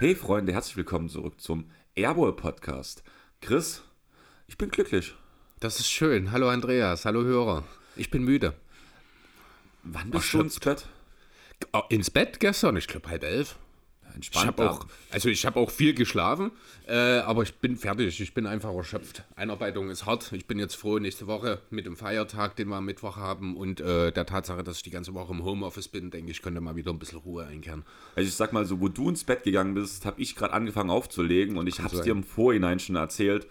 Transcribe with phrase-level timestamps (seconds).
[0.00, 1.64] Hey Freunde, herzlich willkommen zurück zum
[1.96, 3.02] Airboy Podcast.
[3.40, 3.82] Chris,
[4.46, 5.14] ich bin glücklich.
[5.58, 6.30] Das ist schön.
[6.30, 7.64] Hallo Andreas, hallo Hörer.
[7.96, 8.54] Ich bin müde.
[9.82, 10.86] Wann bist du ins Bett?
[11.72, 12.76] Oh, ins Bett gestern?
[12.76, 13.56] Ich glaube halb elf.
[14.20, 16.50] Ich habe auch, also ich habe auch viel geschlafen,
[16.86, 18.20] äh, aber ich bin fertig.
[18.20, 19.24] Ich bin einfach erschöpft.
[19.36, 20.32] Einarbeitung ist hart.
[20.32, 23.80] Ich bin jetzt froh nächste Woche mit dem Feiertag, den wir am Mittwoch haben und
[23.80, 26.76] äh, der Tatsache, dass ich die ganze Woche im Homeoffice bin, denke ich, könnte mal
[26.76, 27.84] wieder ein bisschen Ruhe einkehren.
[28.16, 30.90] Also ich sag mal so, wo du ins Bett gegangen bist, habe ich gerade angefangen
[30.90, 33.46] aufzulegen und ich habe es dir im Vorhinein schon erzählt.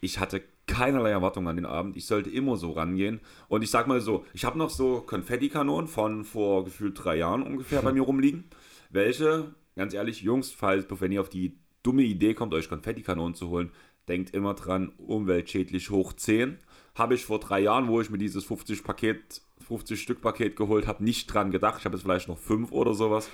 [0.00, 1.96] Ich hatte keinerlei Erwartung an den Abend.
[1.96, 3.20] Ich sollte immer so rangehen.
[3.48, 7.42] Und ich sag mal so, ich habe noch so Konfettikanonen von vor gefühlt drei Jahren
[7.42, 8.44] ungefähr bei mir rumliegen.
[8.90, 13.48] Welche ganz ehrlich, Jungs, falls, wenn ihr auf die dumme Idee kommt, euch Konfettikanonen zu
[13.48, 13.70] holen,
[14.08, 16.58] denkt immer dran, umweltschädlich hoch 10.
[16.94, 20.86] Habe ich vor drei Jahren, wo ich mir dieses 50 Paket, 50 Stück Paket geholt
[20.86, 21.78] habe, nicht dran gedacht.
[21.78, 23.30] Ich habe jetzt vielleicht noch fünf oder sowas.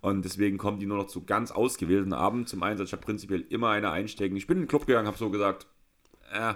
[0.00, 2.88] Und deswegen kommen die nur noch zu ganz ausgewählten Abend zum Einsatz.
[2.88, 4.36] Ich habe prinzipiell immer eine einstecken.
[4.36, 5.66] Ich bin in den Club gegangen, habe so gesagt,
[6.32, 6.54] äh,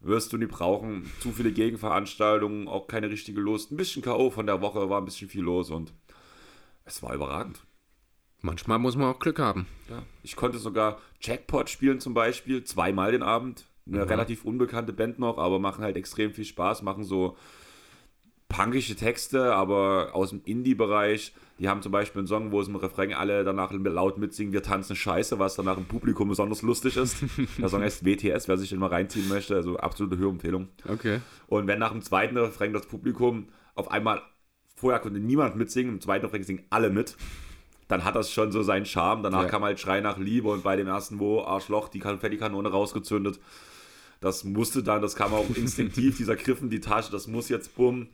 [0.00, 1.10] wirst du nie brauchen.
[1.20, 3.70] Zu viele Gegenveranstaltungen, auch keine richtige Lust.
[3.70, 4.30] Ein bisschen K.O.
[4.30, 5.92] von der Woche, war ein bisschen viel los und
[6.84, 7.64] es war überragend.
[8.44, 9.66] Manchmal muss man auch Glück haben.
[9.88, 10.02] Ja.
[10.22, 13.64] Ich konnte sogar Jackpot spielen zum Beispiel, zweimal den Abend.
[13.86, 14.08] Eine mhm.
[14.08, 17.38] relativ unbekannte Band noch, aber machen halt extrem viel Spaß, machen so
[18.48, 21.32] punkische Texte, aber aus dem Indie-Bereich.
[21.58, 24.62] Die haben zum Beispiel einen Song, wo es im Refrain alle danach laut mitsingen, wir
[24.62, 27.24] tanzen Scheiße, was danach im Publikum besonders lustig ist.
[27.58, 30.68] Der Song heißt WTS, wer sich den mal reinziehen möchte, also absolute Hörempfehlung.
[30.86, 31.20] Okay.
[31.46, 34.20] Und wenn nach dem zweiten Refrain das Publikum auf einmal,
[34.76, 37.16] vorher konnte niemand mitsingen, im zweiten Refrain singen alle mit
[37.88, 39.22] dann hat das schon so seinen Charme.
[39.22, 39.48] Danach ja.
[39.48, 43.40] kam halt Schrei nach Liebe und bei dem ersten, wo Arschloch die Konfettikanone rausgezündet.
[44.20, 47.76] Das musste dann, das kam auch instinktiv, dieser Griff in die Tasche, das muss jetzt
[47.76, 48.08] bumm.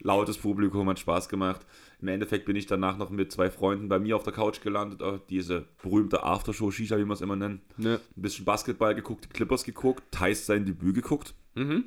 [0.00, 1.64] Lautes Publikum hat Spaß gemacht.
[2.02, 5.02] Im Endeffekt bin ich danach noch mit zwei Freunden bei mir auf der Couch gelandet,
[5.30, 7.62] diese berühmte Aftershow-Shisha, wie man es immer nennt.
[7.78, 7.94] Ja.
[7.94, 11.34] Ein bisschen Basketball geguckt, Clippers geguckt, Thais sein Debüt geguckt.
[11.54, 11.84] Mhm.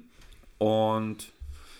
[0.57, 1.31] Und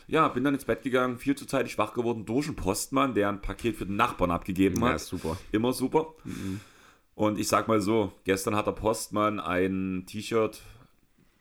[0.10, 3.30] ja, bin dann ins Bett gegangen, viel zu zeitig wach geworden durch einen Postmann, der
[3.30, 4.92] ein Paket für den Nachbarn abgegeben hat.
[4.92, 5.38] Ja, super.
[5.52, 6.14] Immer super.
[6.24, 6.60] Mhm.
[7.16, 10.62] Und ich sag mal so, gestern hat der Postmann ein T-Shirt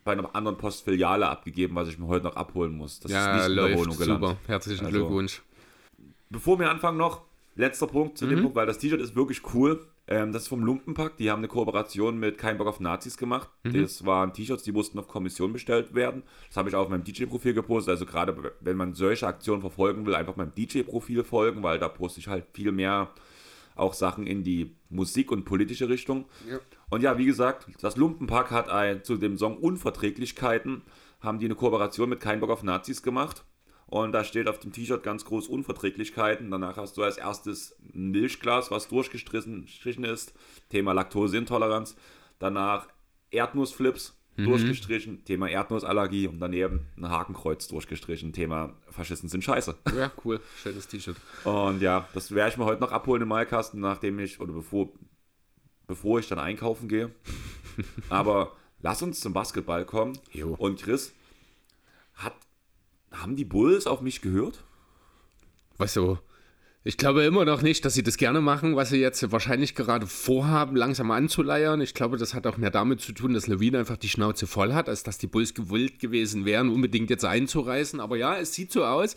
[0.04, 3.00] bei einer anderen Postfiliale abgegeben, was ich mir heute noch abholen muss.
[3.00, 4.30] Das ja, ist nicht läuft, in der Wohnung gelandet.
[4.30, 5.42] Super, herzlichen also, Glückwunsch.
[6.30, 7.22] Bevor wir anfangen noch,
[7.58, 8.30] letzter Punkt zu mhm.
[8.30, 9.86] dem Punkt, weil das T-Shirt ist wirklich cool.
[10.06, 11.16] Ähm, das ist vom Lumpenpack.
[11.18, 13.50] Die haben eine Kooperation mit Kein Bock auf Nazis gemacht.
[13.64, 13.82] Mhm.
[13.82, 16.22] Das waren T-Shirts, die mussten auf Kommission bestellt werden.
[16.48, 17.90] Das habe ich auch auf meinem DJ-Profil gepostet.
[17.90, 22.20] Also gerade wenn man solche Aktionen verfolgen will, einfach meinem DJ-Profil folgen, weil da poste
[22.20, 23.10] ich halt viel mehr
[23.74, 26.24] auch Sachen in die Musik- und politische Richtung.
[26.50, 26.58] Ja.
[26.90, 30.82] Und ja, wie gesagt, das Lumpenpack hat ein, zu dem Song Unverträglichkeiten,
[31.20, 33.44] haben die eine Kooperation mit Kein Bock auf Nazis gemacht.
[33.90, 36.50] Und da steht auf dem T-Shirt ganz groß Unverträglichkeiten.
[36.50, 40.34] Danach hast du als erstes ein Milchglas, was durchgestrichen ist.
[40.68, 41.96] Thema Laktoseintoleranz.
[42.38, 42.88] Danach
[43.30, 44.44] Erdnussflips mhm.
[44.44, 45.24] durchgestrichen.
[45.24, 46.26] Thema Erdnussallergie.
[46.26, 48.34] Und daneben ein Hakenkreuz durchgestrichen.
[48.34, 49.74] Thema Faschisten sind scheiße.
[49.96, 50.40] Ja, cool.
[50.62, 51.16] Schönes T-Shirt.
[51.44, 54.90] Und ja, das werde ich mir heute noch abholen im Malkasten, nachdem ich, oder bevor,
[55.86, 57.10] bevor ich dann einkaufen gehe.
[58.10, 60.18] Aber lass uns zum Basketball kommen.
[60.30, 60.54] Jo.
[60.58, 61.14] Und Chris,
[62.18, 62.34] hat
[63.20, 64.64] haben die Bulls auf mich gehört?
[65.76, 66.18] Weißt du,
[66.84, 70.06] ich glaube immer noch nicht, dass sie das gerne machen, was sie jetzt wahrscheinlich gerade
[70.06, 71.80] vorhaben, langsam anzuleiern.
[71.80, 74.72] Ich glaube, das hat auch mehr damit zu tun, dass Levine einfach die Schnauze voll
[74.72, 78.00] hat, als dass die Bulls gewollt gewesen wären, unbedingt jetzt einzureißen.
[78.00, 79.16] Aber ja, es sieht so aus,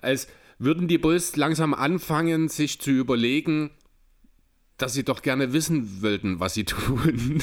[0.00, 3.70] als würden die Bulls langsam anfangen, sich zu überlegen,
[4.80, 7.42] dass sie doch gerne wissen wollten, was sie tun.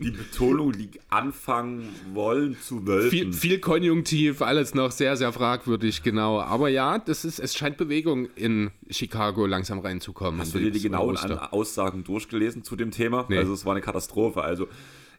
[0.00, 3.10] Die Betonung liegt anfangen wollen zu wollen.
[3.10, 6.40] Viel, viel, Konjunktiv, alles noch sehr, sehr fragwürdig, genau.
[6.40, 10.40] Aber ja, das ist, es scheint Bewegung in Chicago langsam reinzukommen.
[10.40, 13.26] Hast du dir die genauen Aussagen durchgelesen zu dem Thema?
[13.28, 13.38] Nee.
[13.38, 14.42] Also es war eine Katastrophe.
[14.42, 14.68] Also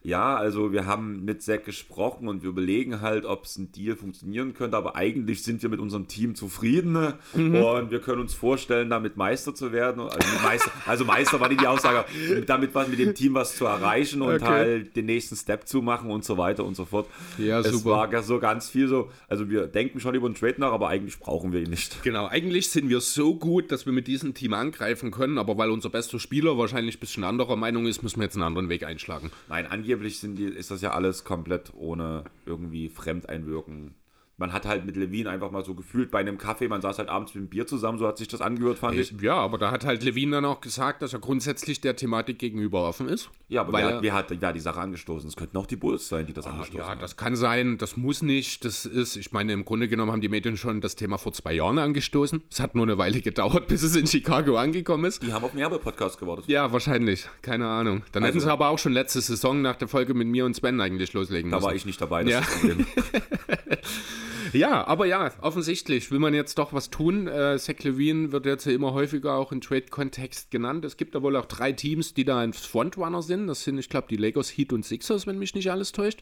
[0.01, 3.97] ja, also wir haben mit Zack gesprochen und wir überlegen halt, ob es ein Deal
[3.97, 7.55] funktionieren könnte, aber eigentlich sind wir mit unserem Team zufrieden mhm.
[7.55, 9.99] und wir können uns vorstellen, damit Meister zu werden.
[10.01, 12.05] Also Meister, also Meister war die Aussage,
[12.45, 14.45] damit was mit dem Team was zu erreichen und okay.
[14.45, 17.07] halt den nächsten Step zu machen und so weiter und so fort.
[17.37, 17.89] Ja, es super.
[17.89, 21.19] war so ganz viel so, also wir denken schon über einen Trade nach, aber eigentlich
[21.19, 22.03] brauchen wir ihn nicht.
[22.03, 25.71] Genau, eigentlich sind wir so gut, dass wir mit diesem Team angreifen können, aber weil
[25.71, 28.85] unser bester Spieler wahrscheinlich ein bisschen anderer Meinung ist, müssen wir jetzt einen anderen Weg
[28.85, 29.29] einschlagen.
[29.49, 29.88] Nein, angeblich
[30.19, 33.95] sind die, ist das ja alles komplett ohne irgendwie Fremdeinwirken
[34.39, 37.09] man hat halt mit Levine einfach mal so gefühlt bei einem Kaffee, man saß halt
[37.09, 39.13] abends mit dem Bier zusammen, so hat sich das angehört, fand ich.
[39.21, 42.87] Ja, aber da hat halt Levine dann auch gesagt, dass er grundsätzlich der Thematik gegenüber
[42.87, 43.29] offen ist.
[43.49, 45.27] Ja, aber wer, wer, hat ja die Sache angestoßen?
[45.27, 46.97] Es könnten auch die Bulls sein, die das ah, angestoßen haben.
[46.97, 48.63] Ja, das kann sein, das muss nicht.
[48.63, 51.53] Das ist, ich meine, im Grunde genommen haben die Medien schon das Thema vor zwei
[51.53, 52.41] Jahren angestoßen.
[52.49, 55.21] Es hat nur eine Weile gedauert, bis es in Chicago angekommen ist.
[55.21, 56.45] Die haben auf den Erbe-Podcast gewartet.
[56.47, 57.27] Ja, wahrscheinlich.
[57.41, 58.03] Keine Ahnung.
[58.13, 60.55] Dann also, hätten sie aber auch schon letzte Saison nach der Folge mit mir und
[60.55, 61.61] Sven eigentlich loslegen müssen.
[61.61, 62.39] Da war ich nicht dabei, das ja.
[62.39, 62.85] ist das Problem.
[64.53, 67.27] Ja, aber ja, offensichtlich will man jetzt doch was tun.
[67.27, 70.85] Äh, Zach Levine wird jetzt immer häufiger auch in Trade-Kontext genannt.
[70.85, 73.47] Es gibt da wohl auch drei Teams, die da ein Frontrunner sind.
[73.47, 76.21] Das sind, ich glaube, die Lakers, Heat und Sixers, wenn mich nicht alles täuscht.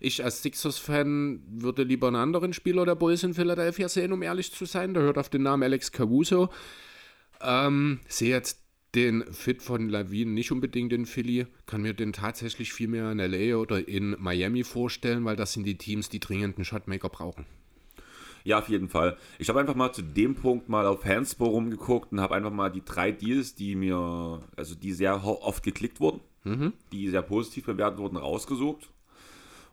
[0.00, 4.52] Ich als Sixers-Fan würde lieber einen anderen Spieler der Bulls in Philadelphia sehen, um ehrlich
[4.52, 4.94] zu sein.
[4.94, 6.48] Der hört auf den Namen Alex Caruso.
[7.42, 8.59] Ähm, sehe jetzt
[8.94, 13.18] den Fit von Lawine nicht unbedingt in Philly, kann mir den tatsächlich viel mehr in
[13.18, 17.46] LA oder in Miami vorstellen, weil das sind die Teams, die dringend einen Shotmaker brauchen.
[18.42, 19.16] Ja, auf jeden Fall.
[19.38, 22.70] Ich habe einfach mal zu dem Punkt mal auf Handspo rumgeguckt und habe einfach mal
[22.70, 26.72] die drei Deals, die mir, also die sehr oft geklickt wurden, mhm.
[26.90, 28.90] die sehr positiv bewertet wurden, rausgesucht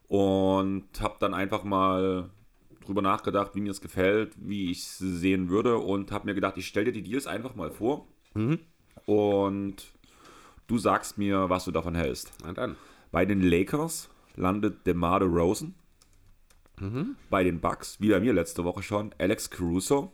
[0.10, 2.30] und habe dann einfach mal
[2.86, 6.58] drüber nachgedacht, wie mir es gefällt, wie ich es sehen würde und habe mir gedacht,
[6.58, 8.08] ich stelle dir die Deals einfach mal vor.
[8.34, 8.60] Mhm
[9.08, 9.94] und
[10.68, 12.34] du sagst mir, was du davon hältst.
[12.44, 12.76] Na dann.
[13.12, 15.76] Bei den Lakers landet DeMar Rosen.
[16.80, 17.16] Mhm.
[17.30, 20.14] Bei den Bucks, wie bei mir letzte Woche schon, Alex Caruso.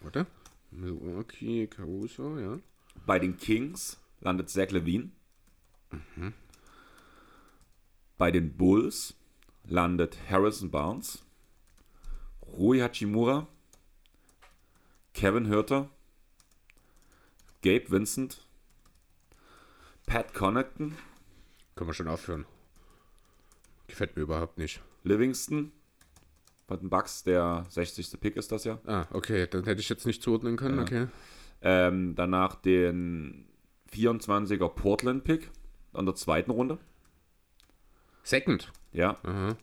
[0.00, 0.26] Warte.
[0.70, 2.58] Milwaukee, Caruso, ja.
[3.06, 5.10] Bei den Kings landet Zach Levine.
[5.90, 6.32] Mhm.
[8.16, 9.14] Bei den Bulls
[9.64, 11.22] landet Harrison Barnes.
[12.42, 13.46] Rui Hachimura.
[15.12, 15.90] Kevin Hürter
[17.68, 18.46] Gabe Vincent,
[20.06, 20.96] Pat Connaughton.
[21.74, 22.46] Können wir schon aufhören.
[23.88, 24.80] Gefällt mir überhaupt nicht.
[25.04, 25.72] Livingston.
[26.70, 28.18] Den Bucks, der 60.
[28.22, 28.78] Pick ist das ja.
[28.86, 30.82] Ah, okay, dann hätte ich jetzt nicht zuordnen können, ja.
[30.82, 31.06] okay.
[31.60, 33.46] Ähm, danach den
[33.92, 35.50] 24er Portland-Pick
[35.92, 36.78] an der zweiten Runde.
[38.22, 38.72] Second?
[38.92, 39.18] Ja.
[39.24, 39.58] Aha.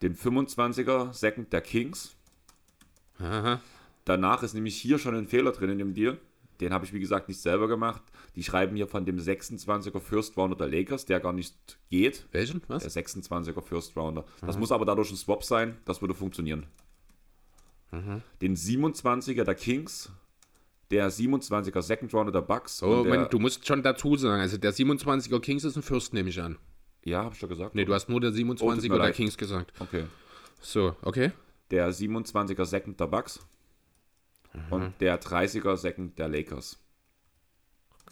[0.00, 2.16] Den 25er Second der Kings.
[3.18, 3.60] Aha.
[4.06, 6.18] Danach ist nämlich hier schon ein Fehler drin in dem Deal.
[6.60, 8.02] Den habe ich, wie gesagt, nicht selber gemacht.
[8.36, 11.54] Die schreiben hier von dem 26er First Rounder der Lakers, der gar nicht
[11.88, 12.26] geht.
[12.32, 12.62] Welchen?
[12.68, 12.82] Was?
[12.82, 14.24] Der 26er First Rounder.
[14.42, 15.78] Das muss aber dadurch ein Swap sein.
[15.84, 16.66] Das würde funktionieren.
[17.92, 18.22] Mhm.
[18.40, 20.12] Den 27er der Kings,
[20.90, 22.82] der 27er Second Rounder der Bucks.
[22.82, 26.12] Oh, der, Moment, du musst schon dazu sagen, also der 27er Kings ist ein First,
[26.12, 26.58] nehme ich an.
[27.04, 27.74] Ja, habe ich doch gesagt.
[27.74, 29.72] Nee, du hast nur der 27er oh, der Kings gesagt.
[29.80, 30.04] Okay.
[30.60, 31.32] So, okay.
[31.70, 33.40] Der 27er Second der Bucks
[34.52, 34.72] mhm.
[34.72, 36.78] und der 30er Second der Lakers.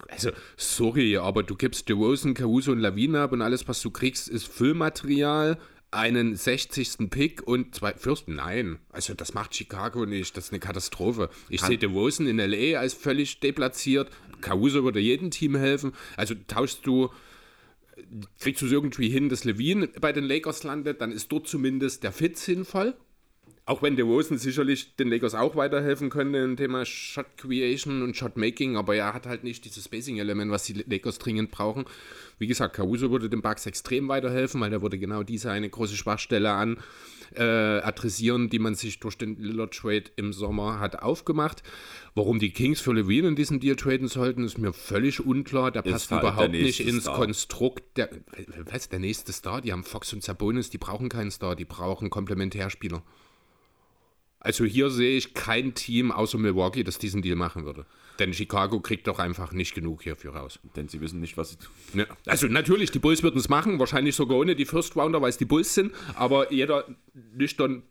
[0.08, 4.28] Also, sorry, aber du gibst DeRozan, Caruso und Lawine ab und alles, was du kriegst,
[4.28, 5.58] ist Füllmaterial,
[5.90, 7.10] einen 60.
[7.10, 8.36] Pick und zwei Fürsten.
[8.36, 10.36] Nein, also das macht Chicago nicht.
[10.36, 11.30] Das ist eine Katastrophe.
[11.48, 12.78] Ich sehe DeRozan in L.A.
[12.78, 14.10] als völlig deplatziert.
[14.40, 15.92] Caruso würde jedem Team helfen.
[16.16, 17.10] Also tauschst du
[18.38, 22.02] kriegst du es irgendwie hin, dass Levine bei den Lakers landet, dann ist dort zumindest
[22.04, 22.94] der Fit sinnvoll.
[23.68, 28.38] Auch wenn DeRozan sicherlich den Lakers auch weiterhelfen könnte im Thema Shot Creation und Shot
[28.38, 31.84] Making, aber er hat halt nicht dieses Spacing-Element, was die Lakers dringend brauchen.
[32.38, 35.96] Wie gesagt, Caruso würde den Bucks extrem weiterhelfen, weil der würde genau diese eine große
[35.96, 36.78] Schwachstelle an
[37.34, 41.62] äh, adressieren, die man sich durch den Lillard Trade im Sommer hat aufgemacht.
[42.14, 45.72] Warum die Kings für Levine in diesem Deal traden sollten, ist mir völlig unklar.
[45.72, 47.16] Der ist passt halt überhaupt nicht ins Star.
[47.16, 47.98] Konstrukt.
[47.98, 48.08] Der,
[48.64, 49.60] was, der nächste Star?
[49.60, 53.02] Die haben Fox und Sabonis, die brauchen keinen Star, die brauchen Komplementärspieler.
[54.48, 57.84] Also hier sehe ich kein Team außer Milwaukee, das diesen Deal machen würde.
[58.18, 60.58] Denn Chicago kriegt doch einfach nicht genug hierfür raus.
[60.74, 61.74] Denn sie wissen nicht, was sie tun.
[61.92, 65.28] Ja, also natürlich, die Bulls würden es machen, wahrscheinlich sogar ohne die First Rounder, weil
[65.28, 65.92] es die Bulls sind.
[66.14, 66.86] Aber jeder
[67.34, 67.82] nüchtern,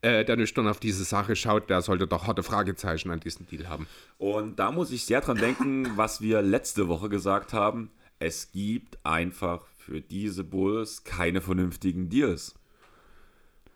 [0.00, 3.68] äh, der nüchtern auf diese Sache schaut, der sollte doch harte Fragezeichen an diesem Deal
[3.68, 3.86] haben.
[4.18, 7.92] Und da muss ich sehr dran denken, was wir letzte Woche gesagt haben.
[8.18, 12.57] Es gibt einfach für diese Bulls keine vernünftigen Deals.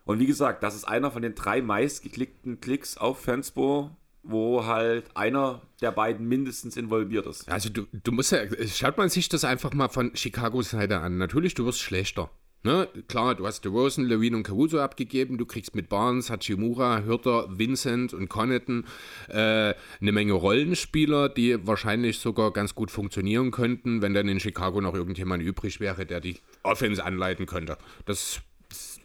[0.05, 3.91] Und wie gesagt, das ist einer von den drei meistgeklickten Klicks auf Fanspo,
[4.23, 7.49] wo halt einer der beiden mindestens involviert ist.
[7.51, 11.19] Also du, du musst ja, schaut man sich das einfach mal von Chicagos Seite an.
[11.19, 12.31] Natürlich, du wirst schlechter.
[12.65, 12.89] Ne?
[13.09, 15.37] Klar, du hast DeRozan, Levine und Caruso abgegeben.
[15.37, 18.85] Du kriegst mit Barnes, Hachimura, Hürter, Vincent und Connaughton
[19.29, 24.81] äh, eine Menge Rollenspieler, die wahrscheinlich sogar ganz gut funktionieren könnten, wenn dann in Chicago
[24.81, 27.79] noch irgendjemand übrig wäre, der die Offense anleiten könnte.
[28.05, 28.41] Das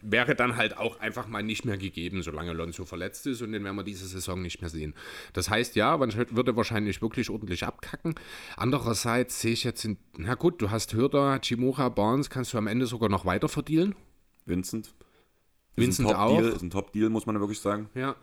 [0.02, 3.64] wäre dann halt auch einfach mal nicht mehr gegeben, solange Lonzo verletzt ist und den
[3.64, 4.94] werden wir diese Saison nicht mehr sehen.
[5.32, 8.14] Das heißt, ja, man würde wahrscheinlich wirklich ordentlich abkacken.
[8.56, 12.66] Andererseits sehe ich jetzt, in, na gut, du hast Hürder, Chimura, Barnes, kannst du am
[12.66, 13.94] Ende sogar noch weiter verdienen.
[14.46, 14.94] Vincent.
[15.76, 16.40] Vincent ist ein auch.
[16.40, 17.88] ist ein Top-Deal, muss man wirklich sagen.
[17.94, 18.16] Ja.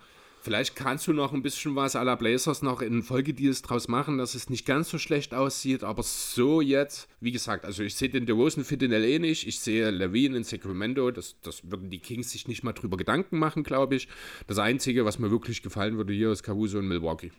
[0.46, 4.20] Vielleicht kannst du noch ein bisschen was à la Blazers noch in Folgedeals draus machen,
[4.20, 8.10] dass es nicht ganz so schlecht aussieht, aber so jetzt, wie gesagt, also ich sehe
[8.10, 9.18] den DeRozan fit in L.A.
[9.18, 12.96] nicht, ich sehe Levine in Sacramento, das, das würden die Kings sich nicht mal drüber
[12.96, 14.08] Gedanken machen, glaube ich.
[14.46, 17.32] Das Einzige, was mir wirklich gefallen würde hier, ist Caruso in Milwaukee.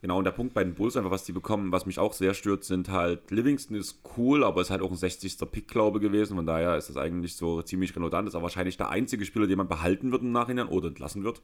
[0.00, 2.34] Genau, und der Punkt bei den Bulls einfach, was die bekommen, was mich auch sehr
[2.34, 5.38] stört, sind halt, Livingston ist cool, aber ist halt auch ein 60.
[5.52, 6.34] Pick, glaube ich, gewesen.
[6.34, 8.26] Von daher ist das eigentlich so ziemlich redundant.
[8.26, 11.40] Ist aber wahrscheinlich der einzige Spieler, den man behalten wird im Nachhinein oder entlassen wird.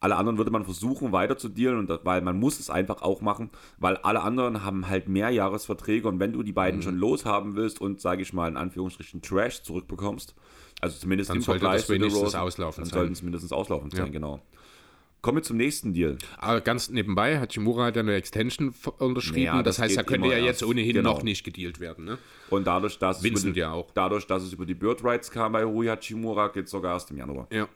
[0.00, 3.02] Alle anderen würde man versuchen, weiter zu dealen, und das, weil man muss es einfach
[3.02, 6.84] auch machen, weil alle anderen haben halt Mehrjahresverträge und wenn du die beiden mhm.
[6.84, 10.34] schon loshaben willst und, sage ich mal, in Anführungsstrichen Trash zurückbekommst,
[10.80, 14.12] also zumindest dann im Vergleich zu Rose, auslaufen dann sollten es mindestens auslaufen sein, ja.
[14.12, 14.40] genau.
[15.20, 16.16] Kommen wir zum nächsten Deal.
[16.36, 19.46] Aber ganz nebenbei, Hachimura hat ja eine Extension unterschrieben.
[19.46, 21.14] Ja, das, das, heißt, er könnte ja jetzt ohnehin genau.
[21.14, 22.04] noch nicht gedealt werden.
[22.04, 22.18] Ne?
[22.50, 23.90] Und dadurch, dass, Vincent die, ja auch.
[23.94, 27.10] dadurch, dass es über die Bird Rights kam bei Rui Hachimura, geht es sogar erst
[27.10, 27.48] im Januar.
[27.50, 27.68] Ja.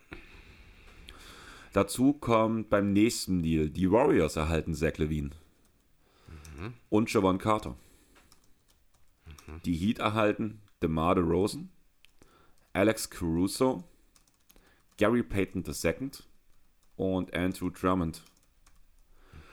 [1.73, 5.31] Dazu kommt beim nächsten Deal, die Warriors erhalten Zach Levine
[6.59, 6.75] mhm.
[6.91, 7.77] und Javon Carter.
[9.47, 9.63] Mhm.
[9.65, 11.71] Die Heat erhalten DeMar DeRozan,
[12.75, 13.85] Alex Caruso,
[14.99, 16.11] Gary Payton II
[16.97, 18.23] und Andrew Drummond.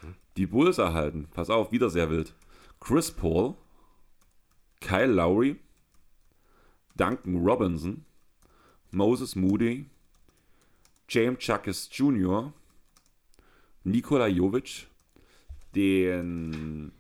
[0.02, 0.16] Mhm.
[0.36, 2.34] Die Bulls erhalten, pass auf, wieder sehr wild,
[2.82, 3.56] Chris Paul,
[4.82, 5.58] Kyle Lowry,
[6.96, 8.04] Duncan Robinson,
[8.92, 9.86] Moses Moody,
[11.10, 12.54] James Chakis Jr.,
[13.84, 14.88] Nikola Jovic,
[15.74, 16.92] den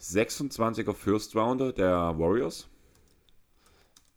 [0.00, 2.68] 26er First Rounder der Warriors,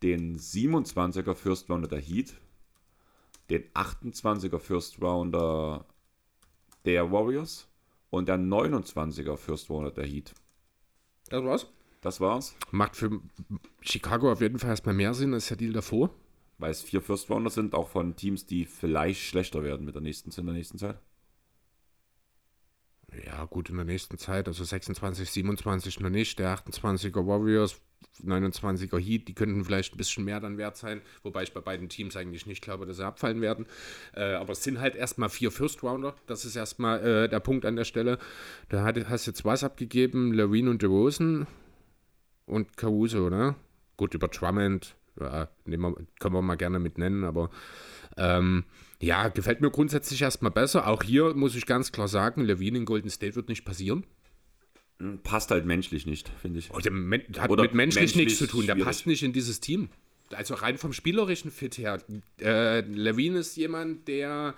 [0.01, 2.33] den 27er First Rounder der Heat,
[3.51, 5.85] den 28er First Rounder
[6.83, 7.67] der Warriors
[8.09, 10.33] und der 29er First Rounder der Heat.
[11.29, 11.67] Das war's?
[12.01, 12.55] Das war's.
[12.71, 13.21] Macht für
[13.81, 16.09] Chicago auf jeden Fall erstmal mehr Sinn als der Deal davor
[16.57, 20.01] weil es vier First Rounder sind, auch von Teams, die vielleicht schlechter werden mit der
[20.01, 20.99] nächsten, in der nächsten Zeit?
[23.25, 27.79] Ja, gut, in der nächsten Zeit, also 26, 27 noch nicht, der 28er Warriors,
[28.23, 31.89] 29er Heat, die könnten vielleicht ein bisschen mehr dann wert sein, wobei ich bei beiden
[31.89, 33.65] Teams eigentlich nicht glaube, dass sie abfallen werden.
[34.13, 37.65] Äh, aber es sind halt erstmal vier First Rounder, das ist erstmal äh, der Punkt
[37.65, 38.17] an der Stelle.
[38.69, 41.47] Da hat, hast jetzt was abgegeben, Levine und DeRozan
[42.45, 43.55] und Caruso, ne?
[43.97, 45.77] Gut, über Drummond ja, wir,
[46.19, 47.49] können wir mal gerne mit nennen, aber
[48.17, 48.65] ähm,
[49.01, 50.87] ja, gefällt mir grundsätzlich erstmal besser.
[50.87, 54.05] Auch hier muss ich ganz klar sagen, Levine in Golden State wird nicht passieren.
[54.99, 56.71] Hm, passt halt menschlich nicht, finde ich.
[56.71, 56.93] Oh, der
[57.39, 58.65] hat Oder mit menschlich, menschlich nichts zu tun.
[58.65, 58.85] Der schwierig.
[58.85, 59.89] passt nicht in dieses Team.
[60.33, 61.99] Also rein vom spielerischen Fit her.
[62.41, 64.55] Äh, Levine ist jemand, der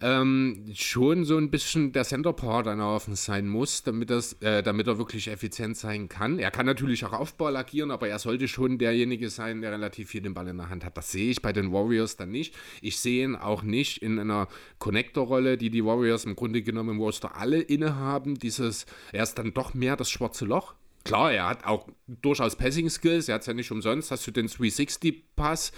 [0.00, 4.86] ähm, schon so ein bisschen der Center-Part an offen sein muss, damit, das, äh, damit
[4.86, 6.38] er wirklich effizient sein kann.
[6.38, 10.22] Er kann natürlich auch Aufball agieren, aber er sollte schon derjenige sein, der relativ viel
[10.22, 10.96] den Ball in der Hand hat.
[10.96, 12.54] Das sehe ich bei den Warriors dann nicht.
[12.80, 17.00] Ich sehe ihn auch nicht in einer Connector-Rolle, die die Warriors im Grunde genommen im
[17.00, 18.34] Roster alle innehaben.
[18.34, 23.28] Dieses, er ist dann doch mehr das schwarze Loch klar, er hat auch durchaus Passing-Skills.
[23.28, 24.10] Er hat es ja nicht umsonst.
[24.10, 25.72] Hast du den 360-Pass?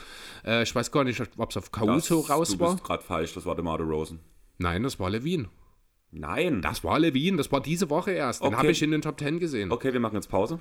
[0.44, 2.68] Äh, ich weiß gar nicht, ob es auf Caruso das, raus war.
[2.68, 3.34] Du bist gerade falsch.
[3.34, 4.20] Das war DeMar Rosen.
[4.58, 5.48] Nein, das war Levine.
[6.10, 6.62] Nein.
[6.62, 7.36] Das war Levine.
[7.36, 8.42] Das war diese Woche erst.
[8.42, 8.56] Den okay.
[8.56, 9.72] habe ich in den Top 10 gesehen.
[9.72, 10.60] Okay, wir machen jetzt Pause.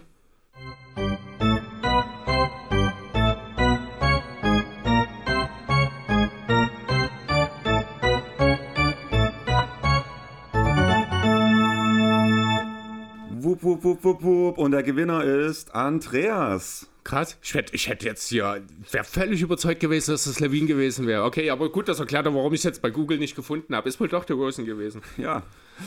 [13.63, 14.57] Wup, wup, wup, wup.
[14.57, 16.87] Und der Gewinner ist Andreas.
[17.03, 17.37] Krass.
[17.41, 21.23] Ich hätte, ich hätte jetzt hier, wäre völlig überzeugt gewesen, dass das Levine gewesen wäre.
[21.23, 23.89] Okay, aber gut, das erklärt er, warum ich es jetzt bei Google nicht gefunden habe.
[23.89, 25.01] Ist wohl doch der Rosen gewesen.
[25.17, 25.43] Ja.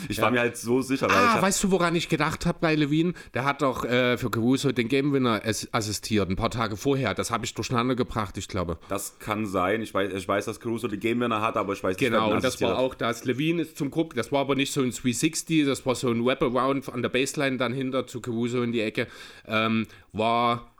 [0.09, 0.23] Ich ja.
[0.23, 1.07] war mir halt so sicher.
[1.09, 3.13] ah, weißt du, woran ich gedacht habe bei Levine?
[3.33, 7.13] Der hat doch äh, für Caruso den Game Winner assistiert, ein paar Tage vorher.
[7.13, 8.77] Das habe ich durcheinander gebracht, ich glaube.
[8.89, 9.81] Das kann sein.
[9.81, 12.33] Ich weiß, ich weiß dass Caruso den Game Winner hat, aber ich weiß nicht, Genau,
[12.33, 13.25] und das war auch das.
[13.25, 16.25] Levine ist zum Guck, das war aber nicht so ein 360, das war so ein
[16.25, 19.07] Wrap-Around an der Baseline dann hinter zu Caruso in die Ecke.
[19.47, 20.76] Ähm, war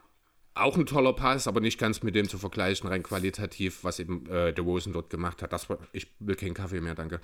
[0.62, 4.26] auch ein toller Pass, aber nicht ganz mit dem zu vergleichen, rein qualitativ, was eben
[4.28, 5.54] äh, Rosen dort gemacht hat.
[5.54, 7.20] Das war, ich will keinen Kaffee mehr, danke.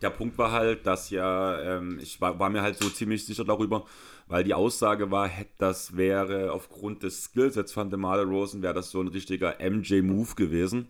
[0.00, 3.44] Der Punkt war halt, dass ja, ähm, ich war, war, mir halt so ziemlich sicher
[3.44, 3.84] darüber,
[4.28, 5.28] weil die Aussage war,
[5.58, 10.88] das wäre aufgrund des Skillsets von DeMar Rosen, wäre das so ein richtiger MJ-Move gewesen.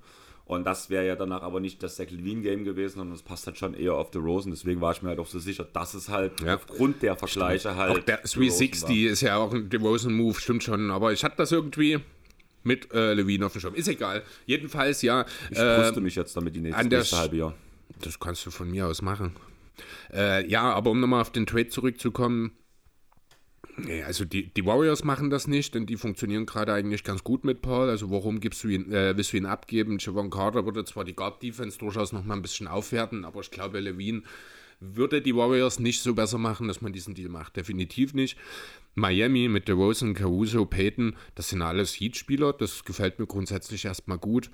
[0.49, 3.59] Und das wäre ja danach aber nicht das Zach Levine-Game gewesen, sondern das passt halt
[3.59, 4.51] schon eher auf The Rosen.
[4.51, 6.55] Deswegen war ich mir halt auch so sicher, dass es halt ja.
[6.55, 7.77] aufgrund der Vergleiche stimmt.
[7.77, 7.91] halt.
[7.91, 10.91] Auch der 360 ist ja auch ein The Rosen-Move, stimmt schon.
[10.91, 11.99] Aber ich hatte das irgendwie
[12.63, 13.75] mit äh, Levine auf dem Schirm.
[13.75, 14.23] Ist egal.
[14.47, 15.27] Jedenfalls, ja.
[15.51, 17.55] Ich äh, mich jetzt damit die nächste, nächste halbe Jahr.
[18.01, 19.37] Das kannst du von mir aus machen.
[20.15, 22.53] Äh, ja, aber um nochmal auf den Trade zurückzukommen,
[23.79, 27.45] Nee, also die, die Warriors machen das nicht, denn die funktionieren gerade eigentlich ganz gut
[27.45, 27.89] mit Paul.
[27.89, 29.99] Also warum gibst du ihn, äh, willst du ihn abgeben?
[30.01, 33.81] Javon Carter würde zwar die Guard-Defense durchaus noch mal ein bisschen aufwerten, aber ich glaube,
[33.81, 34.23] Levine
[34.81, 37.57] würde die Warriors nicht so besser machen, dass man diesen Deal macht.
[37.57, 38.37] Definitiv nicht.
[38.95, 42.53] Miami mit DeRozan, Caruso, Peyton, das sind alles Heat-Spieler.
[42.53, 44.51] Das gefällt mir grundsätzlich erstmal gut.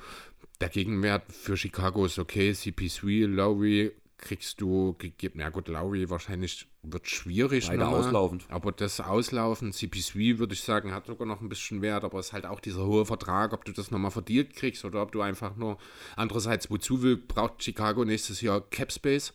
[0.60, 2.52] Der Gegenwert für Chicago ist okay.
[2.52, 3.92] CP3, Lowry,
[4.24, 4.96] kriegst du,
[5.34, 7.68] na gut, Lowry wahrscheinlich wird schwierig.
[7.68, 8.44] Beide auslaufend.
[8.48, 12.26] Aber das Auslaufen, CP3 würde ich sagen, hat sogar noch ein bisschen Wert, aber es
[12.26, 15.20] ist halt auch dieser hohe Vertrag, ob du das nochmal verdient kriegst oder ob du
[15.20, 15.78] einfach nur,
[16.16, 19.34] andererseits, wozu will, braucht Chicago nächstes Jahr Cap Space?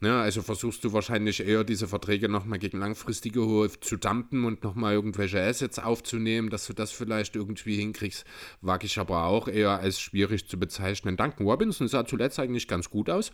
[0.00, 4.62] Ja, also versuchst du wahrscheinlich eher diese Verträge nochmal gegen langfristige Hohe zu dumpen und
[4.62, 8.24] nochmal irgendwelche Assets aufzunehmen, dass du das vielleicht irgendwie hinkriegst,
[8.60, 11.16] wage ich aber auch eher als schwierig zu bezeichnen.
[11.16, 13.32] Duncan Robinson sah zuletzt eigentlich ganz gut aus,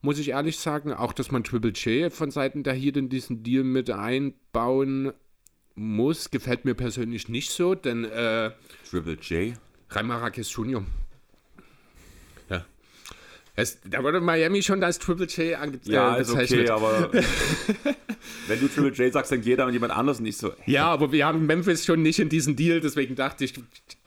[0.00, 0.92] muss ich ehrlich sagen.
[0.92, 5.12] Auch, dass man Triple J von Seiten der Heat in diesen Deal mit einbauen
[5.74, 8.52] muss, gefällt mir persönlich nicht so, denn äh,
[8.88, 9.56] Triple J?
[9.90, 10.84] Raimarakis Junior.
[13.56, 15.94] Es, da wurde Miami schon als Triple J angezeichnet.
[15.94, 17.10] Ja, ist okay, aber
[18.48, 20.52] wenn du Triple J sagst, dann geht da jemand anders nicht so.
[20.66, 23.54] Ja, aber wir haben Memphis schon nicht in diesem Deal, deswegen dachte ich,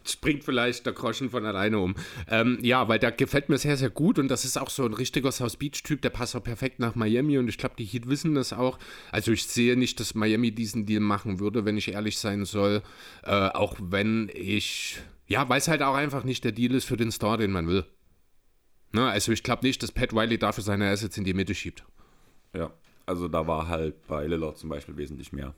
[0.05, 1.95] springt vielleicht der Groschen von alleine um.
[2.29, 4.93] Ähm, ja, weil der gefällt mir sehr, sehr gut und das ist auch so ein
[4.93, 8.35] richtiger South Beach-Typ, der passt auch perfekt nach Miami und ich glaube, die Heat wissen
[8.35, 8.77] das auch.
[9.11, 12.81] Also ich sehe nicht, dass Miami diesen Deal machen würde, wenn ich ehrlich sein soll.
[13.23, 16.97] Äh, auch wenn ich, ja, weil es halt auch einfach nicht der Deal ist für
[16.97, 17.85] den Star, den man will.
[18.91, 21.83] Ne, also ich glaube nicht, dass Pat Riley dafür seine Assets in die Mitte schiebt.
[22.53, 22.71] Ja,
[23.05, 25.53] also da war halt bei Lillard zum Beispiel wesentlich mehr.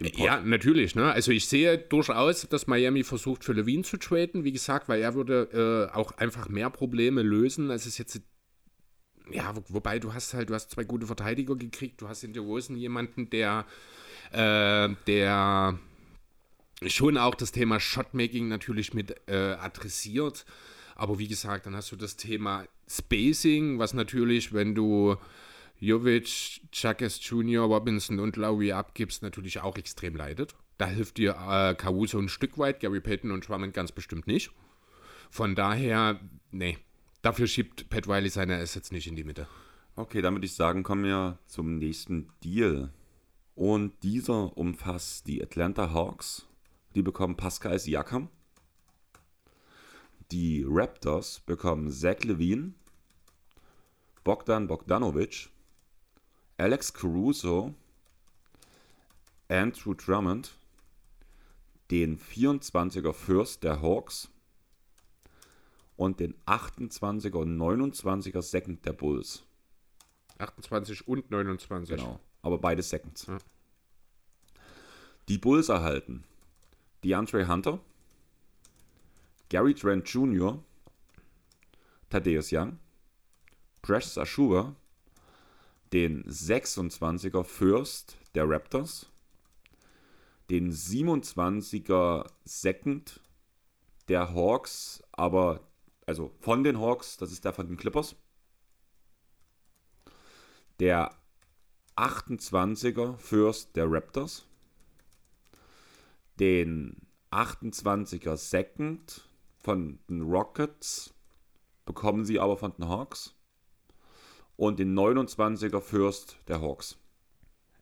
[0.00, 0.96] Ja, natürlich.
[0.96, 1.12] Ne?
[1.12, 4.42] Also ich sehe durchaus, dass Miami versucht, für Levine zu traden.
[4.42, 8.20] Wie gesagt, weil er würde äh, auch einfach mehr Probleme lösen, als es jetzt
[9.30, 12.42] ja, wobei du hast halt, du hast zwei gute Verteidiger gekriegt, du hast in der
[12.42, 13.64] Rosen jemanden, der,
[14.32, 15.78] äh, der
[16.86, 20.44] schon auch das Thema Shotmaking natürlich mit äh, adressiert.
[20.96, 25.16] Aber wie gesagt, dann hast du das Thema Spacing, was natürlich, wenn du
[25.80, 30.54] Jovic, Chakes Jr., Robinson und Lowry abgibst, natürlich auch extrem leidet.
[30.78, 34.50] Da hilft dir äh, Caruso ein Stück weit, Gary Payton und Drummond ganz bestimmt nicht.
[35.30, 36.78] Von daher, nee,
[37.22, 39.48] dafür schiebt Pat Riley seine Assets nicht in die Mitte.
[39.96, 42.92] Okay, dann würde ich sagen, kommen wir zum nächsten Deal.
[43.54, 46.46] Und dieser umfasst die Atlanta Hawks.
[46.94, 48.28] Die bekommen Pascal Siakam.
[50.30, 52.72] Die Raptors bekommen Zach Levine,
[54.24, 55.50] Bogdan Bogdanovic,
[56.56, 57.74] Alex Caruso,
[59.48, 60.56] Andrew Drummond,
[61.90, 64.30] den 24er First der Hawks
[65.96, 69.44] und den 28er und 29er Second der Bulls.
[70.38, 71.96] 28 und 29.
[71.96, 73.26] Genau, aber beide Seconds.
[73.26, 73.38] Ja.
[75.28, 76.24] Die Bulls erhalten
[77.04, 77.80] DeAndre Hunter,
[79.54, 80.58] Gary Trent Jr.,
[82.10, 82.80] Thaddeus Young,
[83.82, 84.74] Precious Ashura,
[85.92, 89.06] den 26er First der Raptors,
[90.50, 93.20] den 27er Second
[94.08, 95.60] der Hawks, aber
[96.04, 98.16] also von den Hawks, das ist der von den Clippers.
[100.80, 101.16] Der
[101.94, 104.48] 28er First der Raptors,
[106.40, 109.28] den 28er Second
[109.64, 111.14] von den Rockets,
[111.86, 113.34] bekommen sie aber von den Hawks.
[114.56, 116.98] Und den 29er First der Hawks.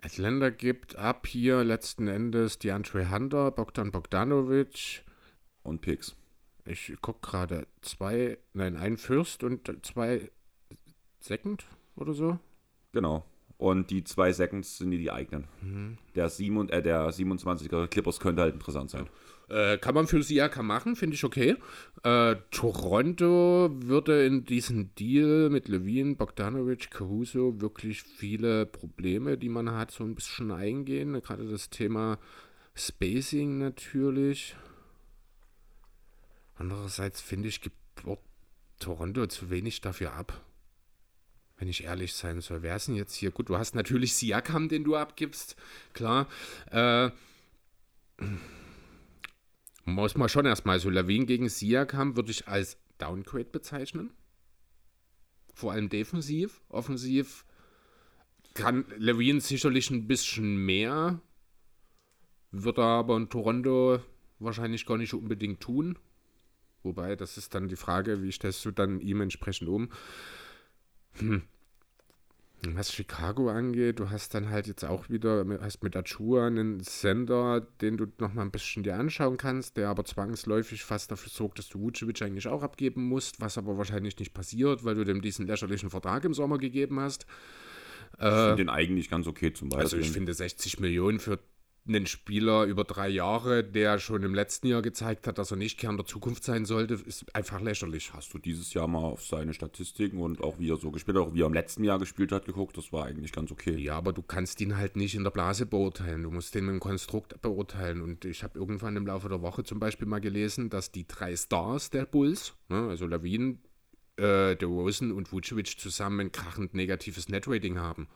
[0.01, 5.05] Atlanta gibt ab hier letzten Endes die Andre Hunter, Bogdan Bogdanovic.
[5.63, 6.17] Und Picks.
[6.65, 10.31] Ich gucke gerade zwei, nein, ein First und zwei
[11.21, 11.67] Second
[11.97, 12.39] oder so.
[12.93, 13.25] Genau.
[13.59, 15.47] Und die zwei Seconds sind die, die eigenen.
[15.61, 15.99] Mhm.
[16.17, 19.09] Der, 7, äh, der 27er Clippers könnte halt interessant sein.
[19.53, 21.57] Äh, kann man für Siaka machen, finde ich okay.
[22.05, 29.71] Äh, Toronto würde in diesen Deal mit Levine, Bogdanovic, Caruso wirklich viele Probleme, die man
[29.73, 31.21] hat, so ein bisschen eingehen.
[31.21, 32.19] Gerade das Thema
[32.75, 34.57] Spacing natürlich.
[36.55, 37.77] Andererseits finde ich, gibt
[38.79, 40.41] Toronto zu wenig dafür ab
[41.59, 42.63] wenn ich ehrlich sein soll.
[42.63, 43.31] Wer ist denn jetzt hier?
[43.31, 45.55] Gut, du hast natürlich Siakam, den du abgibst,
[45.93, 46.27] klar.
[46.73, 47.11] Äh,
[49.85, 54.11] muss man schon erstmal so Lawin gegen Siakam würde ich als Downgrade bezeichnen.
[55.55, 56.63] Vor allem defensiv.
[56.69, 57.45] Offensiv
[58.55, 61.21] kann Levine sicherlich ein bisschen mehr,
[62.51, 64.01] wird er aber in Toronto
[64.39, 65.99] wahrscheinlich gar nicht unbedingt tun.
[66.83, 69.89] Wobei, das ist dann die Frage, wie stellst du dann ihm entsprechend um?
[71.13, 71.43] Hm.
[72.69, 77.61] Was Chicago angeht, du hast dann halt jetzt auch wieder, hast mit Achua einen Sender,
[77.81, 81.69] den du nochmal ein bisschen dir anschauen kannst, der aber zwangsläufig fast dafür sorgt, dass
[81.69, 85.49] du Vucevic eigentlich auch abgeben musst, was aber wahrscheinlich nicht passiert, weil du dem diesen
[85.49, 87.27] lächerlichen Vertrag im Sommer gegeben hast.
[88.13, 89.83] Ich finde den eigentlich ganz okay zum Beispiel.
[89.83, 91.41] Also ich finde 60 Millionen für
[91.87, 95.79] einen Spieler über drei Jahre, der schon im letzten Jahr gezeigt hat, dass er nicht
[95.79, 98.13] Kern der Zukunft sein sollte, ist einfach lächerlich.
[98.15, 101.25] Hast du dieses Jahr mal auf seine Statistiken und auch wie er so gespielt hat,
[101.25, 102.77] auch wie er im letzten Jahr gespielt hat, geguckt?
[102.77, 103.77] Das war eigentlich ganz okay.
[103.77, 106.23] Ja, aber du kannst ihn halt nicht in der Blase beurteilen.
[106.23, 108.01] Du musst den im Konstrukt beurteilen.
[108.01, 111.35] Und ich habe irgendwann im Laufe der Woche zum Beispiel mal gelesen, dass die drei
[111.35, 113.59] Stars der Bulls, ne, also Lawine,
[114.17, 118.09] äh, DeRozan und Vucevic zusammen ein krachend negatives Netrating haben.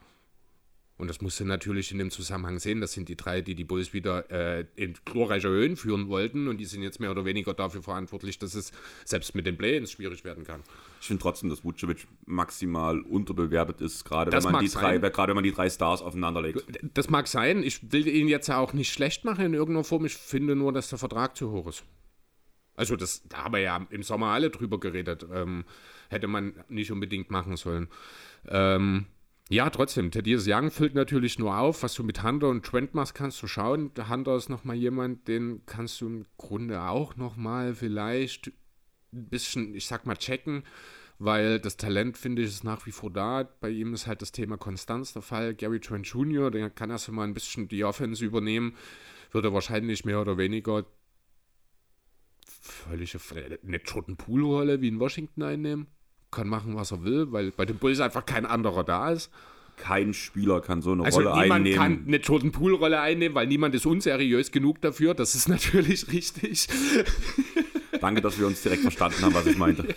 [0.98, 2.80] Und das musst du natürlich in dem Zusammenhang sehen.
[2.80, 6.48] Das sind die drei, die die Bulls wieder äh, in glorreicher Höhen führen wollten.
[6.48, 8.72] Und die sind jetzt mehr oder weniger dafür verantwortlich, dass es
[9.04, 10.62] selbst mit den Play-ins schwierig werden kann.
[11.00, 15.36] Ich finde trotzdem, dass Vucevic maximal unterbewertet ist, gerade wenn, man die drei, gerade wenn
[15.36, 16.64] man die drei Stars aufeinanderlegt.
[16.94, 17.62] Das mag sein.
[17.62, 20.06] Ich will ihn jetzt auch nicht schlecht machen in irgendeiner Form.
[20.06, 21.84] Ich finde nur, dass der Vertrag zu hoch ist.
[22.74, 25.26] Also das, da haben wir ja im Sommer alle drüber geredet.
[25.30, 25.64] Ähm,
[26.08, 27.88] hätte man nicht unbedingt machen sollen.
[28.48, 29.06] Ähm,
[29.48, 31.84] ja, trotzdem, Thaddeus Young füllt natürlich nur auf.
[31.84, 33.92] Was du mit Hunter und Trent machst, kannst du schauen.
[34.08, 38.48] Hunter ist nochmal jemand, den kannst du im Grunde auch nochmal vielleicht
[39.12, 40.64] ein bisschen, ich sag mal, checken,
[41.20, 43.44] weil das Talent, finde ich, ist nach wie vor da.
[43.44, 45.54] Bei ihm ist halt das Thema Konstanz der Fall.
[45.54, 48.74] Gary Trent Jr., der kann erst mal ein bisschen die Offense übernehmen,
[49.30, 50.86] würde wahrscheinlich mehr oder weniger
[52.48, 53.20] völlige,
[53.64, 55.86] eine Jordan Poole-Rolle wie in Washington einnehmen
[56.36, 59.30] kann machen, was er will, weil bei den Bulls einfach kein anderer da ist.
[59.76, 61.78] Kein Spieler kann so eine also Rolle niemand einnehmen.
[61.78, 65.14] kann eine Jordan Poole-Rolle einnehmen, weil niemand ist unseriös genug dafür.
[65.14, 66.68] Das ist natürlich richtig.
[68.00, 69.86] Danke, dass wir uns direkt verstanden haben, was ich meinte.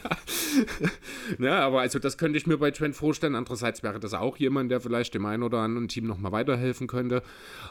[1.40, 1.46] Ja.
[1.46, 3.36] ja, aber also das könnte ich mir bei Trent vorstellen.
[3.36, 7.22] Andererseits wäre das auch jemand, der vielleicht dem einen oder anderen Team nochmal weiterhelfen könnte.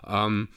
[0.06, 0.48] Ähm,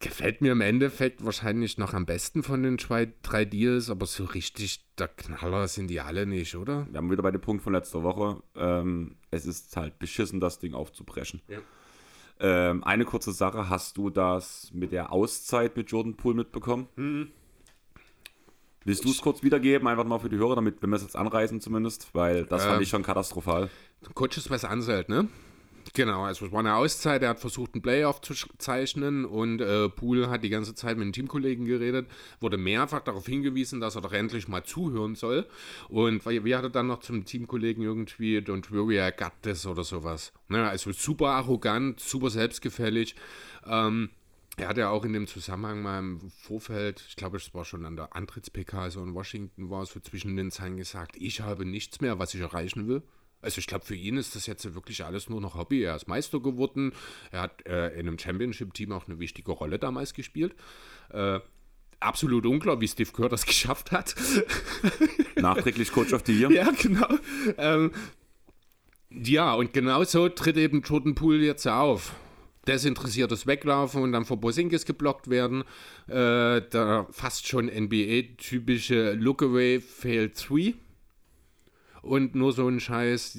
[0.00, 4.24] gefällt mir im Endeffekt wahrscheinlich noch am besten von den zwei, drei Deals, aber so
[4.24, 6.86] richtig der Knaller sind die alle nicht, oder?
[6.90, 8.42] Wir haben wieder bei dem Punkt von letzter Woche.
[8.54, 11.42] Ähm, es ist halt beschissen, das Ding aufzubrechen.
[11.48, 11.58] Ja.
[12.40, 16.86] Ähm, eine kurze Sache, hast du das mit der Auszeit mit Jordan Poole mitbekommen?
[16.94, 17.32] Mhm.
[18.84, 21.60] Willst du es kurz wiedergeben, einfach mal für die Hörer, damit wir es jetzt anreißen
[21.60, 23.68] zumindest, weil das ähm, fand ich schon katastrophal.
[24.14, 25.28] Coach ist was anselt, ne?
[25.94, 29.88] Genau, also es war eine Auszeit, er hat versucht, einen Playoff zu zeichnen und äh,
[29.88, 32.06] Poole hat die ganze Zeit mit den Teamkollegen geredet,
[32.40, 35.46] wurde mehrfach darauf hingewiesen, dass er doch endlich mal zuhören soll.
[35.88, 39.84] Und wie hat er dann noch zum Teamkollegen irgendwie, don't worry, I got this oder
[39.84, 40.32] sowas.
[40.48, 43.14] Ne, also super arrogant, super selbstgefällig.
[43.66, 44.10] Ähm,
[44.56, 47.84] er hat ja auch in dem Zusammenhang mal im Vorfeld, ich glaube, es war schon
[47.84, 52.00] an der Antritts-PK, also in Washington war, so zwischen den Zeilen gesagt, ich habe nichts
[52.00, 53.02] mehr, was ich erreichen will.
[53.40, 55.82] Also ich glaube, für ihn ist das jetzt wirklich alles nur noch Hobby.
[55.82, 56.92] Er ist Meister geworden.
[57.30, 60.54] Er hat äh, in einem Championship-Team auch eine wichtige Rolle damals gespielt.
[61.10, 61.38] Äh,
[62.00, 64.14] absolut unklar, wie Steve Kerr das geschafft hat.
[65.36, 66.50] Nachträglich Coach of the Year.
[66.50, 67.08] Ja, genau.
[67.56, 67.92] Ähm,
[69.10, 72.14] ja, und genau so tritt eben Jordan Poole jetzt auf.
[72.66, 75.62] Desinteressiertes Weglaufen und dann vor Bosingis geblockt werden.
[76.08, 80.74] Äh, der fast schon NBA-typische Lookaway Fail 3
[82.02, 83.38] und nur so ein Scheiß.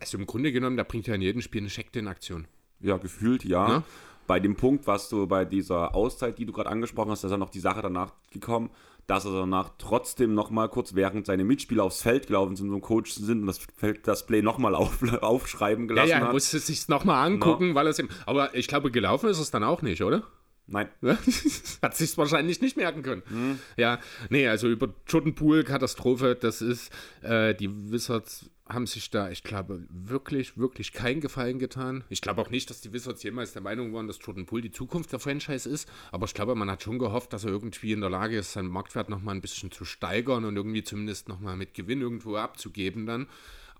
[0.00, 2.46] Also im Grunde genommen, da bringt ja in jedem Spiel eine Check in Aktion.
[2.80, 3.68] Ja, gefühlt ja.
[3.68, 3.82] ja.
[4.26, 7.36] Bei dem Punkt, was du bei dieser Auszeit, die du gerade angesprochen hast, dass er
[7.36, 8.70] noch die Sache danach gekommen,
[9.06, 13.12] dass er danach trotzdem nochmal kurz während seine Mitspieler aufs Feld gelaufen sind und Coach
[13.12, 13.60] sind und das,
[14.02, 16.22] das Play nochmal auf, aufschreiben gelassen ja, ja, hat.
[16.22, 17.74] Ja, er musste es sich nochmal angucken, no.
[17.74, 18.02] weil es.
[18.24, 20.22] Aber ich glaube, gelaufen ist es dann auch nicht, oder?
[20.66, 20.88] Nein.
[21.82, 23.22] Hat sich wahrscheinlich nicht merken können.
[23.28, 23.58] Mhm.
[23.76, 24.00] Ja,
[24.30, 26.90] nee, also über Jordan Poole, Katastrophe, das ist,
[27.22, 32.02] äh, die Wizards haben sich da, ich glaube, wirklich, wirklich keinen Gefallen getan.
[32.08, 34.70] Ich glaube auch nicht, dass die Wizards jemals der Meinung waren, dass Jordan Poole die
[34.70, 38.00] Zukunft der Franchise ist, aber ich glaube, man hat schon gehofft, dass er irgendwie in
[38.00, 41.74] der Lage ist, seinen Marktwert nochmal ein bisschen zu steigern und irgendwie zumindest nochmal mit
[41.74, 43.26] Gewinn irgendwo abzugeben dann.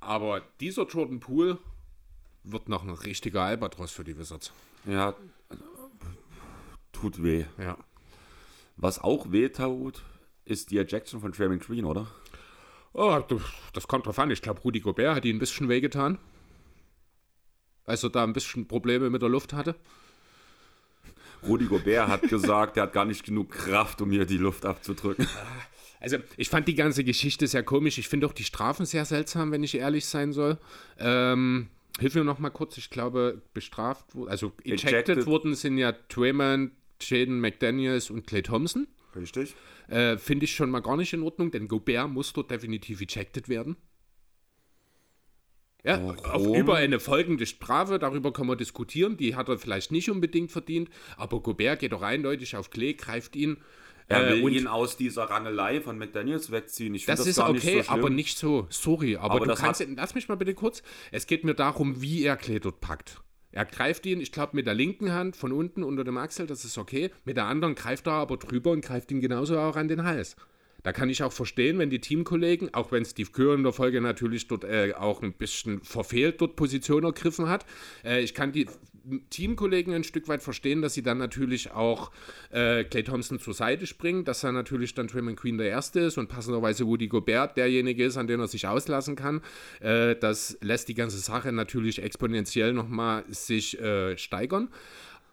[0.01, 1.59] Aber dieser Jordan Poole
[2.43, 4.53] wird noch ein richtiger Albatros für die Wizards.
[4.85, 5.15] Ja,
[6.95, 7.45] tut weh.
[7.59, 7.77] Ja.
[8.77, 10.03] Was auch weh tut,
[10.45, 12.07] ist die Ejection von Draymond Green, oder?
[12.93, 13.21] Oh,
[13.73, 14.31] das kommt drauf an.
[14.31, 16.19] Ich glaube, Rudi Gobert hat ihn ein bisschen wehgetan.
[17.85, 19.75] Als er da ein bisschen Probleme mit der Luft hatte.
[21.47, 25.29] Rudi Gobert hat gesagt, er hat gar nicht genug Kraft, um hier die Luft abzudrücken.
[26.01, 27.99] Also, ich fand die ganze Geschichte sehr komisch.
[27.99, 30.59] Ich finde auch die Strafen sehr seltsam, wenn ich ehrlich sein soll.
[30.99, 32.77] Ähm, hilf mir noch mal kurz.
[32.79, 35.27] Ich glaube, bestraft, also ejected, ejected.
[35.27, 36.73] wurden sind ja Draymond,
[37.09, 38.87] Jaden McDaniels und Clay Thompson.
[39.15, 39.55] Richtig.
[39.89, 43.49] Äh, Finde ich schon mal gar nicht in Ordnung, denn Gobert muss dort definitiv ejected
[43.49, 43.77] werden.
[45.85, 50.11] Ja, auf, über eine folgende Strafe, darüber kann man diskutieren, die hat er vielleicht nicht
[50.11, 50.89] unbedingt verdient,
[51.19, 53.59] aber Gobert geht doch eindeutig auf Klee, greift ihn.
[54.07, 56.95] Er will äh, ihn aus dieser Rangelei von McDaniels wegziehen.
[56.95, 58.67] Ich das, das ist okay, so aber nicht so.
[58.71, 59.87] Sorry, aber, aber du kannst.
[59.97, 60.83] Lass mich mal bitte kurz.
[61.11, 63.23] Es geht mir darum, wie er Klee dort packt.
[63.55, 66.65] Er greift ihn, ich glaube, mit der linken Hand von unten unter dem Achsel, das
[66.65, 67.11] ist okay.
[67.25, 70.35] Mit der anderen greift er aber drüber und greift ihn genauso auch an den Hals.
[70.83, 74.01] Da kann ich auch verstehen, wenn die Teamkollegen, auch wenn Steve Kerr in der Folge
[74.01, 77.65] natürlich dort äh, auch ein bisschen verfehlt dort Position ergriffen hat,
[78.05, 78.67] äh, ich kann die
[79.31, 82.11] Teamkollegen ein Stück weit verstehen, dass sie dann natürlich auch
[82.51, 86.19] äh, Clay Thompson zur Seite springen, dass er natürlich dann Draymond Queen der Erste ist
[86.19, 89.43] und passenderweise Woody Gobert derjenige ist, an den er sich auslassen kann.
[89.81, 94.69] Äh, das lässt die ganze Sache natürlich exponentiell nochmal sich äh, steigern.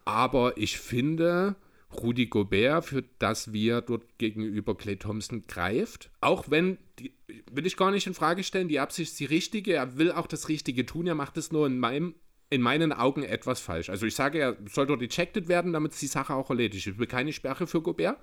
[0.06, 1.56] Aber ich finde,
[1.94, 6.10] Rudi Gobert, für das wir dort gegenüber Clay Thompson greift.
[6.22, 7.14] Auch wenn, die,
[7.52, 9.74] will ich gar nicht in Frage stellen, die Absicht ist die richtige.
[9.74, 11.08] Er will auch das Richtige tun.
[11.08, 12.16] Er macht es nur in, meinem,
[12.52, 13.90] in meinen Augen etwas falsch.
[13.90, 16.94] Also ich sage, er soll dort ejected werden, damit die Sache auch erledigt ist.
[16.94, 18.18] Ich will keine Sperre für Gobert,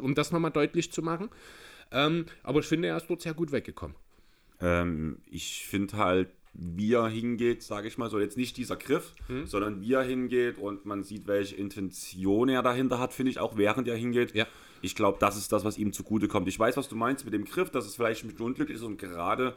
[0.00, 1.28] um das nochmal deutlich zu machen.
[1.92, 3.94] Ähm, aber ich finde, er ist dort sehr gut weggekommen.
[4.60, 9.12] Ähm, ich finde halt, wie er hingeht, sage ich mal so, jetzt nicht dieser Griff,
[9.26, 9.46] hm.
[9.46, 13.58] sondern wie er hingeht und man sieht, welche Intention er dahinter hat, finde ich, auch
[13.58, 14.34] während er hingeht.
[14.34, 14.46] Ja.
[14.80, 16.48] Ich glaube, das ist das, was ihm zugutekommt.
[16.48, 18.84] Ich weiß, was du meinst mit dem Griff, dass es vielleicht ein bisschen unglücklich ist
[18.84, 19.54] und gerade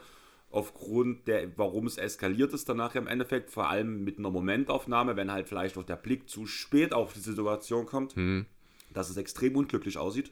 [0.51, 5.31] aufgrund der, warum es eskaliert ist danach im Endeffekt, vor allem mit einer Momentaufnahme, wenn
[5.31, 8.45] halt vielleicht auch der Blick zu spät auf die Situation kommt, hm.
[8.93, 10.31] dass es extrem unglücklich aussieht.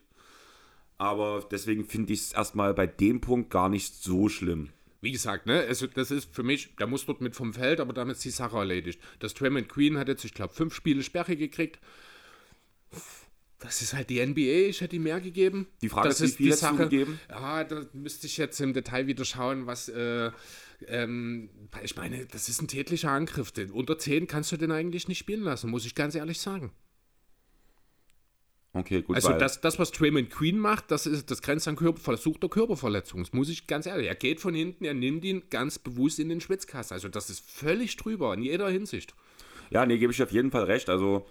[0.97, 4.69] Aber deswegen finde ich es erstmal bei dem Punkt gar nicht so schlimm
[5.01, 7.93] wie gesagt, ne, also das ist für mich, der muss dort mit vom Feld, aber
[7.93, 8.99] damit ist die Sache erledigt.
[9.19, 11.79] Das Draymond Queen hat jetzt, ich glaube, fünf Spiele Sperre gekriegt.
[13.59, 15.67] Das ist halt die NBA, ich hätte ihm mehr gegeben.
[15.81, 17.19] Die Frage das ist, wie viel die Sache, gegeben?
[17.29, 20.31] Ja, da müsste ich jetzt im Detail wieder schauen, was, äh,
[20.85, 21.49] ähm,
[21.83, 23.51] ich meine, das ist ein tätlicher Angriff.
[23.71, 26.71] Unter 10 kannst du den eigentlich nicht spielen lassen, muss ich ganz ehrlich sagen.
[28.73, 29.15] Okay, gut.
[29.15, 32.49] Also das, das, was Draymond Queen macht, das, ist, das grenzt an Körper, versucht der
[32.49, 33.21] Körperverletzung.
[33.21, 34.07] Das muss ich ganz ehrlich.
[34.07, 36.93] Er geht von hinten, er nimmt ihn ganz bewusst in den Schwitzkasten.
[36.93, 39.15] Also das ist völlig drüber in jeder Hinsicht.
[39.69, 40.89] Ja, nee, gebe ich auf jeden Fall recht.
[40.89, 41.25] Also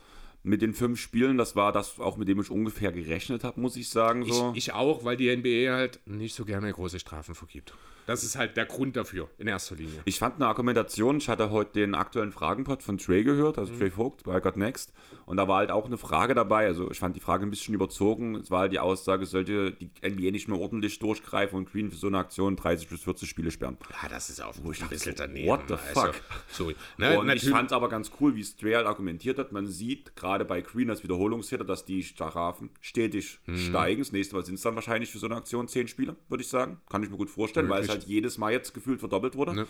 [0.46, 3.76] mit den fünf Spielen, das war das auch, mit dem ich ungefähr gerechnet habe, muss
[3.76, 4.24] ich sagen.
[4.24, 4.52] So.
[4.52, 7.74] Ich, ich auch, weil die NBA halt nicht so gerne große Strafen vergibt.
[8.06, 10.00] Das ist halt der Grund dafür, in erster Linie.
[10.04, 13.78] Ich fand eine Argumentation, ich hatte heute den aktuellen Fragenpot von Trey gehört, also mhm.
[13.78, 14.92] Trey Vogt bei God Next.
[15.26, 17.74] Und da war halt auch eine Frage dabei, also ich fand die Frage ein bisschen
[17.74, 18.36] überzogen.
[18.36, 21.96] Es war halt die Aussage, sollte die NBA nicht mehr ordentlich durchgreifen und Green für
[21.96, 23.76] so eine Aktion 30 bis 40 Spiele sperren.
[24.00, 25.48] Ja, das ist auch Wo ich ein bisschen daneben.
[25.48, 26.06] What the also, fuck?
[26.48, 29.50] Also, so, ne, und ich fand es aber ganz cool, wie Stray halt argumentiert hat.
[29.50, 33.56] Man sieht gerade bei Green als Wiederholungstäter, dass die Strafen stetig mhm.
[33.56, 34.00] steigen.
[34.00, 36.48] Das nächste Mal sind es dann wahrscheinlich für so eine Aktion 10 Spiele, würde ich
[36.48, 36.80] sagen.
[36.90, 37.88] Kann ich mir gut vorstellen, Wirklich?
[37.88, 39.54] weil es halt jedes Mal jetzt gefühlt verdoppelt wurde.
[39.54, 39.66] Ne.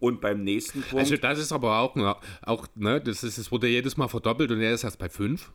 [0.00, 0.98] Und beim nächsten Punkt.
[0.98, 1.96] Also, das ist aber auch,
[2.42, 5.50] auch ne, das, ist, es wurde jedes Mal verdoppelt und er ist erst bei 5.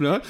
[0.00, 0.22] Ne?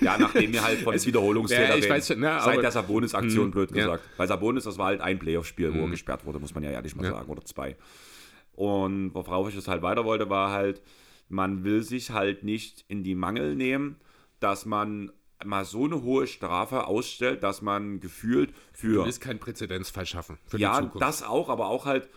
[0.00, 3.72] Ja, nachdem wir halt von also, Wiederholungstäter ja, weiß, ne, seit der Sabonis-Aktion, hm, blöd
[3.72, 4.04] gesagt.
[4.04, 4.10] Ja.
[4.16, 5.90] Bei Sabonis, das war halt ein Playoff-Spiel, wo er hm.
[5.92, 7.12] gesperrt wurde, muss man ja ehrlich mal ja.
[7.12, 7.76] sagen, oder zwei.
[8.52, 10.82] Und worauf ich es halt weiter wollte, war halt,
[11.28, 13.96] man will sich halt nicht in die Mangel nehmen,
[14.40, 15.12] dass man
[15.44, 18.94] mal so eine hohe Strafe ausstellt, dass man gefühlt für.
[18.94, 20.38] Du willst keinen Präzedenzfall schaffen.
[20.56, 22.08] ja, das auch, aber auch halt,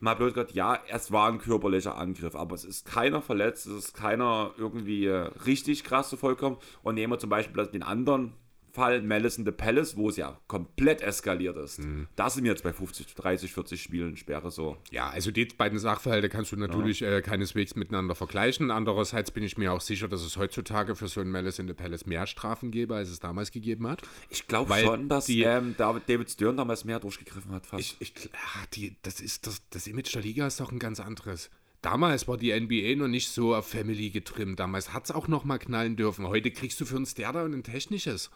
[0.00, 3.84] mal blöd gesagt, ja, es war ein körperlicher Angriff, aber es ist keiner verletzt, es
[3.84, 6.56] ist keiner irgendwie richtig krass so vollkommen.
[6.82, 8.32] Und nehmen wir zum Beispiel den anderen
[8.72, 11.80] Fall Malice in the Palace, wo es ja komplett eskaliert ist.
[11.80, 12.08] Mhm.
[12.16, 14.76] Da sind wir jetzt bei 50, 30, 40 Spielen Sperre so.
[14.90, 17.10] Ja, also die beiden Sachverhalte kannst du natürlich ja.
[17.10, 18.70] äh, keineswegs miteinander vergleichen.
[18.70, 21.74] Andererseits bin ich mir auch sicher, dass es heutzutage für so ein Malice in the
[21.74, 24.02] Palace mehr Strafen gäbe, als es damals gegeben hat.
[24.28, 27.66] Ich glaube schon, dass die, ähm, David Stern damals mehr durchgegriffen hat.
[27.66, 27.80] Fast.
[27.80, 31.00] Ich, ich, ja, die, das, ist, das, das Image der Liga ist doch ein ganz
[31.00, 31.50] anderes.
[31.82, 34.60] Damals war die NBA noch nicht so auf Family getrimmt.
[34.60, 36.26] Damals hat es auch noch mal knallen dürfen.
[36.26, 38.30] Heute kriegst du für ein Stairdown ein technisches.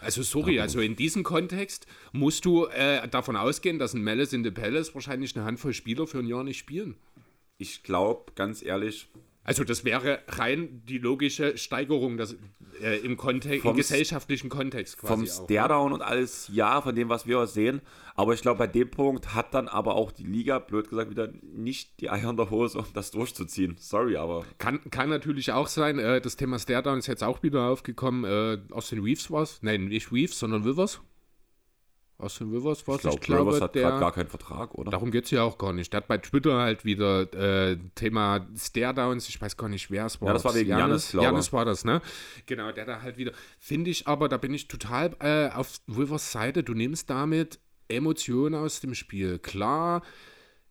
[0.00, 4.44] Also sorry, also in diesem Kontext musst du äh, davon ausgehen, dass ein Malice in
[4.44, 6.96] the Palace wahrscheinlich eine Handvoll Spieler für ein Jahr nicht spielen.
[7.58, 9.08] Ich glaube, ganz ehrlich,
[9.50, 12.36] also das wäre rein die logische Steigerung das,
[12.80, 15.26] äh, im, Kontext, im gesellschaftlichen Kontext quasi.
[15.26, 17.80] Vom Stairdown und alles, ja, von dem, was wir sehen.
[18.14, 21.32] Aber ich glaube, bei dem Punkt hat dann aber auch die Liga, blöd gesagt, wieder
[21.42, 23.76] nicht die Eier in der Hose, um das durchzuziehen.
[23.80, 24.44] Sorry, aber...
[24.58, 25.98] Kann, kann natürlich auch sein.
[25.98, 28.24] Äh, das Thema Stairdown ist jetzt auch wieder aufgekommen.
[28.24, 29.58] Äh, aus den Reeves war es.
[29.62, 31.00] Nein, nicht Reeves, sondern Wivers.
[32.20, 32.96] Austin Rivers was?
[32.96, 34.90] Ich, glaub, ich glaube, Rivers hat gerade gar keinen Vertrag, oder?
[34.90, 35.92] Darum geht es ja auch gar nicht.
[35.92, 40.20] Der hat bei Twitter halt wieder äh, Thema Stare-Downs, ich weiß gar nicht, wer es
[40.20, 40.28] war.
[40.28, 42.00] Ja, das war wegen Janis, Janis war das, ne?
[42.46, 46.32] Genau, der da halt wieder, finde ich aber, da bin ich total äh, auf Rivers
[46.32, 49.38] Seite, du nimmst damit Emotionen aus dem Spiel.
[49.38, 50.02] Klar,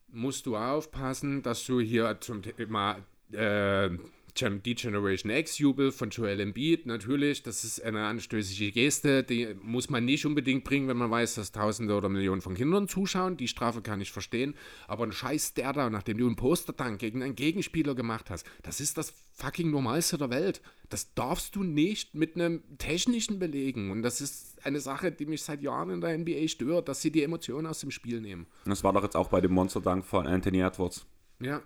[0.07, 2.97] musst du aufpassen, dass du hier zum Thema
[3.31, 3.89] äh,
[4.35, 10.05] die Generation X-Jubel von Joel Embiid, natürlich, das ist eine anstößige Geste, die muss man
[10.05, 13.37] nicht unbedingt bringen, wenn man weiß, dass Tausende oder Millionen von Kindern zuschauen.
[13.37, 14.55] Die Strafe kann ich verstehen.
[14.87, 18.79] Aber ein scheiß der da, nachdem du einen Postertank gegen einen Gegenspieler gemacht hast, das
[18.79, 20.61] ist das fucking Normalste der Welt.
[20.89, 23.91] Das darfst du nicht mit einem technischen belegen.
[23.91, 27.11] Und das ist eine Sache, die mich seit Jahren in der NBA stört, dass sie
[27.11, 28.47] die Emotionen aus dem Spiel nehmen.
[28.65, 31.05] Das war doch jetzt auch bei dem Monster-Dank von Anthony Edwards.
[31.39, 31.61] Ja,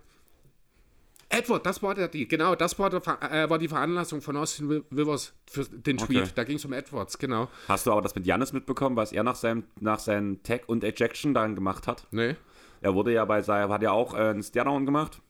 [1.33, 4.83] Edward, das war der, die, genau, das war, der, äh, war die Veranlassung von Austin
[4.91, 6.21] Rivers für den Tweet.
[6.23, 6.31] Okay.
[6.35, 7.49] Da ging es um Edwards, genau.
[7.67, 10.83] Hast du aber das mit Janis mitbekommen, was er nach seinem, nach seinem Tag und
[10.83, 12.07] Ejection dann gemacht hat?
[12.11, 12.35] Nee.
[12.81, 15.21] Er wurde ja bei seinem, hat ja auch äh, einen Stairdown gemacht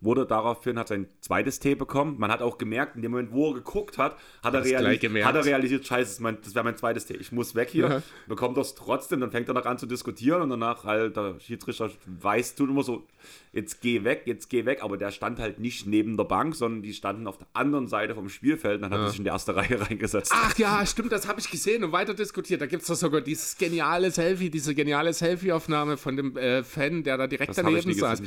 [0.00, 2.16] wurde daraufhin, hat sein zweites T bekommen.
[2.18, 5.34] Man hat auch gemerkt, in dem Moment, wo er geguckt hat, hat, er, reali hat
[5.34, 7.14] er, realisiert, scheiße, das, das wäre mein zweites T.
[7.16, 7.88] Ich muss weg hier.
[7.88, 8.02] Ja.
[8.26, 11.90] Bekommt das trotzdem, dann fängt er noch an zu diskutieren und danach halt, der Schiedsrichter
[12.06, 13.06] weißt du immer so,
[13.52, 14.82] jetzt geh weg, jetzt geh weg.
[14.82, 18.14] Aber der stand halt nicht neben der Bank, sondern die standen auf der anderen Seite
[18.14, 18.98] vom Spielfeld und dann ja.
[18.98, 20.32] hat er sich in die erste Reihe reingesetzt.
[20.34, 22.62] Ach ja, stimmt, das habe ich gesehen und weiter diskutiert.
[22.62, 27.02] Da gibt es doch sogar dieses geniale Selfie, diese geniale Selfie-Aufnahme von dem äh, Fan,
[27.02, 28.22] der da direkt das daneben saß.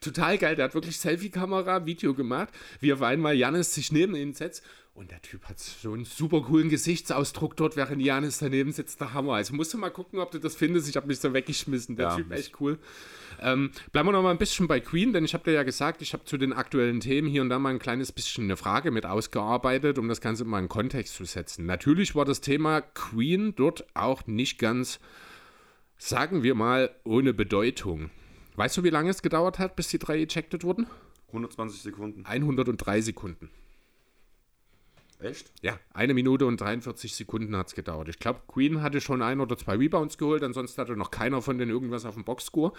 [0.00, 4.34] Total geil, der hat wirklich Selfie-Kamera, Video gemacht, wie auf einmal Janis sich neben ihn
[4.34, 4.62] setzt.
[4.96, 8.98] Und der Typ hat so einen super coolen Gesichtsausdruck dort, während Janis daneben sitzt.
[8.98, 9.34] Der Hammer.
[9.34, 10.88] Also musst du mal gucken, ob du das findest.
[10.88, 11.96] Ich habe mich so weggeschmissen.
[11.96, 12.16] Der ja.
[12.16, 12.78] Typ echt cool.
[13.42, 16.00] Ähm, bleiben wir noch mal ein bisschen bei Queen, denn ich habe dir ja gesagt,
[16.00, 18.90] ich habe zu den aktuellen Themen hier und da mal ein kleines bisschen eine Frage
[18.90, 21.66] mit ausgearbeitet, um das Ganze mal in Kontext zu setzen.
[21.66, 24.98] Natürlich war das Thema Queen dort auch nicht ganz,
[25.98, 28.08] sagen wir mal, ohne Bedeutung.
[28.56, 30.86] Weißt du, wie lange es gedauert hat, bis die drei ejected wurden?
[31.28, 32.24] 120 Sekunden.
[32.24, 33.50] 103 Sekunden.
[35.18, 35.50] Echt?
[35.62, 38.08] Ja, eine Minute und 43 Sekunden hat es gedauert.
[38.08, 41.58] Ich glaube, Queen hatte schon ein oder zwei Rebounds geholt, ansonsten hatte noch keiner von
[41.58, 42.72] denen irgendwas auf dem Boxscore.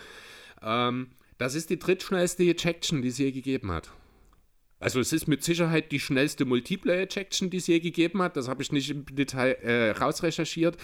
[0.62, 3.92] Ähm, das ist die drittschnellste Ejection, die es je gegeben hat.
[4.80, 8.38] Also es ist mit Sicherheit die schnellste Multiple-Ejection, die es je gegeben hat.
[8.38, 10.78] Das habe ich nicht im Detail äh, rausrecherchiert.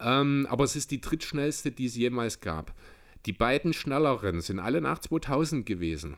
[0.00, 2.72] Ähm, aber es ist die drittschnellste, die es jemals gab.
[3.26, 6.16] Die beiden schnelleren sind alle nach 2000 gewesen.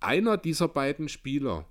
[0.00, 1.66] Einer dieser beiden Spieler,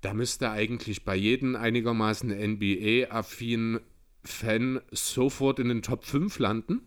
[0.00, 3.80] da müsste eigentlich bei jedem einigermaßen NBA-affinen
[4.24, 6.82] Fan sofort in den Top 5 landen.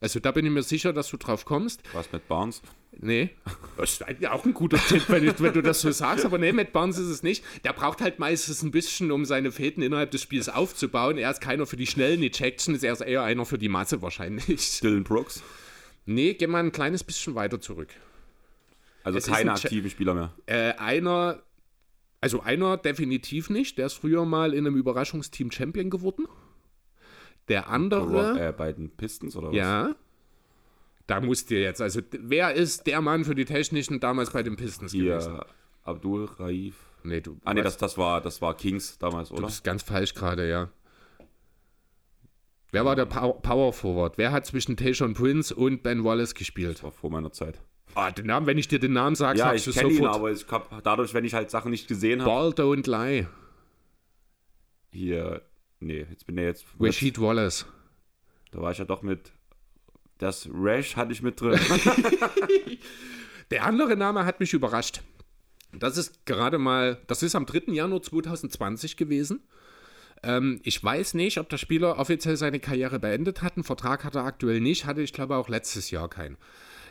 [0.00, 1.80] Also da bin ich mir sicher, dass du drauf kommst.
[1.94, 2.60] Was mit Barnes?
[3.00, 3.30] Nee,
[3.76, 6.26] das ist eigentlich auch ein guter Tipp, wenn, wenn, du das so sagst.
[6.26, 7.42] Aber nee, Matt Barnes ist es nicht.
[7.64, 11.16] Der braucht halt meistens ein bisschen, um seine Fäden innerhalb des Spiels aufzubauen.
[11.16, 14.80] Er ist keiner für die schnellen Ejections, er ist eher einer für die Masse wahrscheinlich.
[14.80, 15.42] Dylan Brooks?
[16.06, 17.88] Nee, geh mal ein kleines bisschen weiter zurück.
[19.02, 20.32] Also es keine aktiven Spieler mehr.
[20.46, 21.42] Äh, einer,
[22.20, 23.78] also einer definitiv nicht.
[23.78, 26.26] Der ist früher mal in einem Überraschungsteam Champion geworden.
[27.48, 28.48] Der andere.
[28.48, 29.56] Äh, bei den Pistons oder was?
[29.56, 29.94] Ja.
[31.06, 34.56] Da musst ihr jetzt, also wer ist der Mann für die Technischen damals bei den
[34.56, 35.38] Pistons Hier, gewesen?
[35.82, 36.76] Abdul Raif.
[37.02, 37.38] Nee, du.
[37.44, 39.42] Ah, nee, das, das, war, das war Kings damals, oder?
[39.42, 40.70] Du bist ganz falsch gerade, ja.
[42.74, 44.18] Wer war der Power Forward?
[44.18, 46.78] Wer hat zwischen Tayshaun Prince und Ben Wallace gespielt?
[46.78, 47.60] Das war vor meiner Zeit.
[47.94, 49.92] Ah, den Namen, wenn ich dir den Namen sage, ja, sagst ich du sofort.
[49.92, 52.30] Ihn, aber ich hab, dadurch, wenn ich halt Sachen nicht gesehen habe.
[52.32, 53.28] Baldo und Lie.
[54.90, 55.42] Hier,
[55.78, 56.66] nee, jetzt bin ich jetzt.
[56.80, 57.64] Rashid Wallace.
[58.50, 59.30] Da war ich ja doch mit.
[60.18, 61.60] Das Rash hatte ich mit drin.
[63.52, 65.00] der andere Name hat mich überrascht.
[65.72, 67.72] Das ist gerade mal, das ist am 3.
[67.72, 69.44] Januar 2020 gewesen.
[70.26, 73.56] Ähm, ich weiß nicht, ob der Spieler offiziell seine Karriere beendet hat.
[73.56, 76.36] Einen Vertrag hat er aktuell nicht, hatte ich glaube auch letztes Jahr keinen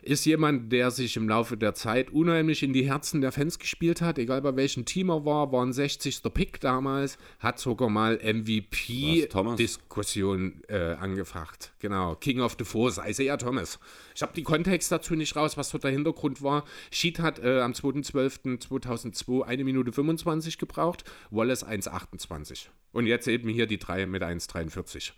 [0.03, 4.01] ist jemand, der sich im Laufe der Zeit unheimlich in die Herzen der Fans gespielt
[4.01, 6.21] hat, egal bei welchem Team er war, war ein 60.
[6.33, 11.73] Pick damals, hat sogar mal MVP-Diskussion äh, angefacht.
[11.79, 13.79] Genau, King of the Force, Isaiah Thomas.
[14.15, 16.65] Ich habe die Kontext dazu nicht raus, was so der Hintergrund war.
[16.91, 22.67] Sheet hat äh, am 2.12.2002 eine Minute 25 gebraucht, Wallace 1,28.
[22.91, 25.13] Und jetzt eben hier die 3 mit 1,43.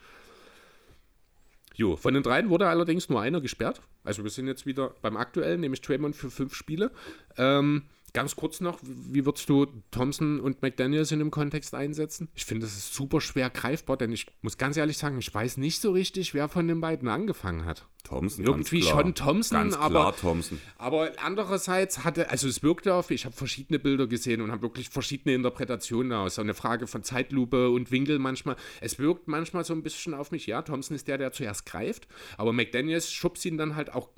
[1.76, 3.82] Jo, von den dreien wurde allerdings nur einer gesperrt.
[4.04, 6.92] Also wir sind jetzt wieder beim aktuellen, nämlich Draymond für fünf Spiele.
[7.38, 7.84] Ähm,
[8.16, 12.30] Ganz kurz noch, wie würdest du Thompson und McDaniels in dem Kontext einsetzen?
[12.34, 15.58] Ich finde, das ist super schwer greifbar, denn ich muss ganz ehrlich sagen, ich weiß
[15.58, 17.90] nicht so richtig, wer von den beiden angefangen hat.
[18.06, 18.46] Thompson.
[18.46, 20.62] Irgendwie schon Thompson, ganz aber, klar Thompson.
[20.78, 24.90] aber andererseits hatte, also es wirkte auf, ich habe verschiedene Bilder gesehen und habe wirklich
[24.90, 26.36] verschiedene Interpretationen aus.
[26.36, 28.56] So eine Frage von Zeitlupe und Winkel manchmal.
[28.80, 32.08] Es wirkt manchmal so ein bisschen auf mich, ja, Thompson ist der, der zuerst greift,
[32.38, 34.10] aber McDaniels schubst ihn dann halt auch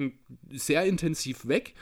[0.52, 1.74] sehr intensiv weg.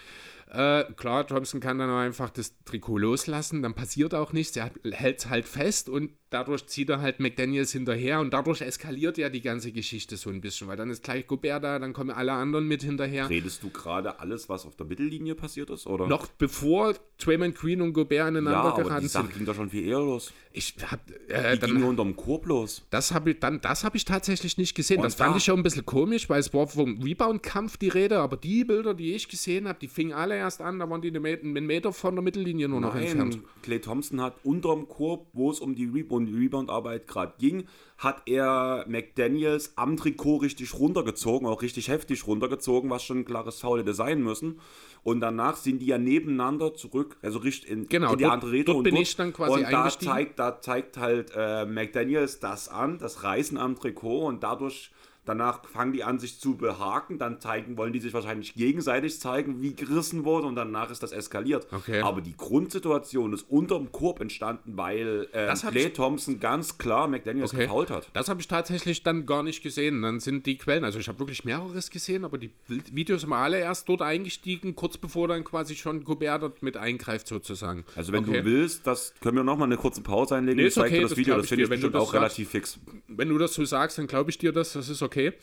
[0.55, 4.55] Äh, klar, Thompson kann dann auch einfach das Trikot loslassen, dann passiert auch nichts.
[4.55, 9.17] Er hält es halt fest und dadurch zieht er halt McDaniels hinterher und dadurch eskaliert
[9.17, 12.11] ja die ganze Geschichte so ein bisschen, weil dann ist gleich Gobert da, dann kommen
[12.11, 13.29] alle anderen mit hinterher.
[13.29, 16.07] Redest du gerade alles, was auf der Mittellinie passiert ist, oder?
[16.07, 19.69] Noch bevor Draymond Green und Gobert ineinander ja, aber geraten die Sache ging doch schon
[19.69, 20.33] viel eher los.
[20.51, 22.85] Ich hab, äh, die dann, ging nur unterm Korb los.
[22.89, 24.97] Das habe ich, dann, das ich tatsächlich nicht gesehen.
[24.97, 27.89] Und das fand da, ich schon ein bisschen komisch, weil es war vom Rebound-Kampf die
[27.89, 31.01] Rede, aber die Bilder, die ich gesehen habe, die fingen alle erst an, da waren
[31.01, 33.39] die einen Meter von der Mittellinie nur noch entfernt.
[33.61, 35.93] Clay Thompson hat unterm Korb, wo es um die
[36.23, 43.03] Rebound-Arbeit gerade ging, hat er McDaniels am Trikot richtig runtergezogen, auch richtig heftig runtergezogen, was
[43.03, 44.59] schon ein klares Foul hätte sein müssen.
[45.03, 48.51] Und danach sind die ja nebeneinander zurück, also richtig in, genau, in die dort, andere
[48.51, 48.75] Richtung.
[48.75, 52.97] Dort bin ich dann quasi und da zeigt, da zeigt halt äh, McDaniels das an,
[52.97, 54.91] das Reißen am Trikot und dadurch
[55.25, 57.17] Danach fangen die an, sich zu behaken.
[57.17, 60.45] Dann zeigen, wollen die sich wahrscheinlich gegenseitig zeigen, wie gerissen wurde.
[60.45, 61.67] Und danach ist das eskaliert.
[61.71, 62.01] Okay.
[62.01, 67.63] Aber die Grundsituation ist unterm Korb entstanden, weil äh, Clay Thompson ganz klar McDaniels okay.
[67.63, 68.09] gefault hat.
[68.13, 70.03] Das habe ich tatsächlich dann gar nicht gesehen.
[70.03, 73.57] Dann sind die Quellen, also ich habe wirklich mehreres gesehen, aber die Videos sind alle
[73.59, 77.83] erst dort eingestiegen, kurz bevor dann quasi schon Gobert dort mit eingreift sozusagen.
[77.95, 78.41] Also wenn okay.
[78.41, 80.57] du willst, das können wir nochmal eine kurze Pause einlegen.
[80.57, 82.79] Nee, ich zeige okay, dir das, Video, das finde ich bestimmt auch sagst, relativ fix.
[83.07, 85.33] Wenn du das so sagst, dann glaube ich dir das, das ist okay okay.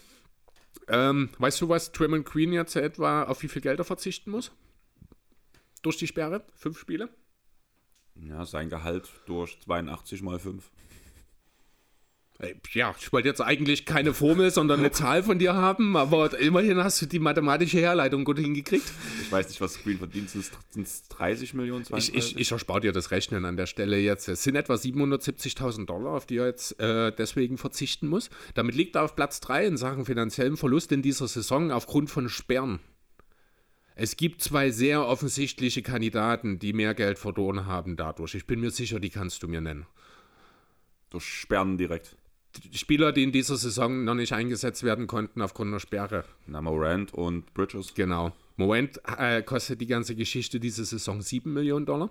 [0.88, 4.52] Ähm, weißt du, was Draymond Green jetzt etwa auf wie viel Geld er verzichten muss?
[5.82, 6.44] Durch die Sperre?
[6.54, 7.08] Fünf Spiele?
[8.14, 10.70] Ja, sein Gehalt durch 82 mal 5.
[12.72, 16.82] Ja, ich wollte jetzt eigentlich keine Formel, sondern eine Zahl von dir haben, aber immerhin
[16.82, 18.90] hast du die mathematische Herleitung gut hingekriegt.
[19.22, 20.30] Ich weiß nicht, was Screen verdient.
[20.30, 21.84] Sind es 30 Millionen?
[21.96, 24.26] Ich, ich, ich erspare dir das Rechnen an der Stelle jetzt.
[24.28, 28.28] Es sind etwa 770.000 Dollar, auf die er jetzt äh, deswegen verzichten muss.
[28.54, 32.28] Damit liegt er auf Platz 3 in Sachen finanziellen Verlust in dieser Saison aufgrund von
[32.28, 32.80] Sperren.
[33.94, 38.34] Es gibt zwei sehr offensichtliche Kandidaten, die mehr Geld verloren haben dadurch.
[38.34, 39.86] Ich bin mir sicher, die kannst du mir nennen.
[41.10, 42.16] Durch Sperren direkt.
[42.72, 46.24] Spieler, die in dieser Saison noch nicht eingesetzt werden konnten aufgrund einer Sperre.
[46.46, 47.94] Na, Morant und Bridges.
[47.94, 48.32] Genau.
[48.56, 52.10] Morant äh, kostet die ganze Geschichte diese Saison 7 Millionen Dollar.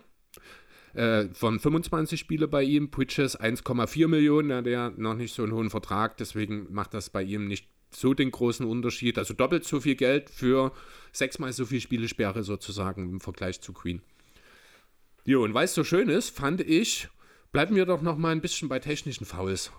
[0.93, 5.53] Äh, von 25 Spiele bei ihm, Bridges 1,4 Millionen, ja, der noch nicht so einen
[5.53, 9.17] hohen Vertrag, deswegen macht das bei ihm nicht so den großen Unterschied.
[9.17, 10.71] Also doppelt so viel Geld für
[11.11, 14.01] sechsmal so viel Spielesperre sozusagen im Vergleich zu Queen.
[15.25, 17.07] Jo, und weil es so schön ist, fand ich,
[17.51, 19.71] bleiben wir doch noch mal ein bisschen bei technischen Fouls.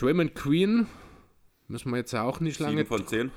[0.00, 0.86] Draymond Queen,
[1.66, 2.78] müssen wir jetzt ja auch nicht lange.
[2.78, 3.30] 7 von 10.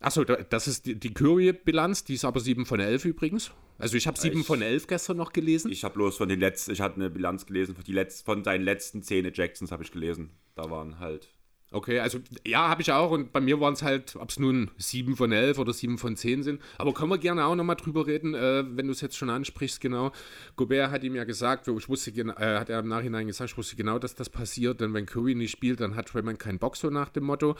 [0.00, 3.50] Achso, das ist die, die Curry-Bilanz, die ist aber 7 von 11 übrigens.
[3.78, 5.70] Also ich habe 7 von 11 gestern noch gelesen.
[5.70, 8.42] Ich habe bloß von den letzten, ich hatte eine Bilanz gelesen, von, die Letz-, von
[8.44, 10.30] seinen letzten 10 Ejections habe ich gelesen.
[10.54, 11.28] Da waren halt
[11.72, 14.72] Okay, also ja, habe ich auch und bei mir waren es halt, ob es nun
[14.78, 16.60] 7 von 11 oder 7 von 10 sind.
[16.78, 19.80] Aber können wir gerne auch nochmal drüber reden, äh, wenn du es jetzt schon ansprichst,
[19.80, 20.10] genau.
[20.56, 23.76] Gobert hat ihm ja gesagt, ich wusste, äh, hat er im Nachhinein gesagt, ich wusste
[23.76, 26.90] genau, dass das passiert, denn wenn Curry nicht spielt, dann hat Raymond keinen Bock, so
[26.90, 27.54] nach dem Motto.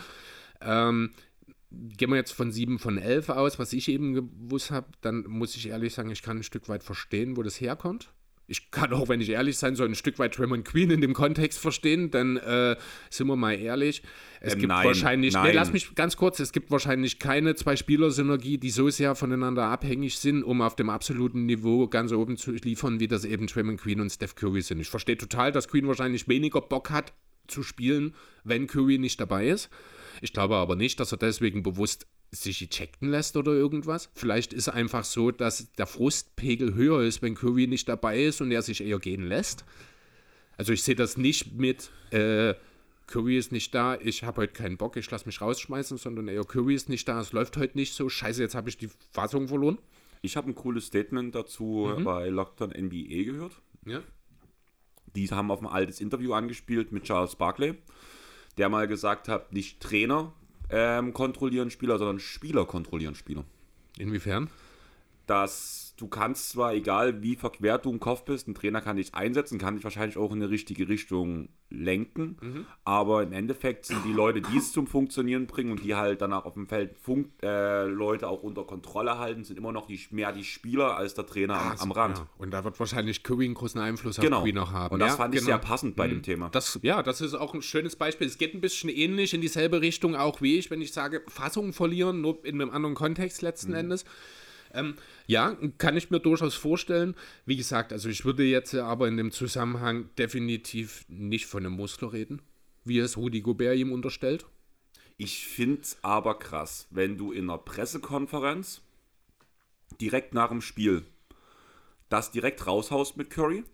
[0.61, 1.11] Ähm,
[1.71, 5.55] gehen wir jetzt von 7 von 11 aus, was ich eben gewusst habe, dann muss
[5.55, 8.11] ich ehrlich sagen, ich kann ein Stück weit verstehen, wo das herkommt
[8.51, 11.15] ich kann auch, wenn ich ehrlich sein soll, ein Stück weit Raymond Queen in dem
[11.15, 12.77] Kontext verstehen, dann äh,
[13.09, 14.03] sind wir mal ehrlich.
[14.41, 15.47] Es ähm, gibt nein, wahrscheinlich, nein.
[15.47, 19.67] Nee, lass mich ganz kurz, es gibt wahrscheinlich keine zwei Spieler-Synergie, die so sehr voneinander
[19.67, 23.81] abhängig sind, um auf dem absoluten Niveau ganz oben zu liefern, wie das eben Raymond
[23.81, 24.81] Queen und Steph Curry sind.
[24.81, 27.13] Ich verstehe total, dass Queen wahrscheinlich weniger Bock hat
[27.47, 29.71] zu spielen, wenn Curry nicht dabei ist.
[30.23, 34.09] Ich glaube aber nicht, dass er deswegen bewusst sich ejecten lässt oder irgendwas.
[34.15, 38.41] Vielleicht ist es einfach so, dass der Frustpegel höher ist, wenn Curry nicht dabei ist
[38.41, 39.65] und er sich eher gehen lässt.
[40.57, 42.55] Also ich sehe das nicht mit äh,
[43.11, 46.45] Curry ist nicht da, ich habe heute keinen Bock, ich lasse mich rausschmeißen, sondern eher
[46.45, 49.49] Curry ist nicht da, es läuft heute nicht so, scheiße, jetzt habe ich die Fassung
[49.49, 49.79] verloren.
[50.23, 52.05] Ich habe ein cooles Statement dazu mhm.
[52.05, 53.61] bei Lockdown NBA gehört.
[53.85, 54.01] Ja.
[55.17, 57.75] Die haben auf ein altes Interview angespielt mit Charles Barkley,
[58.59, 60.33] der mal gesagt hat, nicht Trainer
[60.71, 63.45] ähm, kontrollieren Spieler, sondern Spieler kontrollieren Spieler.
[63.99, 64.49] Inwiefern?
[65.27, 69.15] Dass du kannst zwar, egal wie verquert du im Kopf bist, ein Trainer kann dich
[69.15, 72.67] einsetzen, kann dich wahrscheinlich auch in eine richtige Richtung lenken, mhm.
[72.85, 76.47] aber im Endeffekt sind die Leute, die es zum Funktionieren bringen und die halt danach
[76.47, 80.33] auf dem Feld Funk, äh, Leute auch unter Kontrolle halten, sind immer noch die, mehr
[80.33, 82.19] die Spieler als der Trainer ah, am, am, Rand.
[82.19, 82.29] Ja.
[82.39, 84.39] Und da wird wahrscheinlich Curry einen großen Einfluss genau.
[84.39, 84.95] auf Curry noch haben.
[84.95, 85.51] Und das ja, fand ich genau.
[85.51, 86.13] sehr passend bei mhm.
[86.13, 86.49] dem Thema.
[86.49, 88.27] Das, ja, das ist auch ein schönes Beispiel.
[88.27, 91.73] Es geht ein bisschen ähnlich in dieselbe Richtung auch wie ich, wenn ich sage, Fassung
[91.73, 93.79] verlieren, nur in einem anderen Kontext letzten mhm.
[93.79, 94.05] Endes.
[94.73, 94.95] Ähm,
[95.27, 97.15] ja, kann ich mir durchaus vorstellen.
[97.47, 102.13] Wie gesagt, also ich würde jetzt aber in dem Zusammenhang definitiv nicht von einem Muster
[102.13, 102.43] reden,
[102.85, 104.47] wie es Rudi Gobert ihm unterstellt.
[105.17, 108.81] Ich finde es aber krass, wenn du in einer Pressekonferenz
[110.01, 111.05] direkt nach dem Spiel
[112.09, 113.65] das direkt raushaust mit Curry,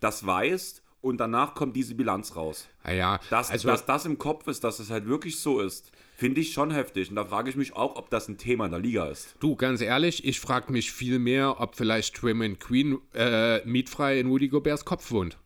[0.00, 2.68] das weißt und danach kommt diese Bilanz raus.
[2.84, 3.20] Ja, ja.
[3.30, 6.52] Dass, also, dass das im Kopf ist, dass es halt wirklich so ist, finde ich
[6.52, 7.10] schon heftig.
[7.10, 9.36] Und da frage ich mich auch, ob das ein Thema in der Liga ist.
[9.40, 14.30] Du, ganz ehrlich, ich frage mich viel mehr, ob vielleicht Draymond Queen äh, mietfrei in
[14.30, 15.38] Woody Goberts Kopf wohnt.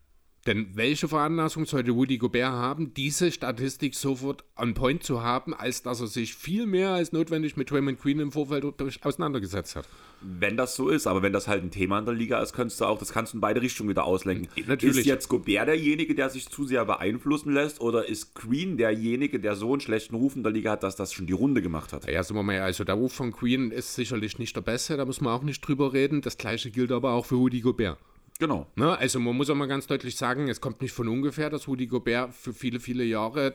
[0.49, 5.83] Denn welche Veranlassung sollte Woody Gobert haben, diese Statistik sofort on point zu haben, als
[5.83, 8.65] dass er sich viel mehr als notwendig mit Draymond Queen im Vorfeld
[9.05, 9.87] auseinandergesetzt hat?
[10.23, 12.81] Wenn das so ist, aber wenn das halt ein Thema in der Liga ist, kannst
[12.81, 14.49] du auch, das kannst du in beide Richtungen wieder auslenken.
[14.67, 15.01] Natürlich.
[15.01, 19.55] Ist jetzt Gobert derjenige, der sich zu sehr beeinflussen lässt, oder ist Queen derjenige, der
[19.55, 22.11] so einen schlechten Ruf in der Liga hat, dass das schon die Runde gemacht hat?
[22.11, 25.05] Ja, sagen wir mal, also der Ruf von Queen ist sicherlich nicht der beste, da
[25.05, 26.23] muss man auch nicht drüber reden.
[26.23, 27.99] Das gleiche gilt aber auch für Woody Gobert.
[28.39, 28.67] Genau.
[28.77, 28.97] Ne?
[28.97, 31.87] Also man muss auch mal ganz deutlich sagen, es kommt nicht von ungefähr, dass Rudi
[31.87, 33.55] Gobert für viele, viele Jahre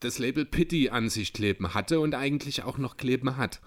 [0.00, 3.60] das Label Pity an sich kleben hatte und eigentlich auch noch kleben hat.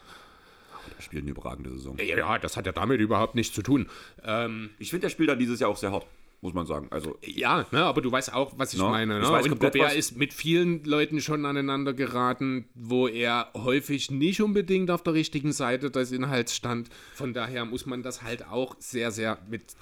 [0.97, 1.97] Er spielt eine überragende Saison.
[1.97, 3.89] Ja, das hat ja damit überhaupt nichts zu tun.
[4.23, 6.07] Ähm, ich finde, der spielt da dieses Jahr auch sehr hart
[6.41, 6.87] muss man sagen.
[6.89, 9.19] Also, ja, ne, aber du weißt auch, was ich no, meine.
[9.19, 9.23] Ne?
[9.23, 14.41] Ich weiß und Gobert ist mit vielen Leuten schon aneinander geraten, wo er häufig nicht
[14.41, 16.89] unbedingt auf der richtigen Seite des Inhalts stand.
[17.13, 19.75] Von daher muss man das halt auch sehr, sehr mit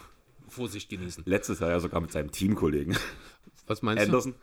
[0.50, 1.24] Vorsicht genießen.
[1.26, 2.97] Letztes Jahr ja sogar mit seinem Teamkollegen.
[3.68, 4.38] Was meinst Anderson, du?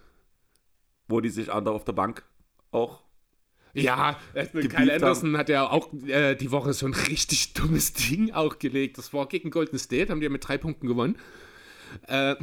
[1.08, 2.24] Wo die sich andere auf der Bank
[2.70, 3.02] auch.
[3.74, 5.38] Ja, äh, Kyle Anderson haben.
[5.38, 8.98] hat ja auch äh, die Woche so ein richtig dummes Ding auch gelegt.
[8.98, 11.16] Das war gegen Golden State, haben die ja mit drei Punkten gewonnen.
[12.08, 12.36] Äh,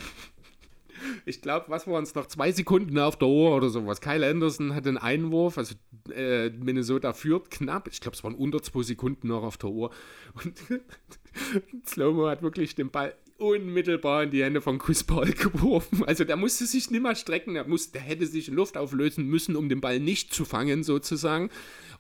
[1.26, 2.28] ich glaube, was waren es noch?
[2.28, 4.00] Zwei Sekunden auf der Uhr oder sowas.
[4.00, 5.76] Kyle Anderson hat einen Einwurf, also
[6.14, 7.88] äh, Minnesota führt knapp.
[7.92, 9.92] Ich glaube, es waren unter zwei Sekunden noch auf der Uhr.
[10.36, 10.54] Und
[11.88, 16.04] Slomo hat wirklich den Ball unmittelbar in die Hände von Chris Paul geworfen.
[16.06, 19.28] Also der musste sich nicht mehr strecken, der, musste, der hätte sich in Luft auflösen
[19.28, 21.50] müssen, um den Ball nicht zu fangen sozusagen.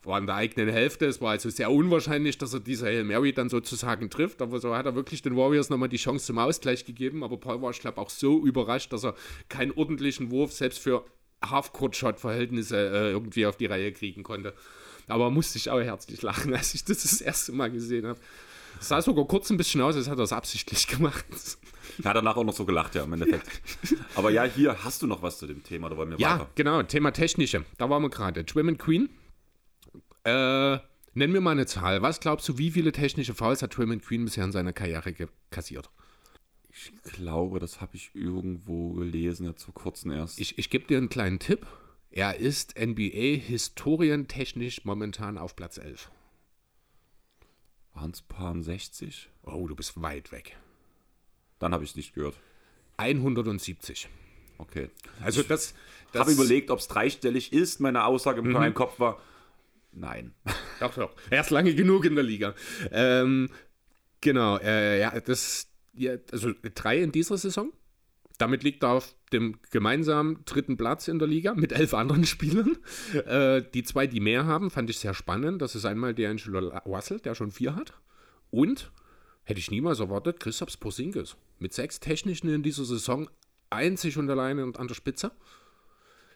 [0.03, 3.33] War in der eigenen Hälfte, es war also sehr unwahrscheinlich, dass er diese Hail Mary
[3.33, 6.85] dann sozusagen trifft, aber so hat er wirklich den Warriors nochmal die Chance zum Ausgleich
[6.85, 9.15] gegeben, aber Paul war, ich glaube, auch so überrascht, dass er
[9.47, 11.05] keinen ordentlichen Wurf selbst für
[11.43, 14.53] Half-Court-Shot-Verhältnisse äh, irgendwie auf die Reihe kriegen konnte.
[15.07, 18.19] Aber musste ich auch herzlich lachen, als ich das das erste Mal gesehen habe.
[18.83, 21.23] Es sah sogar kurz ein bisschen aus, als hat er es absichtlich gemacht.
[22.03, 23.47] Er hat danach auch noch so gelacht, ja, im Endeffekt.
[24.15, 26.43] Aber ja, hier hast du noch was zu dem Thema, da wollen wir ja, weiter.
[26.43, 27.63] Ja, genau, Thema Technische.
[27.77, 28.45] Da waren wir gerade.
[28.45, 29.07] Trim Queen.
[30.25, 30.79] Äh,
[31.13, 32.01] nenn mir mal eine Zahl.
[32.01, 35.13] Was glaubst du, wie viele technische Fouls hat Trim Queen bisher in seiner Karriere
[35.49, 35.89] kassiert?
[36.69, 40.41] Ich glaube, das habe ich irgendwo gelesen, jetzt vor kurzem erst.
[40.41, 41.65] Ich, ich gebe dir einen kleinen Tipp.
[42.11, 46.11] Er ist NBA-historientechnisch momentan auf Platz 11.
[47.93, 49.29] Waren es paar 60?
[49.43, 50.57] Oh, du bist weit weg.
[51.59, 52.35] Dann habe ich es nicht gehört.
[52.97, 54.09] 170.
[54.57, 54.89] Okay.
[55.21, 55.73] Also das.
[56.11, 57.79] das habe überlegt, ob es dreistellig ist.
[57.79, 58.53] Meine Aussage in mhm.
[58.53, 59.21] meinem Kopf war,
[59.91, 60.33] nein.
[60.79, 61.15] Doch, doch.
[61.29, 62.55] Er ist lange genug in der Liga.
[62.91, 63.49] Ähm,
[64.19, 64.57] genau.
[64.57, 65.69] Äh, ja, das.
[65.93, 67.71] Ja, also drei in dieser Saison.
[68.43, 72.75] Damit liegt er auf dem gemeinsamen dritten Platz in der Liga mit elf anderen Spielern.
[73.25, 75.61] Äh, die zwei, die mehr haben, fand ich sehr spannend.
[75.61, 77.93] Das ist einmal der Angelo Russell, der schon vier hat.
[78.51, 78.91] Und,
[79.45, 81.37] hätte ich niemals erwartet, Christophs Porzingis.
[81.57, 83.29] Mit sechs Technischen in dieser Saison,
[83.69, 85.31] einzig und alleine und an der Spitze.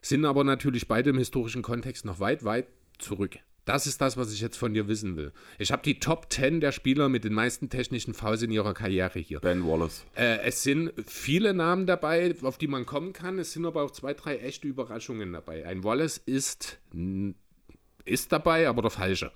[0.02, 2.68] Sind aber natürlich beide im historischen Kontext noch weit, weit
[3.00, 3.38] zurück.
[3.68, 5.34] Das ist das, was ich jetzt von dir wissen will.
[5.58, 9.20] Ich habe die Top 10 der Spieler mit den meisten technischen Fouls in ihrer Karriere
[9.20, 9.42] hier.
[9.42, 10.06] Ben Wallace.
[10.16, 13.40] Äh, es sind viele Namen dabei, auf die man kommen kann.
[13.40, 15.66] Es sind aber auch zwei, drei echte Überraschungen dabei.
[15.66, 16.80] Ein Wallace ist,
[18.06, 19.34] ist dabei, aber der falsche.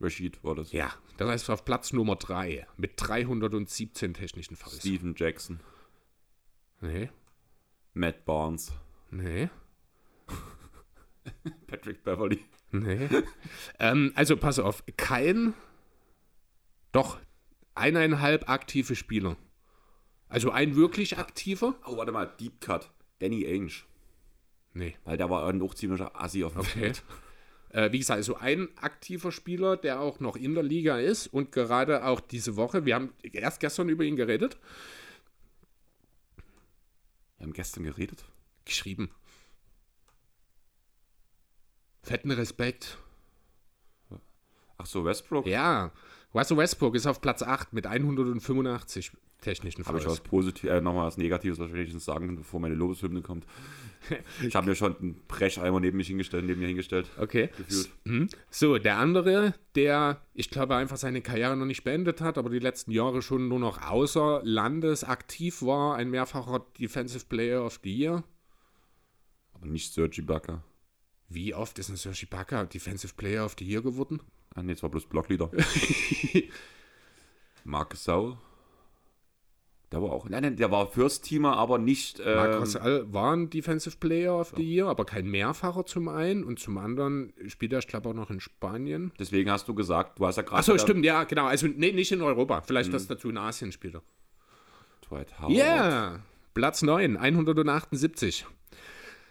[0.00, 0.72] Rashid Wallace.
[0.72, 4.78] Ja, das heißt auf Platz Nummer 3 mit 317 technischen Fouls.
[4.78, 5.60] Steven Jackson.
[6.80, 7.10] Nee.
[7.92, 8.72] Matt Barnes.
[9.10, 9.50] Nee.
[11.66, 12.44] Patrick Beverly.
[12.72, 13.08] Nee.
[13.78, 15.54] ähm, also pass auf, kein,
[16.92, 17.18] doch,
[17.74, 19.36] eineinhalb aktive Spieler.
[20.28, 21.74] Also ein wirklich aktiver.
[21.86, 22.90] Oh, warte mal, Deep Cut.
[23.20, 23.72] Danny Ainge.
[24.74, 24.96] Nee.
[25.04, 26.78] Weil der war ein auch ziemlicher Assi auf dem okay.
[26.80, 27.02] Feld.
[27.70, 31.52] Äh, wie gesagt, also ein aktiver Spieler, der auch noch in der Liga ist und
[31.52, 34.58] gerade auch diese Woche, wir haben erst gestern über ihn geredet.
[37.38, 38.24] Wir haben gestern geredet?
[38.64, 39.10] Geschrieben.
[42.06, 42.98] Fetten Respekt.
[44.78, 45.46] Ach so, Westbrook?
[45.46, 45.90] Ja.
[46.32, 51.06] Russell Westbrook ist auf Platz 8 mit 185 technischen Habe ich was Positives, äh, nochmal
[51.06, 53.44] was Negatives wahrscheinlich sagen, bevor meine Lobeshymne kommt.
[54.40, 57.08] Ich habe mir schon einen Brecheimer neben mich hingestellt, neben mir hingestellt.
[57.18, 57.50] Okay.
[58.04, 58.28] Mhm.
[58.50, 62.60] So, der andere, der, ich glaube, einfach seine Karriere noch nicht beendet hat, aber die
[62.60, 67.92] letzten Jahre schon nur noch außer Landes aktiv war, ein mehrfacher Defensive Player of the
[67.92, 68.22] Year.
[69.54, 70.62] Aber nicht Sergi Bakker.
[71.28, 74.20] Wie oft ist ein Sergi Bakker Defensive Player of the Year geworden?
[74.54, 75.50] Ah, nee, es war bloß Blockleader.
[77.64, 78.38] Marcus Sau.
[79.92, 82.20] Der war auch, nein, nein, der war First-Teamer, aber nicht.
[82.24, 86.58] Ähm, Marc war ein Defensive Player of the Year, aber kein Mehrfacher zum einen und
[86.58, 89.12] zum anderen spielt er, ich glaube, auch noch in Spanien.
[89.18, 90.58] Deswegen hast du gesagt, du hast ja gerade.
[90.58, 91.46] Achso, stimmt, ja, genau.
[91.46, 92.62] Also, nee, nicht in Europa.
[92.62, 94.02] Vielleicht das dazu in Asien spielt er.
[95.08, 95.52] Dwight Howard.
[95.52, 96.20] Ja, yeah.
[96.54, 98.44] Platz 9, 178.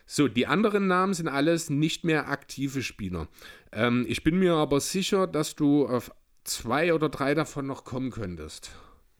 [0.05, 3.27] So, die anderen Namen sind alles nicht mehr aktive Spieler.
[3.71, 6.11] Ähm, ich bin mir aber sicher, dass du auf
[6.43, 8.71] zwei oder drei davon noch kommen könntest.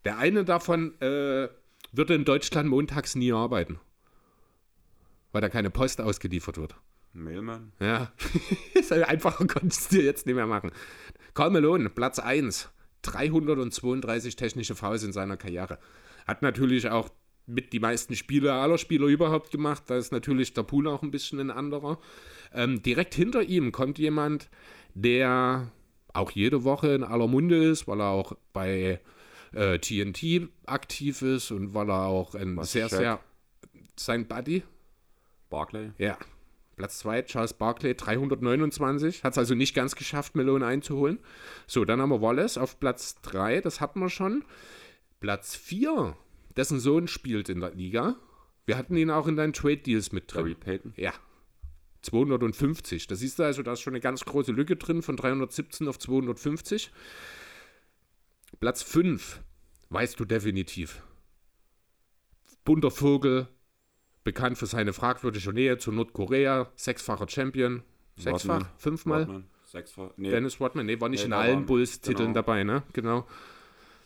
[0.05, 1.49] Der eine davon äh,
[1.91, 3.79] würde in Deutschland montags nie arbeiten.
[5.31, 6.75] Weil da keine Post ausgeliefert wird.
[7.13, 7.71] Mailman?
[7.79, 8.11] Ja.
[9.07, 10.71] Einfacher konntest du jetzt nicht mehr machen.
[11.33, 12.69] Karl Malone, Platz 1.
[13.01, 15.77] 332 technische Fouls in seiner Karriere.
[16.27, 17.09] Hat natürlich auch
[17.47, 19.83] mit die meisten Spiele aller Spieler überhaupt gemacht.
[19.87, 21.99] Da ist natürlich der Pool auch ein bisschen ein anderer.
[22.53, 24.49] Ähm, direkt hinter ihm kommt jemand,
[24.93, 25.71] der
[26.13, 28.99] auch jede Woche in aller Munde ist, weil er auch bei
[29.53, 33.19] äh, TNT aktiv ist und weil er auch ein Was sehr, sehr.
[33.97, 34.63] Sein Buddy?
[35.49, 35.91] Barclay?
[35.97, 36.17] Ja.
[36.75, 39.23] Platz 2, Charles Barclay, 329.
[39.23, 41.19] Hat es also nicht ganz geschafft, Melone einzuholen.
[41.67, 44.43] So, dann haben wir Wallace auf Platz 3, das hatten wir schon.
[45.21, 46.17] Platz 4,
[46.57, 48.15] dessen Sohn spielt in der Liga.
[48.65, 50.43] Wir hatten ihn auch in deinen Trade Deals mit drin.
[50.43, 50.93] Gary Payton?
[50.97, 51.13] Ja.
[52.01, 53.07] 250.
[53.07, 55.99] Da siehst du also, da ist schon eine ganz große Lücke drin von 317 auf
[55.99, 56.91] 250.
[58.59, 59.41] Platz 5
[59.89, 61.01] weißt du definitiv.
[62.63, 63.47] Bunter Vogel,
[64.23, 67.83] bekannt für seine fragwürdige Nähe zu Nordkorea, sechsfacher Champion.
[68.17, 68.67] Sechsfach?
[68.77, 69.21] Fünfmal?
[69.21, 69.45] Rodman.
[69.63, 70.11] Sechsfach.
[70.17, 70.29] Nee.
[70.29, 72.33] Dennis Rodman, nee, war nicht nee, in allen Bulls-Titeln genau.
[72.33, 72.83] dabei, ne?
[72.93, 73.27] Genau.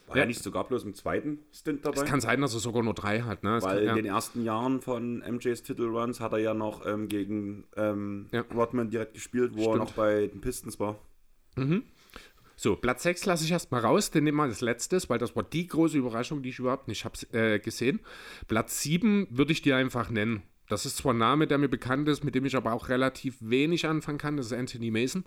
[0.10, 0.24] War ja.
[0.24, 2.02] er nicht sogar bloß im zweiten Stint dabei?
[2.02, 3.44] Es kann sein, dass er sogar nur drei hat.
[3.44, 3.60] Ne?
[3.62, 3.90] Weil kann, ja.
[3.92, 8.44] in den ersten Jahren von MJs Titelruns hat er ja noch ähm, gegen ähm, ja.
[8.54, 9.76] Rodman direkt gespielt, wo Stimmt.
[9.76, 11.00] er noch bei den Pistons war.
[11.56, 11.84] Mhm.
[12.56, 15.44] So, Platz 6 lasse ich erstmal raus, den nehmen wir als letztes, weil das war
[15.44, 18.02] die große Überraschung, die ich überhaupt nicht habe äh, gesehen.
[18.48, 20.42] Platz 7 würde ich dir einfach nennen.
[20.68, 23.38] Das ist zwar ein Name, der mir bekannt ist, mit dem ich aber auch relativ
[23.40, 24.38] wenig anfangen kann.
[24.38, 25.24] Das ist Anthony Mason.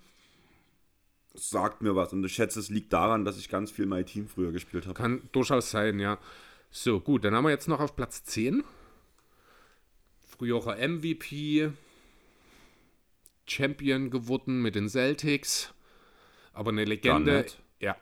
[1.34, 4.28] Sagt mir was und ich schätze, es liegt daran, dass ich ganz viel My Team
[4.28, 4.94] früher gespielt habe.
[4.94, 6.18] Kann durchaus sein, ja.
[6.70, 8.64] So, gut, dann haben wir jetzt noch auf Platz 10.
[10.26, 11.70] Früherer MVP,
[13.46, 15.72] Champion geworden mit den Celtics.
[16.52, 17.32] Aber eine Legende.
[17.32, 17.58] Garnett.
[17.80, 17.96] Ja.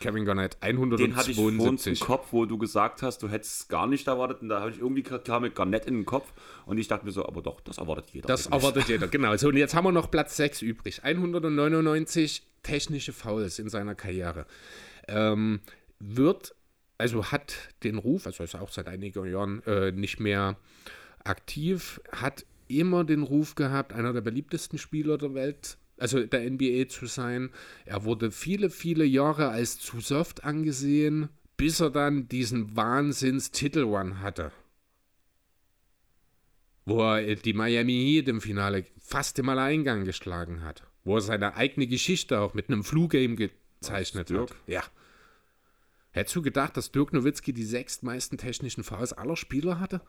[0.00, 1.06] Kevin Garnett, 172.
[1.06, 4.06] Den hatte ich vorhin im Kopf, wo du gesagt hast, du hättest es gar nicht
[4.06, 4.42] erwartet.
[4.42, 6.32] Und da habe ich irgendwie klar mit Garnett in den Kopf.
[6.66, 8.28] Und ich dachte mir so, aber doch, das erwartet jeder.
[8.28, 8.62] Das eigentlich.
[8.62, 9.36] erwartet jeder, genau.
[9.36, 11.02] So, und jetzt haben wir noch Platz 6 übrig.
[11.02, 14.46] 199 technische Fouls in seiner Karriere.
[15.06, 15.60] Ähm,
[15.98, 16.54] wird,
[16.98, 20.56] also hat den Ruf, also ist auch seit einigen Jahren äh, nicht mehr
[21.24, 26.88] aktiv, hat immer den Ruf gehabt, einer der beliebtesten Spieler der Welt also der NBA
[26.88, 27.50] zu sein.
[27.84, 34.52] Er wurde viele, viele Jahre als zu soft angesehen, bis er dann diesen Wahnsinns-Titel-One hatte.
[36.84, 40.87] Wo er die Miami Heat im Finale fast im Alleingang geschlagen hat.
[41.08, 44.54] Wo er seine eigene Geschichte auch mit einem Flu-Game gezeichnet hat.
[44.66, 44.82] Ja.
[46.10, 50.02] Hättest du gedacht, dass Dirk Nowitzki die sechstmeisten technischen Fouls aller Spieler hatte?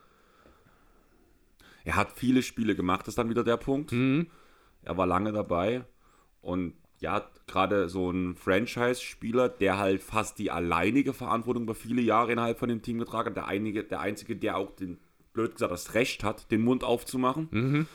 [1.85, 3.93] Er hat viele Spiele gemacht, ist dann wieder der Punkt.
[3.93, 4.27] Mhm.
[4.81, 5.85] Er war lange dabei
[6.41, 12.33] und ja, gerade so ein Franchise-Spieler, der halt fast die alleinige Verantwortung über viele Jahre
[12.33, 14.97] innerhalb von dem Team getragen hat, der, einige, der Einzige, der auch den,
[15.31, 17.47] blöd gesagt, das Recht hat, den Mund aufzumachen.
[17.51, 17.87] Mhm.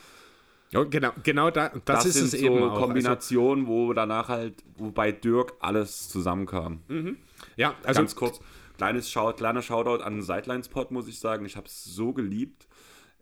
[0.74, 2.80] Ja, genau, genau da, das, das ist sind es so eben auch.
[2.80, 6.80] Kombinationen, also, wo danach halt, wo bei Dirk alles zusammenkam.
[6.88, 7.16] Mhm.
[7.56, 8.40] Ja, also ganz kurz,
[8.76, 11.44] kleines Shout, kleiner Shoutout an den Sidelines-Pod, muss ich sagen.
[11.44, 12.66] Ich habe es so geliebt.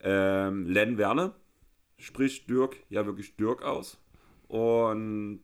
[0.00, 1.34] Ähm, Len Werner
[1.98, 3.98] spricht Dirk ja wirklich Dirk aus.
[4.48, 5.42] Und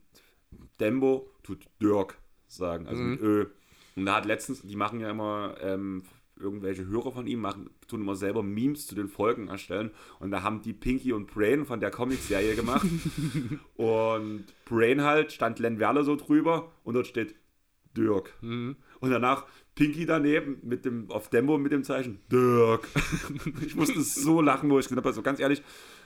[0.80, 3.10] Dembo tut Dirk sagen, also mhm.
[3.10, 3.46] mit Ö.
[3.96, 6.04] Und da hat letztens, die machen ja immer ähm,
[6.40, 9.90] irgendwelche Hörer von ihm, machen, tun immer selber Memes zu den Folgen erstellen.
[10.20, 12.86] Und da haben die Pinky und Brain von der Comicserie gemacht.
[13.76, 17.34] und Brain halt stand Len Werle so drüber und dort steht
[17.96, 18.32] Dirk.
[18.40, 18.76] Mhm.
[19.00, 22.88] Und danach Pinky daneben mit dem, auf Dembo mit dem Zeichen Dirk.
[23.66, 25.62] ich musste so lachen, wo ich gesagt habe, also ganz ehrlich,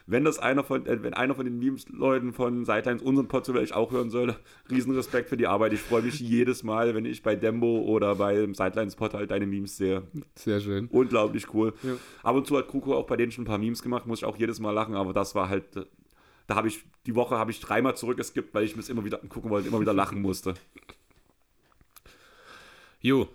[0.07, 3.74] wenn das einer von, äh, wenn einer von den Memes-Leuten von Sidelines unseren Pod ich
[3.74, 4.36] auch hören soll,
[4.70, 5.72] Riesenrespekt für die Arbeit.
[5.72, 9.46] Ich freue mich jedes Mal, wenn ich bei Dembo oder bei dem Sidelines-Pod halt deine
[9.46, 10.03] Memes sehe.
[10.34, 10.88] Sehr schön.
[10.88, 11.74] Unglaublich cool.
[11.82, 11.96] Ja.
[12.22, 14.24] Ab und zu hat Kruko auch bei denen schon ein paar Memes gemacht, muss ich
[14.24, 15.64] auch jedes Mal lachen, aber das war halt,
[16.46, 19.18] da habe ich, die Woche habe ich dreimal zurückgeskippt, weil ich mir es immer wieder
[19.18, 20.55] gucken wollte, immer wieder lachen musste.
[23.00, 23.28] Jo.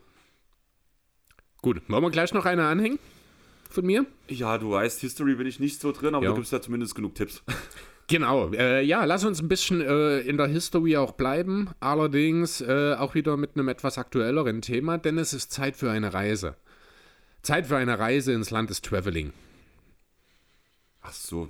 [1.62, 3.00] Gut, wollen wir gleich noch eine anhängen?
[3.74, 4.06] Von mir.
[4.30, 6.32] Ja, du weißt, History bin ich nicht so drin, aber ja.
[6.32, 7.44] du gibst ja zumindest genug Tipps.
[8.10, 12.96] Genau, äh, ja, lass uns ein bisschen äh, in der History auch bleiben, allerdings äh,
[12.98, 16.56] auch wieder mit einem etwas aktuelleren Thema, denn es ist Zeit für eine Reise.
[17.42, 19.34] Zeit für eine Reise ins Land des Traveling.
[21.10, 21.48] Ach so.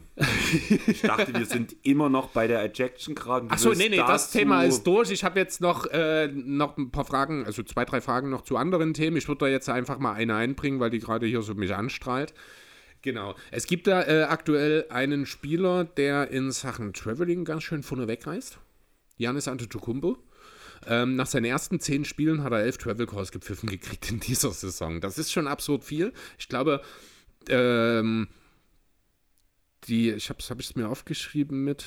[0.85, 3.47] Ich dachte, wir sind immer noch bei der Ejection gerade.
[3.49, 5.09] Ach so, nee, nee, das Thema ist durch.
[5.09, 8.57] Ich habe jetzt noch, äh, noch ein paar Fragen, also zwei, drei Fragen noch zu
[8.57, 9.17] anderen Themen.
[9.17, 12.35] Ich würde da jetzt einfach mal eine einbringen, weil die gerade hier so mich anstrahlt.
[13.01, 13.35] Genau.
[13.49, 18.59] Es gibt da äh, aktuell einen Spieler, der in Sachen Traveling ganz schön vorne wegreist.
[19.17, 20.17] Janis Antetokounmpo.
[20.85, 24.51] Ähm, nach seinen ersten zehn Spielen hat er elf Travel Calls gepfiffen gekriegt in dieser
[24.51, 25.01] Saison.
[25.01, 26.13] Das ist schon absurd viel.
[26.37, 26.81] Ich glaube,
[27.49, 28.27] ähm,
[29.87, 31.85] die, ich habe es hab mir aufgeschrieben mit,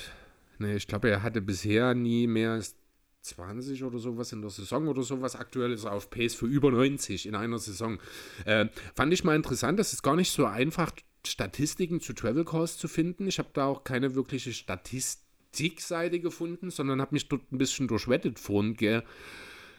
[0.58, 2.76] nee, ich glaube, er hatte bisher nie mehr als
[3.22, 5.36] 20 oder sowas in der Saison oder sowas.
[5.36, 7.98] Aktuell ist er auf Pace für über 90 in einer Saison.
[8.46, 10.92] Äh, fand ich mal interessant, das ist gar nicht so einfach,
[11.26, 13.26] Statistiken zu Travel Calls zu finden.
[13.28, 18.08] Ich habe da auch keine wirkliche Statistikseite gefunden, sondern habe mich dort ein bisschen durch
[18.08, 19.02] Reddit-Foren ge,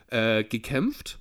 [0.08, 1.21] äh, gekämpft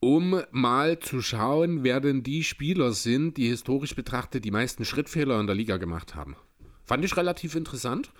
[0.00, 5.40] um mal zu schauen, wer denn die Spieler sind, die historisch betrachtet die meisten Schrittfehler
[5.40, 6.36] in der Liga gemacht haben.
[6.84, 8.10] Fand ich relativ interessant.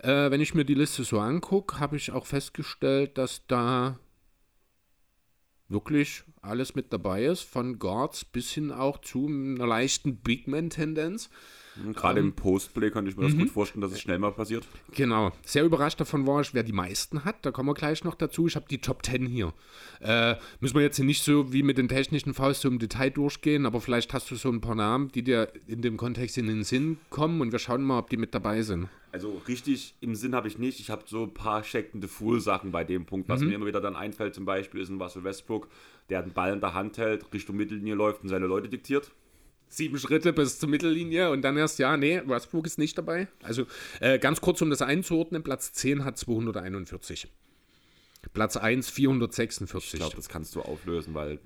[0.00, 3.98] Äh, wenn ich mir die Liste so angucke, habe ich auch festgestellt, dass da
[5.68, 10.20] wirklich alles mit dabei ist, von Guards bis hin auch zu einer leichten
[11.76, 11.96] Bigman-Tendenz.
[11.96, 13.48] Gerade ähm, im Postplay kann ich mir das gut mhm.
[13.48, 14.66] vorstellen, dass es schnell mal passiert.
[14.92, 15.32] Genau.
[15.44, 17.44] Sehr überrascht davon war ich, wer die meisten hat.
[17.44, 18.46] Da kommen wir gleich noch dazu.
[18.46, 19.52] Ich habe die Top 10 hier.
[20.00, 23.10] Äh, müssen wir jetzt hier nicht so wie mit den technischen Faust so im Detail
[23.10, 26.46] durchgehen, aber vielleicht hast du so ein paar Namen, die dir in dem Kontext in
[26.46, 28.88] den Sinn kommen und wir schauen mal, ob die mit dabei sind.
[29.12, 30.78] Also richtig im Sinn habe ich nicht.
[30.80, 33.28] Ich habe so ein paar checkende Fool-Sachen bei dem Punkt.
[33.28, 33.48] Was mhm.
[33.48, 35.68] mir immer wieder dann einfällt, zum Beispiel ist ein Russell Westbrook,
[36.10, 39.10] der den Ball in der Hand hält, Richtung Mittellinie läuft und seine Leute diktiert
[39.76, 43.28] sieben Schritte bis zur Mittellinie und dann erst, ja, nee, Westbrook ist nicht dabei.
[43.42, 43.66] Also
[44.00, 47.28] äh, ganz kurz, um das einzuordnen, Platz 10 hat 241.
[48.32, 49.94] Platz 1 446.
[49.94, 51.38] Ich glaube, das kannst du auflösen, weil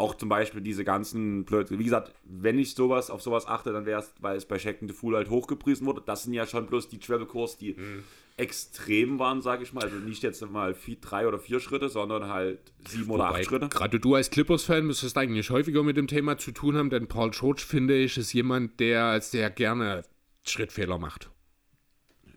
[0.00, 1.78] auch zum Beispiel diese ganzen Blödsinn.
[1.78, 4.78] Wie gesagt, wenn ich sowas auf sowas achte, dann wäre es, weil es bei Shaq
[4.80, 6.02] the Fool halt hochgepriesen wurde.
[6.04, 8.02] Das sind ja schon bloß die Travel Course, die mhm.
[8.36, 9.84] extrem waren, sage ich mal.
[9.84, 13.44] Also nicht jetzt mal vier, drei oder vier Schritte, sondern halt sieben Wobei, oder acht
[13.44, 13.68] Schritte.
[13.68, 17.30] Gerade du als Clippers-Fan müsstest eigentlich häufiger mit dem Thema zu tun haben, denn Paul
[17.30, 20.02] George, finde ich, ist jemand, der sehr gerne
[20.44, 21.30] Schrittfehler macht.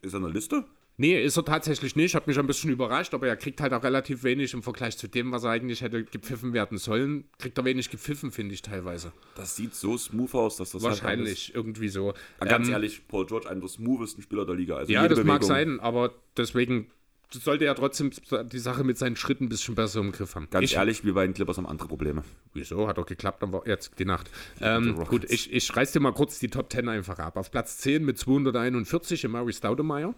[0.01, 0.65] Ist er in der Liste?
[1.03, 2.15] Nee, ist er tatsächlich nicht.
[2.15, 5.09] Hat mich ein bisschen überrascht, aber er kriegt halt auch relativ wenig im Vergleich zu
[5.09, 7.25] dem, was er eigentlich hätte gepfiffen werden sollen.
[7.39, 9.11] Kriegt er wenig gepfiffen, finde ich teilweise.
[9.35, 12.13] Das sieht so smooth aus, dass das halt Wahrscheinlich, halt irgendwie so.
[12.39, 14.77] Ja, ganz ähm, ehrlich, Paul George, einer der smoothesten Spieler der Liga.
[14.77, 15.27] Also ja, das Bewegung.
[15.27, 16.87] mag sein, aber deswegen
[17.31, 18.11] sollte er trotzdem
[18.45, 20.47] die Sache mit seinen Schritten ein bisschen besser im Griff haben.
[20.51, 22.23] Ganz ich, ehrlich, wir beiden Clippers haben andere Probleme.
[22.53, 22.87] Wieso?
[22.87, 24.31] Hat doch geklappt, war jetzt die Nacht.
[24.61, 27.35] Ähm, gut, ich, ich reiß dir mal kurz die Top 10 einfach ab.
[27.35, 30.15] Auf Platz 10 mit 241 Mary Staudemeyer.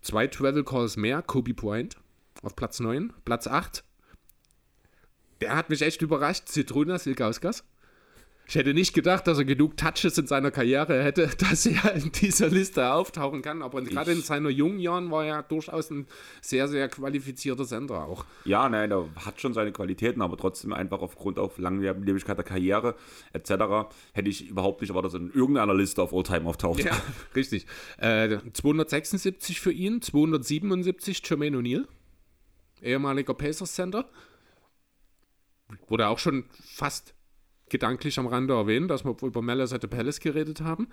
[0.00, 1.96] Zwei Travel Calls mehr, Kobe Point
[2.42, 3.12] auf Platz 9.
[3.24, 3.84] Platz 8.
[5.40, 7.64] Der hat mich echt überrascht, Zitrona Silgauskas.
[8.48, 12.10] Ich hätte nicht gedacht, dass er genug Touches in seiner Karriere hätte, dass er in
[12.12, 13.60] dieser Liste auftauchen kann.
[13.60, 16.06] Aber gerade in seinen jungen Jahren war er durchaus ein
[16.40, 18.24] sehr, sehr qualifizierter Sender auch.
[18.46, 22.94] Ja, nein, er hat schon seine Qualitäten, aber trotzdem einfach aufgrund auf Langlebigkeit der Karriere
[23.34, 23.90] etc.
[24.14, 26.82] hätte ich überhaupt nicht erwartet, dass er in irgendeiner Liste auf Alltime auftaucht.
[26.82, 26.96] Ja,
[27.34, 27.66] richtig.
[27.98, 31.86] Äh, 276 für ihn, 277 Jermaine O'Neal,
[32.80, 34.08] ehemaliger Pacers Center.
[35.86, 37.12] Wurde auch schon fast
[37.70, 40.88] gedanklich am Rande erwähnen, dass wir über Malice at the Palace geredet haben.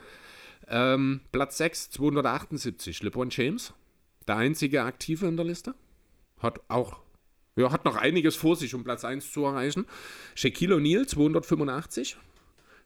[0.67, 3.73] Ähm, Platz 6, 278, LeBron James.
[4.27, 5.75] Der einzige Aktive in der Liste.
[6.39, 6.99] Hat auch,
[7.55, 9.85] ja, hat noch einiges vor sich, um Platz 1 zu erreichen.
[10.33, 12.17] Shaquille O'Neal, 285.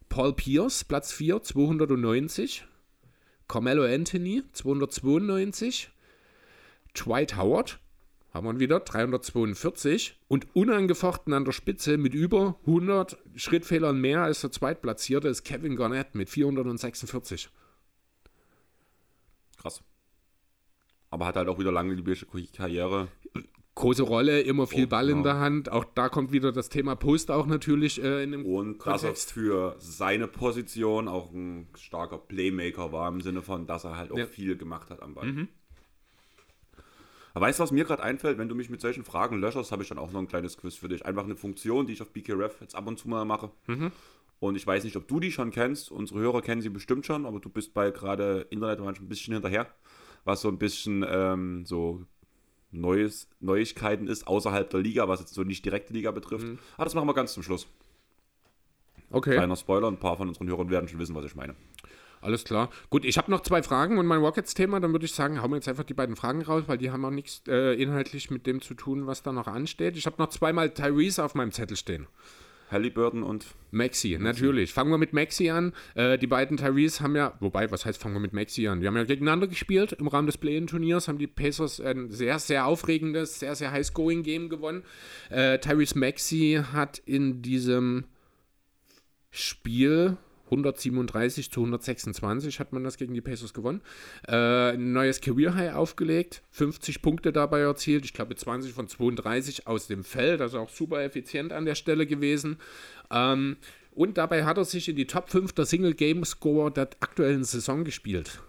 [0.10, 2.66] Paul Pierce, Platz 4, 290.
[3.48, 5.90] Carmelo Anthony, 292.
[6.96, 7.80] Dwight Howard,
[8.32, 14.42] haben wir wieder 342 und unangefochten an der Spitze mit über 100 Schrittfehlern mehr als
[14.42, 17.50] der Zweitplatzierte ist Kevin Garnett mit 446.
[19.58, 19.84] Krass.
[21.10, 23.08] Aber hat halt auch wieder lange die Karriere.
[23.74, 25.18] Große Rolle, immer viel oh, Ball genau.
[25.18, 25.72] in der Hand.
[25.72, 29.04] Auch da kommt wieder das Thema Post auch natürlich äh, in dem Und Kontext.
[29.04, 33.96] dass er für seine Position auch ein starker Playmaker war, im Sinne von, dass er
[33.96, 34.26] halt auch ja.
[34.26, 35.32] viel gemacht hat am Ball.
[35.32, 35.48] Mhm.
[37.34, 38.38] Aber weißt du, was mir gerade einfällt?
[38.38, 40.76] Wenn du mich mit solchen Fragen löscherst, habe ich dann auch noch ein kleines Quiz
[40.76, 41.06] für dich.
[41.06, 43.52] Einfach eine Funktion, die ich auf BKRF jetzt ab und zu mal mache.
[43.68, 43.92] Mhm.
[44.40, 45.92] Und ich weiß nicht, ob du die schon kennst.
[45.92, 49.34] Unsere Hörer kennen sie bestimmt schon, aber du bist bei gerade Internet manchmal ein bisschen
[49.34, 49.68] hinterher,
[50.24, 52.06] was so ein bisschen ähm, so
[52.72, 56.48] Neues, Neuigkeiten ist außerhalb der Liga, was jetzt so nicht direkte Liga betrifft.
[56.48, 56.60] Mhm.
[56.76, 57.68] Aber das machen wir ganz zum Schluss.
[59.12, 59.36] Okay.
[59.36, 61.56] Kleiner Spoiler, ein paar von unseren Hörern werden schon wissen, was ich meine.
[62.22, 62.70] Alles klar.
[62.90, 65.56] Gut, ich habe noch zwei Fragen und mein Rockets-Thema, dann würde ich sagen, hauen wir
[65.56, 68.62] jetzt einfach die beiden Fragen raus, weil die haben auch nichts äh, inhaltlich mit dem
[68.62, 69.96] zu tun, was da noch ansteht.
[69.96, 72.08] Ich habe noch zweimal Tyrese auf meinem Zettel stehen.
[72.72, 74.74] Halliburton und Maxi, natürlich.
[74.74, 75.74] Fangen wir mit Maxi an.
[75.96, 78.82] Äh, die beiden Tyrese haben ja, wobei, was heißt, fangen wir mit Maxi an?
[78.82, 82.66] Die haben ja gegeneinander gespielt im Rahmen des Play-In-Turniers, haben die Pacers ein sehr, sehr
[82.66, 84.84] aufregendes, sehr, sehr high-scoring-Game gewonnen.
[85.30, 88.06] Äh, Tyrese Maxi hat in diesem
[89.32, 90.18] Spiel
[90.50, 93.82] 137 zu 126 hat man das gegen die Pacers gewonnen.
[94.28, 99.68] Äh, ein neues Career High aufgelegt, 50 Punkte dabei erzielt, ich glaube 20 von 32
[99.68, 102.58] aus dem Feld, also auch super effizient an der Stelle gewesen.
[103.12, 103.58] Ähm,
[103.92, 107.44] und dabei hat er sich in die Top 5 der Single Game Score der aktuellen
[107.44, 108.42] Saison gespielt.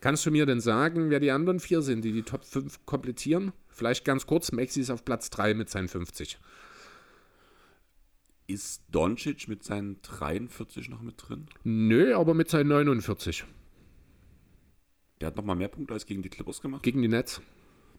[0.00, 3.52] Kannst du mir denn sagen, wer die anderen vier sind, die die Top 5 komplettieren?
[3.68, 6.38] Vielleicht ganz kurz, Maxi ist auf Platz 3 mit seinen 50.
[8.50, 11.46] Ist Doncic mit seinen 43 noch mit drin?
[11.62, 13.44] Nö, aber mit seinen 49.
[15.20, 16.82] Der hat noch mal mehr Punkte als gegen die Clippers gemacht?
[16.82, 17.40] Gegen die Nets.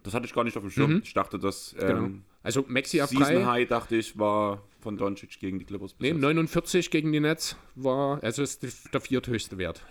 [0.04, 0.96] Das hatte ich gar nicht auf dem Schirm.
[0.96, 1.02] Mhm.
[1.06, 2.10] Ich dachte, dass ähm, genau.
[2.44, 3.46] also Maxi auf Season 3.
[3.46, 5.96] High, dachte ich, war von Doncic gegen die Clippers.
[6.00, 9.86] Nee, 49 gegen die Nets war, also ist der vierthöchste Wert.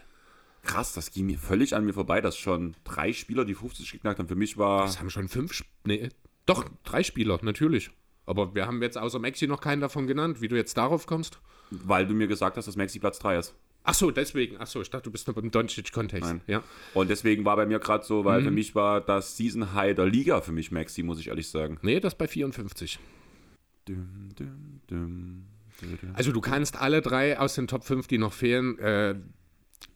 [0.63, 4.19] Krass, das ging mir völlig an mir vorbei, dass schon drei Spieler die 50 geknackt
[4.19, 4.29] haben.
[4.29, 4.83] Für mich war.
[4.83, 5.65] Das haben schon fünf.
[5.85, 6.11] Nee,
[6.45, 7.91] doch, drei Spieler, natürlich.
[8.31, 10.41] Aber wir haben jetzt außer Maxi noch keinen davon genannt.
[10.41, 11.41] Wie du jetzt darauf kommst?
[11.73, 13.55] Weil du mir gesagt hast, dass Maxi Platz 3 ist.
[13.83, 14.57] Ach so, deswegen.
[14.61, 16.37] Ach so, ich dachte, du bist nur beim Doncic-Kontext.
[16.47, 16.63] Ja.
[16.95, 18.45] Und deswegen war bei mir gerade so, weil mhm.
[18.45, 21.79] für mich war das Season High der Liga für mich Maxi, muss ich ehrlich sagen.
[21.83, 23.01] Nee, das bei 54.
[23.87, 25.47] Dum, dum, dum,
[26.13, 29.15] also du kannst alle drei aus den Top 5, die noch fehlen, äh,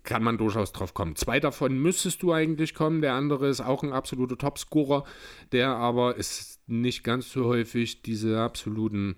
[0.03, 1.14] kann man durchaus drauf kommen.
[1.14, 3.01] Zwei davon müsstest du eigentlich kommen.
[3.01, 5.05] Der andere ist auch ein absoluter Topscorer,
[5.53, 9.16] der aber ist nicht ganz so häufig diese absoluten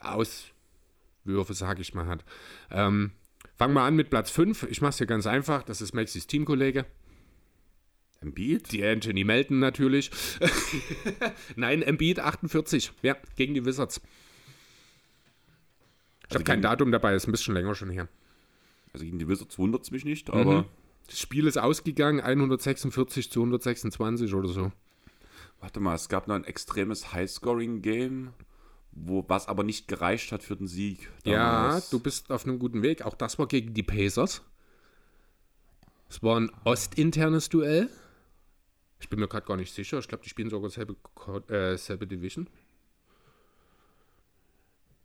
[0.00, 2.24] Auswürfe, sage ich mal, hat.
[2.70, 3.12] Ähm,
[3.56, 4.64] fangen wir an mit Platz 5.
[4.64, 5.62] Ich mache es hier ganz einfach.
[5.62, 6.86] Das ist Maxis Teamkollege.
[8.20, 8.72] Embiid?
[8.72, 10.10] Die Anthony Melton natürlich.
[11.56, 12.92] Nein, Embiid 48.
[13.02, 14.00] Ja, gegen die Wizards.
[16.20, 18.08] Ich also habe kein Datum dabei, ist ein bisschen länger schon her.
[18.94, 20.62] Also gegen die Wizards wundert es mich nicht, aber.
[20.62, 20.64] Mhm.
[21.06, 24.72] Das Spiel ist ausgegangen, 146 zu 126 oder so.
[25.64, 28.34] Warte mal, es gab noch ein extremes Highscoring-Game,
[28.92, 31.10] wo was aber nicht gereicht hat für den Sieg.
[31.22, 31.84] Damals.
[31.84, 33.00] Ja, du bist auf einem guten Weg.
[33.00, 34.42] Auch das war gegen die Pacers.
[36.10, 37.88] Es war ein ostinternes Duell.
[39.00, 39.98] Ich bin mir gerade gar nicht sicher.
[39.98, 40.96] Ich glaube, die spielen sogar selbe,
[41.48, 42.46] äh, selbe Division.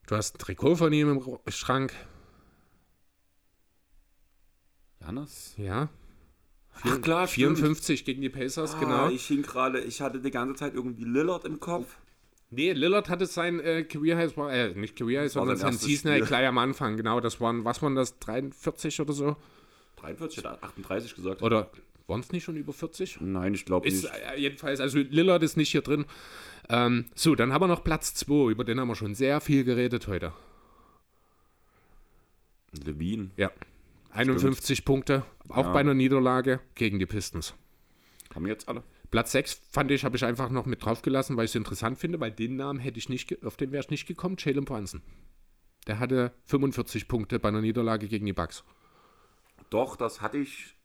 [0.08, 1.94] Du hast ein Trikot von ihm im Schrank.
[5.00, 5.54] Janis?
[5.56, 5.88] Ja.
[6.84, 8.06] Ach klar, 54 stimmt.
[8.06, 9.10] gegen die Pacers, ah, genau.
[9.10, 11.98] Ich hing gerade, ich hatte die ganze Zeit irgendwie Lillard im Kopf.
[12.52, 16.26] Nee, Lillard hatte sein äh, Career High, äh, nicht Career High, sondern sein Season High
[16.28, 17.20] gleich am Anfang, genau.
[17.20, 19.36] Das waren, was waren das, 43 oder so?
[19.98, 21.42] 43, oder 38 gesagt.
[21.42, 21.70] Oder
[22.08, 23.22] waren es nicht schon über 40?
[23.22, 24.06] Nein, ich glaube nicht.
[24.06, 26.06] Äh, jedenfalls, also Lillard ist nicht hier drin.
[26.70, 29.64] Ähm, so, dann haben wir noch Platz 2, über den haben wir schon sehr viel
[29.64, 30.34] geredet heute.
[32.84, 33.30] Levine.
[33.38, 33.52] Ja.
[34.12, 34.86] 51 Stimmt.
[34.86, 35.74] Punkte, auch ja.
[35.74, 37.54] bei einer Niederlage gegen die Pistons.
[38.34, 38.84] Haben jetzt alle?
[39.12, 41.98] Platz 6 fand ich, habe ich einfach noch mit drauf gelassen, weil ich es interessant
[41.98, 45.02] finde, weil den Namen hätte ich nicht, auf den wäre ich nicht gekommen, Jalen Brunson.
[45.88, 48.64] Der hatte 45 Punkte bei einer Niederlage gegen die Bucks.
[49.72, 50.76] Doch, das hatte ich,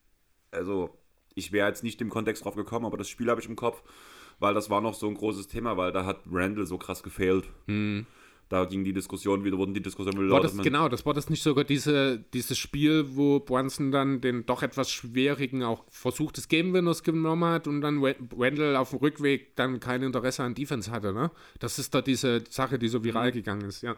[0.51, 0.99] also
[1.35, 3.83] ich wäre jetzt nicht im Kontext drauf gekommen, aber das Spiel habe ich im Kopf,
[4.39, 7.45] weil das war noch so ein großes Thema, weil da hat Randall so krass gefehlt.
[7.67, 8.07] Hm
[8.49, 10.63] da ging die Diskussion wieder, wurden die Diskussionen wieder lauter.
[10.63, 14.91] Genau, das war das nicht sogar diese, dieses Spiel, wo Brunson dann den doch etwas
[14.91, 19.81] schwierigen, auch Versuch des Game Winners genommen hat und dann Wendell auf dem Rückweg dann
[19.81, 21.31] kein Interesse an Defense hatte, ne?
[21.59, 23.35] Das ist da diese Sache, die so viral mhm.
[23.35, 23.97] gegangen ist, ja.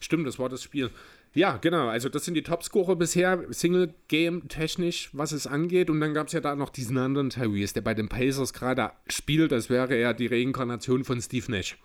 [0.00, 0.90] Stimmt, das war das Spiel.
[1.32, 1.88] Ja, genau.
[1.88, 5.90] Also das sind die Topscorer bisher, Single-Game-technisch, was es angeht.
[5.90, 8.92] Und dann gab es ja da noch diesen anderen Tyrese, der bei den Pacers gerade
[9.08, 11.76] spielt, als wäre er die Reinkarnation von Steve Nash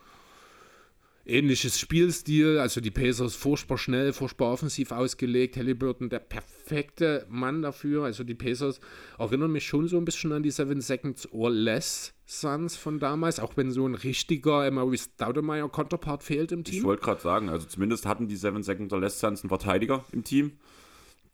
[1.30, 5.58] ähnliches Spielstil, also die Pacers furchtbar schnell, furchtbar offensiv ausgelegt.
[5.58, 8.06] Halliburton der perfekte Mann dafür.
[8.06, 8.80] Also die Pacers
[9.18, 13.40] erinnern mich schon so ein bisschen an die Seven Seconds or Less Suns von damals,
[13.40, 16.80] auch wenn so ein richtiger Emery Staudemeyer Konterpart fehlt im Team.
[16.80, 20.06] Ich wollte gerade sagen, also zumindest hatten die Seven Seconds or Less Suns einen Verteidiger
[20.12, 20.54] im Team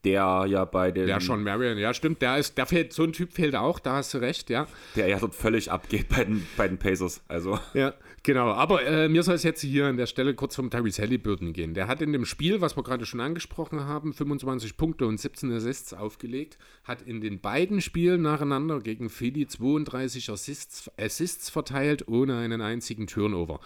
[0.05, 1.07] der ja bei den.
[1.07, 2.21] Ja, schon Marion, ja, stimmt.
[2.21, 4.67] Der ist, der fehlt, so ein Typ fehlt auch, da hast du recht, ja.
[4.95, 7.21] Der ja dort völlig abgeht bei den, bei den Pacers.
[7.27, 7.59] Also.
[7.73, 7.93] Ja,
[8.23, 8.51] genau.
[8.51, 11.73] Aber äh, mir soll es jetzt hier an der Stelle kurz vom Tyrese Halliburton gehen.
[11.73, 15.51] Der hat in dem Spiel, was wir gerade schon angesprochen haben, 25 Punkte und 17
[15.51, 22.37] Assists aufgelegt, hat in den beiden Spielen nacheinander gegen Philly 32 Assists, Assists verteilt, ohne
[22.37, 23.59] einen einzigen Turnover.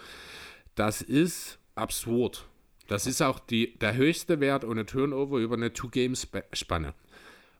[0.74, 2.46] Das ist absurd.
[2.90, 6.92] Das ist auch die, der höchste Wert ohne Turnover über eine Two-Game-Spanne.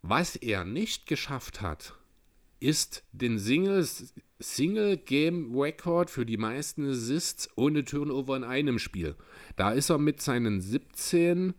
[0.03, 1.95] Was er nicht geschafft hat,
[2.59, 9.15] ist den Single Game Record für die meisten Assists ohne Turnover in einem Spiel.
[9.55, 11.55] Da ist er mit seinen 17,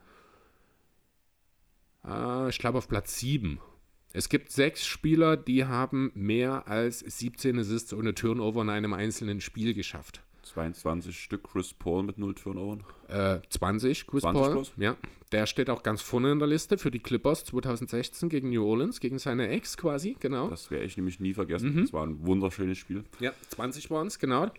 [2.06, 3.62] äh, ich glaube auf Platz 7.
[4.12, 9.40] Es gibt sechs Spieler, die haben mehr als 17 Assists ohne Turnover in einem einzelnen
[9.40, 10.22] Spiel geschafft.
[10.44, 12.84] 22 Stück Chris Paul mit 0 Turnovern.
[13.08, 14.52] Äh, 20 Chris 20 Paul.
[14.54, 14.74] Plus?
[14.78, 14.98] Ja.
[15.32, 19.00] Der steht auch ganz vorne in der Liste für die Clippers 2016 gegen New Orleans,
[19.00, 20.50] gegen seine Ex quasi, genau.
[20.50, 21.74] Das werde ich nämlich nie vergessen.
[21.74, 21.82] Mhm.
[21.82, 23.04] Das war ein wunderschönes Spiel.
[23.20, 24.52] Ja, 20 waren es, genau.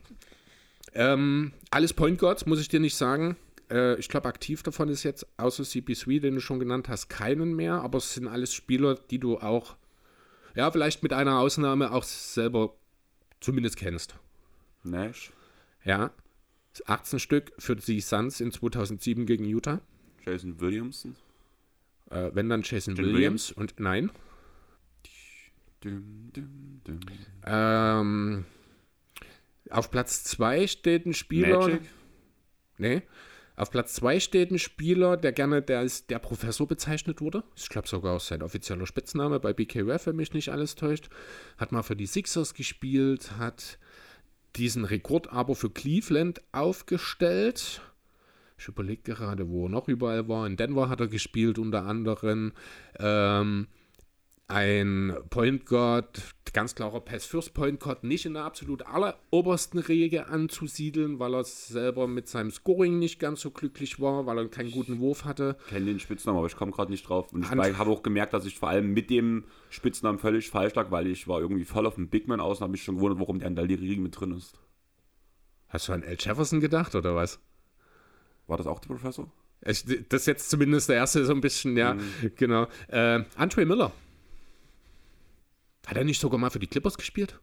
[0.95, 3.37] Ähm, alles Point Guards, muss ich dir nicht sagen.
[3.71, 7.55] Äh, ich glaube, aktiv davon ist jetzt, außer CP3, den du schon genannt hast, keinen
[7.55, 7.83] mehr.
[7.83, 9.77] Aber es sind alles Spieler, die du auch,
[10.55, 12.75] ja, vielleicht mit einer Ausnahme auch selber
[13.41, 14.15] zumindest kennst.
[14.85, 15.33] Nash.
[15.85, 16.13] Ja.
[16.87, 19.81] 18 Stück für die Suns in 2007 gegen Utah.
[20.25, 21.17] Jason Williamson.
[22.11, 23.15] Äh, wenn dann Jason Williams.
[23.15, 23.53] Williams.
[23.53, 24.11] und nein.
[25.81, 27.01] Dum, dum, dum.
[27.45, 28.45] Ähm,
[29.71, 31.59] auf Platz 2 steht ein Spieler.
[31.59, 31.83] Magic?
[32.79, 33.03] Nee.
[33.57, 37.45] Auf Platz 2 steht ein Spieler, der gerne der als der Professor bezeichnet wurde.
[37.57, 41.11] Ich glaube sogar auch sein offizieller Spitzname bei BKF, wenn mich nicht alles täuscht.
[41.59, 43.79] Hat mal für die Sixers gespielt, hat
[44.57, 47.81] diesen Rekord aber für Cleveland aufgestellt.
[48.59, 50.47] Ich überlege gerade, wo er noch überall war.
[50.47, 52.53] In Denver hat er gespielt, unter anderem.
[52.99, 53.67] Ähm,
[54.49, 60.25] ein Point Guard, ganz klarer Pass First Point Guard, nicht in der absolut allerobersten Regel
[60.25, 64.71] anzusiedeln, weil er selber mit seinem Scoring nicht ganz so glücklich war, weil er keinen
[64.71, 65.57] guten Wurf hatte.
[65.65, 67.33] Ich kenne den Spitznamen, aber ich komme gerade nicht drauf.
[67.33, 70.91] Und ich habe auch gemerkt, dass ich vor allem mit dem Spitznamen völlig falsch lag,
[70.91, 73.21] weil ich war irgendwie voll auf den Big Man aus und habe mich schon gewundert,
[73.21, 74.59] warum der in der Liga mit drin ist.
[75.69, 77.41] Hast du an Al Jefferson gedacht oder was?
[78.47, 79.33] War das auch der Professor?
[79.65, 82.33] Ich, das ist jetzt zumindest der erste so ein bisschen, ja, mhm.
[82.37, 82.67] genau.
[82.89, 83.93] Äh, Andre Miller.
[85.87, 87.39] Hat er nicht sogar mal für die Clippers gespielt?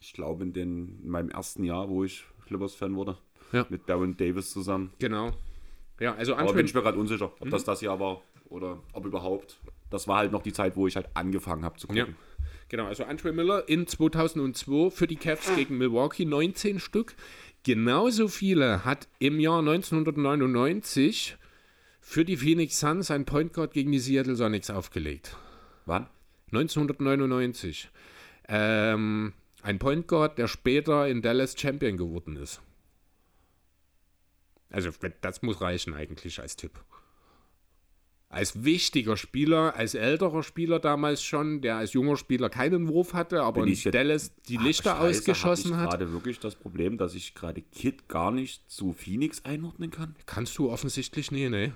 [0.00, 3.18] Ich glaube, in, den, in meinem ersten Jahr, wo ich Clippers-Fan wurde.
[3.52, 3.66] Ja.
[3.68, 4.92] Mit Baron Davis zusammen.
[4.98, 5.32] Genau.
[6.00, 7.50] Ja, also Aber bin ich mir gerade unsicher, ob mhm.
[7.50, 9.58] das das Jahr war oder ob überhaupt.
[9.90, 12.06] Das war halt noch die Zeit, wo ich halt angefangen habe zu gucken.
[12.08, 12.14] Ja.
[12.68, 17.14] Genau, also Andre Miller in 2002 für die Cavs gegen Milwaukee 19 Stück.
[17.62, 21.36] Genauso viele hat im Jahr 1999
[22.00, 25.36] für die Phoenix Suns ein Point Guard gegen die Seattle Sonics aufgelegt.
[25.84, 26.08] Wann?
[26.52, 27.90] 1999.
[28.48, 29.32] Ähm,
[29.62, 32.60] ein Point Guard, der später in Dallas Champion geworden ist.
[34.70, 34.90] Also
[35.20, 36.72] das muss reichen eigentlich als Tipp.
[38.28, 43.42] Als wichtiger Spieler, als älterer Spieler damals schon, der als junger Spieler keinen Wurf hatte,
[43.42, 45.84] aber in Dallas die Lichter Ach, Scheiße, ausgeschossen hat.
[45.84, 50.16] Ich gerade wirklich das Problem, dass ich gerade Kid gar nicht zu Phoenix einordnen kann.
[50.26, 51.72] Kannst du offensichtlich nie, ne?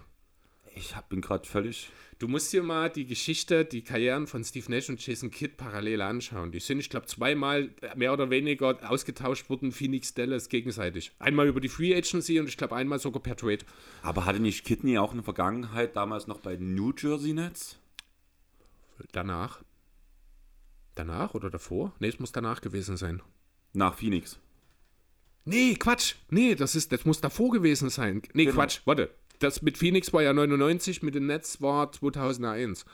[0.74, 1.90] Ich hab, bin gerade völlig.
[2.18, 6.02] Du musst dir mal die Geschichte, die Karrieren von Steve Nash und Jason Kidd parallel
[6.02, 6.52] anschauen.
[6.52, 11.12] Die sind, ich glaube, zweimal mehr oder weniger ausgetauscht worden, Phoenix Dallas gegenseitig.
[11.18, 13.64] Einmal über die Free Agency und ich glaube einmal sogar per Trade.
[14.02, 17.78] Aber hatte nicht Kidney auch eine Vergangenheit damals noch bei New Jersey Nets?
[19.12, 19.62] Danach.
[20.94, 21.94] Danach oder davor?
[22.00, 23.22] Ne, es muss danach gewesen sein.
[23.72, 24.38] Nach Phoenix.
[25.46, 26.16] Nee, Quatsch.
[26.28, 28.20] Nee, das ist, das muss davor gewesen sein.
[28.34, 28.56] Nee, genau.
[28.56, 28.80] Quatsch.
[28.84, 29.10] Warte
[29.40, 32.84] das mit Phoenix war ja 99, mit dem Netz war 2001.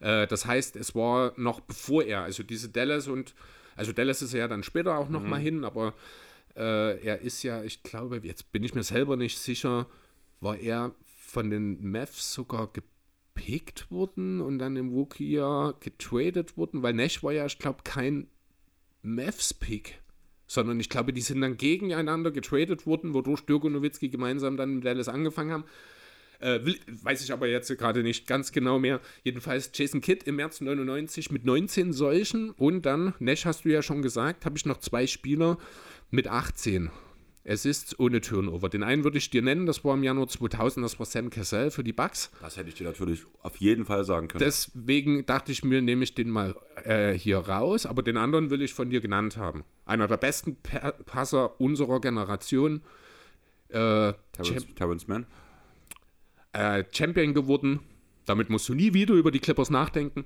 [0.00, 3.34] Äh, das heißt, es war noch bevor er, also diese Dallas und,
[3.76, 5.30] also Dallas ist ja dann später auch noch mhm.
[5.30, 5.94] mal hin, aber
[6.56, 9.86] äh, er ist ja, ich glaube, jetzt bin ich mir selber nicht sicher,
[10.40, 16.92] war er von den Mavs sogar gepickt worden und dann im Rookie-Jahr getradet worden, weil
[16.92, 18.28] Nash war ja, ich glaube, kein
[19.02, 20.00] Mavs-Pick
[20.54, 24.74] sondern ich glaube, die sind dann gegeneinander getradet worden, wodurch Dirk und Nowitzki gemeinsam dann
[24.74, 25.64] in Dallas angefangen haben.
[26.40, 26.60] Äh,
[27.02, 29.00] weiß ich aber jetzt gerade nicht ganz genau mehr.
[29.22, 33.82] Jedenfalls Jason Kidd im März 99 mit 19 solchen und dann, Nash hast du ja
[33.82, 35.58] schon gesagt, habe ich noch zwei Spieler
[36.10, 36.90] mit 18.
[37.46, 38.70] Es ist ohne Turnover.
[38.70, 41.70] Den einen würde ich dir nennen, das war im Januar 2000, das war Sam Cassell
[41.70, 42.30] für die Bucks.
[42.40, 44.42] Das hätte ich dir natürlich auf jeden Fall sagen können.
[44.42, 48.62] Deswegen dachte ich mir, nehme ich den mal äh, hier raus, aber den anderen will
[48.62, 49.64] ich von dir genannt haben.
[49.84, 52.80] Einer der besten Passer unserer Generation.
[53.68, 55.26] Äh, Terrence, Terrence Mann
[56.54, 57.80] äh, Champion geworden.
[58.24, 60.24] Damit musst du nie wieder über die Clippers nachdenken.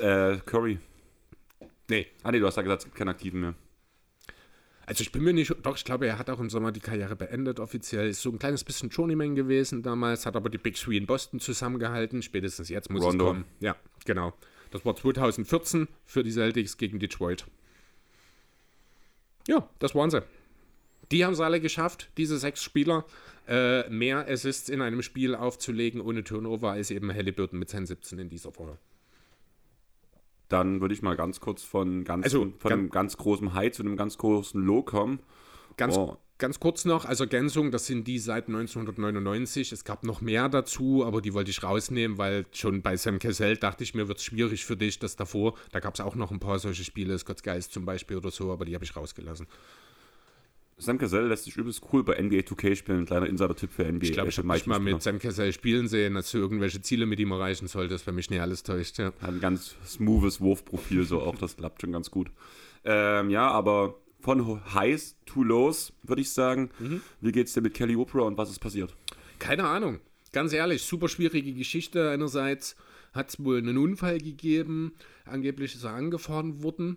[0.00, 0.78] äh, Curry.
[1.94, 2.06] Nee.
[2.24, 3.54] Ah, nee, du hast ja gesagt, es gibt keinen Aktiven mehr.
[4.84, 7.14] Also ich bin mir nicht, doch, ich glaube, er hat auch im Sommer die Karriere
[7.14, 8.08] beendet offiziell.
[8.08, 11.38] Ist so ein kleines bisschen Journeyman gewesen damals, hat aber die Big Three in Boston
[11.38, 12.20] zusammengehalten.
[12.22, 13.26] Spätestens jetzt muss Rondo.
[13.26, 13.44] es kommen.
[13.60, 14.34] Ja, genau.
[14.72, 17.46] Das war 2014 für die Celtics gegen Detroit.
[19.46, 20.22] Ja, das waren sie.
[21.12, 23.04] Die haben es alle geschafft, diese sechs Spieler,
[23.46, 28.18] äh, mehr Assists in einem Spiel aufzulegen ohne Turnover als eben Halliburton mit seinen 17
[28.18, 28.78] in dieser Woche.
[30.54, 33.82] Dann würde ich mal ganz kurz von, ganz, also, von einem ganz großen High zu
[33.82, 35.18] einem ganz großen Low kommen.
[35.76, 36.16] Ganz, oh.
[36.38, 39.72] ganz kurz noch, als Ergänzung, das sind die seit 1999.
[39.72, 43.56] Es gab noch mehr dazu, aber die wollte ich rausnehmen, weil schon bei Sam Cassell
[43.56, 46.30] dachte ich mir, wird es schwierig für dich, das davor, da gab es auch noch
[46.30, 49.48] ein paar solche Spiele, Scott's Geist zum Beispiel oder so, aber die habe ich rausgelassen.
[50.76, 53.00] Sam Cassell lässt sich übelst cool bei NBA 2K spielen.
[53.00, 54.04] Ein kleiner Insider-Tipp für NBA.
[54.04, 57.06] Ich glaube, ich habe mich mal mit Sam Cassell spielen sehen, dass du irgendwelche Ziele
[57.06, 58.98] mit ihm erreichen solltest, wenn mich nicht alles täuscht.
[58.98, 59.06] Ja.
[59.20, 61.36] Hat ein ganz smoothes Wurfprofil, so auch.
[61.36, 62.30] Das klappt schon ganz gut.
[62.84, 66.70] Ähm, ja, aber von Highs to Lows, würde ich sagen.
[66.78, 67.02] Mhm.
[67.20, 68.96] Wie geht's dir mit Kelly Oprah und was ist passiert?
[69.38, 70.00] Keine Ahnung.
[70.32, 72.10] Ganz ehrlich, super schwierige Geschichte.
[72.10, 72.74] Einerseits
[73.12, 74.94] hat es wohl einen Unfall gegeben.
[75.24, 76.96] Angeblich ist er angefahren worden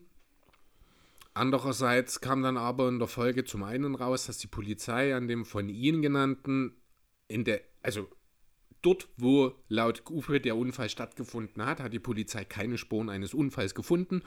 [1.38, 5.46] Andererseits kam dann aber in der Folge zum einen raus, dass die Polizei an dem
[5.46, 6.74] von Ihnen genannten,
[7.28, 8.08] in der, also
[8.82, 13.76] dort, wo laut UFE der Unfall stattgefunden hat, hat die Polizei keine Spuren eines Unfalls
[13.76, 14.24] gefunden.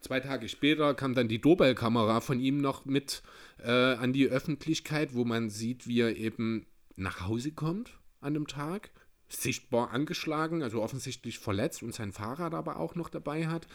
[0.00, 3.22] Zwei Tage später kam dann die Doorbell-Kamera von ihm noch mit
[3.58, 8.46] äh, an die Öffentlichkeit, wo man sieht, wie er eben nach Hause kommt an dem
[8.46, 8.90] Tag
[9.28, 13.66] sichtbar angeschlagen, also offensichtlich verletzt und sein Fahrrad aber auch noch dabei hat.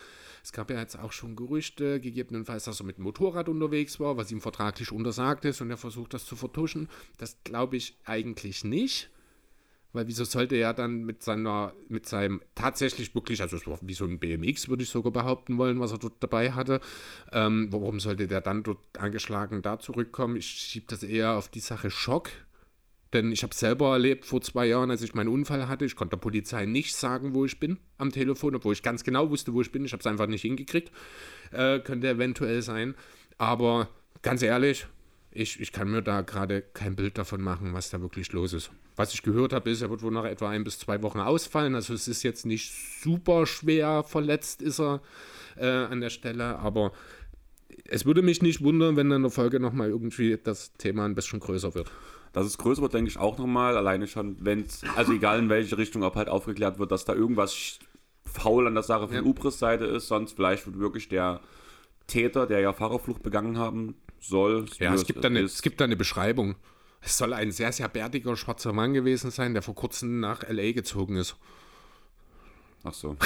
[0.44, 4.18] Es gab ja jetzt auch schon Gerüchte, gegebenenfalls, dass er mit dem Motorrad unterwegs war,
[4.18, 6.90] was ihm vertraglich untersagt ist und er versucht das zu vertuschen.
[7.18, 9.10] Das glaube ich eigentlich nicht.
[9.94, 13.94] Weil wieso sollte er dann mit seiner, mit seinem tatsächlich wirklich, also es war wie
[13.94, 16.80] so ein BMX, würde ich sogar behaupten wollen, was er dort dabei hatte.
[17.34, 20.38] Ähm, warum sollte der dann dort angeschlagen da zurückkommen?
[20.38, 22.30] Ich schiebe das eher auf die Sache Schock
[23.14, 25.86] denn ich habe selber erlebt vor zwei Jahren, als ich meinen Unfall hatte.
[25.86, 29.30] Ich konnte der Polizei nicht sagen, wo ich bin am Telefon, obwohl ich ganz genau
[29.30, 29.84] wusste, wo ich bin.
[29.84, 30.92] Ich habe es einfach nicht hingekriegt.
[31.52, 32.96] Äh, könnte eventuell sein.
[33.38, 33.90] Aber
[34.22, 34.88] ganz ehrlich,
[35.32, 38.72] ich, ich kann mir da gerade kein Bild davon machen, was da wirklich los ist.
[38.96, 41.76] Was ich gehört habe, ist, er wird wohl nach etwa ein bis zwei Wochen ausfallen.
[41.76, 45.02] Also es ist jetzt nicht super schwer verletzt, ist er
[45.56, 46.60] äh, an der Stelle.
[46.60, 46.92] Aber
[47.86, 51.40] es würde mich nicht wundern, wenn in der Folge nochmal irgendwie das Thema ein bisschen
[51.40, 51.92] größer wird.
[52.34, 53.76] Dass es größer wird, denke ich auch nochmal.
[53.76, 57.14] Alleine schon, wenn es, also egal in welche Richtung, ob halt aufgeklärt wird, dass da
[57.14, 57.80] irgendwas
[58.26, 59.24] faul an der Sache von ja.
[59.24, 60.08] Ubris Seite ist.
[60.08, 61.42] Sonst vielleicht wird wirklich der
[62.08, 64.66] Täter, der ja Fahrerflucht begangen haben soll.
[64.80, 66.56] Ja, es gibt, da eine, es gibt da eine Beschreibung.
[67.02, 70.72] Es soll ein sehr, sehr bärtiger schwarzer Mann gewesen sein, der vor kurzem nach L.A.
[70.72, 71.36] gezogen ist.
[72.84, 73.18] Ach so.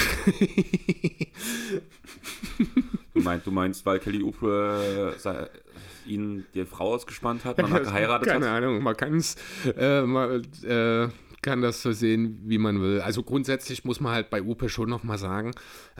[3.16, 7.84] du, meinst, du meinst, weil Kelly Oubre äh, ihn die Frau ausgespannt hat, man hat
[7.84, 8.54] geheiratet Keine hat?
[8.54, 9.36] Keine Ahnung, man kann es
[9.66, 11.08] äh, äh,
[11.42, 13.00] kann das so sehen, wie man will.
[13.00, 15.52] Also grundsätzlich muss man halt bei Upe schon nochmal sagen,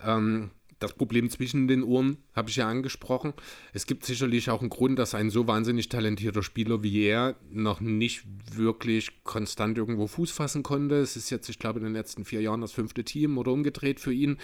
[0.05, 3.33] ähm, das Problem zwischen den Ohren habe ich ja angesprochen.
[3.73, 7.81] Es gibt sicherlich auch einen Grund, dass ein so wahnsinnig talentierter Spieler wie er noch
[7.81, 10.97] nicht wirklich konstant irgendwo Fuß fassen konnte.
[10.97, 14.01] Es ist jetzt, ich glaube, in den letzten vier Jahren das fünfte Team oder umgedreht
[14.01, 14.37] für ihn.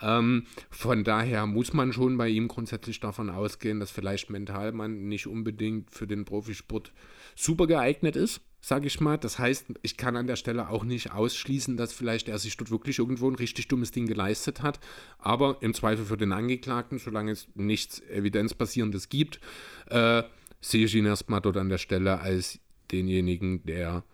[0.00, 5.08] Ähm, von daher muss man schon bei ihm grundsätzlich davon ausgehen, dass vielleicht mental man
[5.08, 6.92] nicht unbedingt für den Profisport
[7.36, 9.18] super geeignet ist, sage ich mal.
[9.18, 12.70] Das heißt, ich kann an der Stelle auch nicht ausschließen, dass vielleicht er sich dort
[12.70, 14.80] wirklich irgendwo ein richtig dummes Ding geleistet hat.
[15.18, 19.40] Aber im Zweifel für den Angeklagten, solange es nichts Evidenzbasierendes gibt,
[19.88, 20.22] äh,
[20.60, 22.58] sehe ich ihn erstmal dort an der Stelle als
[22.90, 24.04] denjenigen, der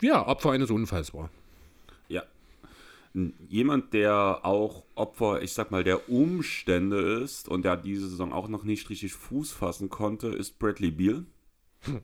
[0.00, 1.30] ja, Opfer eines Unfalls war
[3.48, 8.48] jemand, der auch Opfer, ich sag mal, der Umstände ist und der diese Saison auch
[8.48, 11.24] noch nicht richtig Fuß fassen konnte, ist Bradley Beal,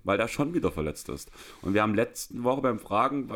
[0.04, 1.30] weil der schon wieder verletzt ist.
[1.62, 3.30] Und wir haben letzte Woche beim Fragen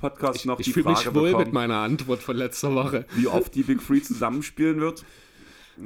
[0.00, 3.06] Podcast noch ich, die ich Frage mich wohl bekommen, mit meiner Antwort von letzter Woche,
[3.14, 5.04] wie oft die Big Free zusammenspielen wird.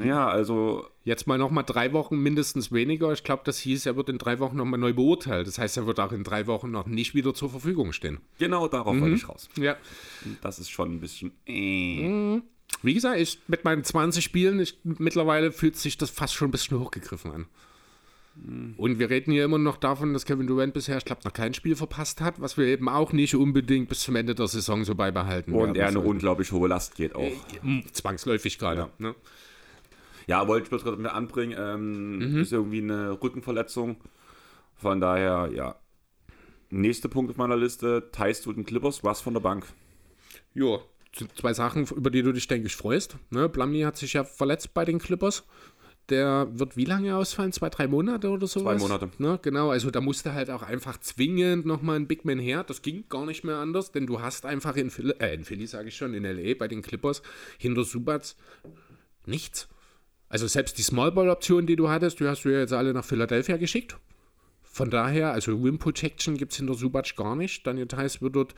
[0.04, 0.86] Ja, also.
[1.08, 3.10] Jetzt mal nochmal drei Wochen mindestens weniger.
[3.14, 5.46] Ich glaube, das hieß, er wird in drei Wochen nochmal neu beurteilt.
[5.46, 8.18] Das heißt, er wird auch in drei Wochen noch nicht wieder zur Verfügung stehen.
[8.38, 9.00] Genau darauf mhm.
[9.00, 9.48] wollte ich raus.
[9.56, 9.78] Ja.
[10.42, 11.32] Das ist schon ein bisschen.
[11.46, 12.06] Äh.
[12.06, 12.42] Mhm.
[12.82, 16.50] Wie gesagt, ich, mit meinen 20 Spielen, ich, mittlerweile fühlt sich das fast schon ein
[16.50, 17.46] bisschen hochgegriffen an.
[18.36, 18.74] Mhm.
[18.76, 21.54] Und wir reden hier immer noch davon, dass Kevin Durant bisher, ich glaube, noch kein
[21.54, 24.94] Spiel verpasst hat, was wir eben auch nicht unbedingt bis zum Ende der Saison so
[24.94, 27.22] beibehalten Und er eine unglaublich hohe Last geht auch.
[27.22, 28.80] Äh, zwangsläufig gerade.
[28.80, 28.90] Ja.
[28.98, 29.14] Ne?
[30.28, 31.56] Ja, wollte ich bloß gerade mit anbringen.
[31.58, 32.40] Ähm, mhm.
[32.40, 33.96] Ist irgendwie eine Rückenverletzung.
[34.76, 35.76] Von daher, ja.
[36.70, 39.64] Nächster Punkt auf meiner Liste: Thais zu den Clippers, was von der Bank.
[40.54, 40.78] Ja,
[41.34, 43.16] zwei Sachen, über die du dich, denke ich, freust.
[43.30, 43.48] Ne?
[43.48, 45.44] Blamni hat sich ja verletzt bei den Clippers.
[46.10, 47.52] Der wird wie lange ausfallen?
[47.52, 48.60] Zwei, drei Monate oder so?
[48.60, 49.10] Zwei Monate.
[49.18, 49.38] Ne?
[49.42, 52.64] Genau, also da musste halt auch einfach zwingend nochmal ein Big Man her.
[52.64, 55.66] Das ging gar nicht mehr anders, denn du hast einfach in Philly, äh, in Philly
[55.66, 56.54] sage ich schon, in L.A.
[56.54, 57.22] bei den Clippers
[57.58, 58.36] hinter Subats
[59.26, 59.68] nichts.
[60.28, 63.56] Also selbst die Smallball-Optionen, die du hattest, die hast du ja jetzt alle nach Philadelphia
[63.56, 63.96] geschickt.
[64.62, 67.66] Von daher, also Rim Protection gibt es hinter Subac gar nicht.
[67.66, 68.54] Daniel Theiss wird dort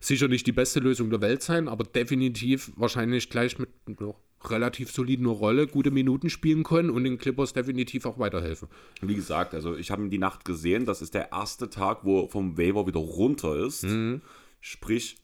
[0.00, 4.90] sicher nicht die beste Lösung der Welt sein, aber definitiv wahrscheinlich gleich mit einer relativ
[4.90, 8.68] soliden Rolle gute Minuten spielen können und den Clippers definitiv auch weiterhelfen.
[9.02, 10.86] Wie gesagt, also ich habe ihn die Nacht gesehen.
[10.86, 13.84] Das ist der erste Tag, wo vom Waiver wieder runter ist.
[13.84, 14.22] Mhm.
[14.60, 15.18] Sprich,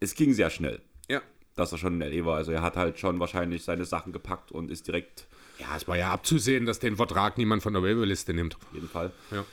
[0.00, 0.80] es ging sehr schnell.
[1.54, 2.36] Dass er schon in LA war.
[2.36, 5.26] Also er hat halt schon wahrscheinlich seine Sachen gepackt und ist direkt.
[5.58, 8.56] Ja, es war ja abzusehen, dass den Vertrag niemand von der Waiverliste nimmt.
[8.56, 9.12] Auf jeden Fall.
[9.30, 9.44] Ja.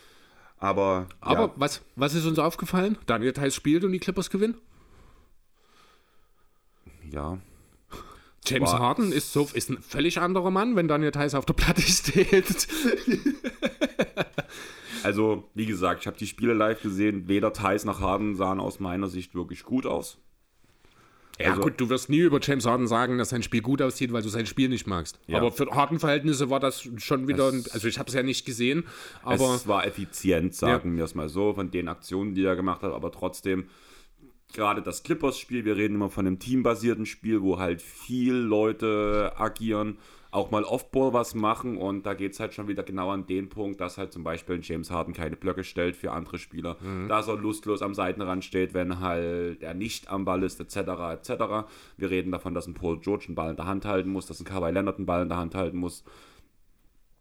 [0.60, 1.08] Aber.
[1.22, 1.54] Aber ja.
[1.56, 2.98] was, was ist uns aufgefallen?
[3.06, 4.58] Daniel Theiss spielt und die Clippers gewinnen?
[7.12, 7.40] Ja.
[8.46, 11.54] James war, Harden ist, so, ist ein völlig anderer Mann, wenn Daniel Theiss auf der
[11.54, 12.68] Platte steht.
[15.04, 17.28] also, wie gesagt, ich habe die Spiele live gesehen.
[17.28, 20.18] Weder Theiss noch Harden sahen aus meiner Sicht wirklich gut aus.
[21.42, 24.12] Ja, also, gut, du wirst nie über James Harden sagen, dass sein Spiel gut aussieht,
[24.12, 25.20] weil du sein Spiel nicht magst.
[25.28, 25.38] Ja.
[25.38, 28.86] Aber für Harden-Verhältnisse war das schon wieder, es, also ich habe es ja nicht gesehen,
[29.24, 29.56] aber.
[29.56, 30.98] Es war effizient, sagen ja.
[30.98, 33.70] wir es mal so, von den Aktionen, die er gemacht hat, aber trotzdem,
[34.54, 39.98] gerade das Clippers-Spiel, wir reden immer von einem teambasierten Spiel, wo halt viel Leute agieren
[40.32, 43.50] auch mal Offball was machen und da geht es halt schon wieder genau an den
[43.50, 47.08] Punkt, dass halt zum Beispiel James Harden keine Blöcke stellt für andere Spieler, mhm.
[47.08, 50.78] dass er lustlos am Seitenrand steht, wenn halt er nicht am Ball ist, etc.
[51.14, 51.68] etc.
[51.98, 54.40] Wir reden davon, dass ein Paul George einen Ball in der Hand halten muss, dass
[54.40, 56.04] ein Kawhi Leonard einen Ball in der Hand halten muss.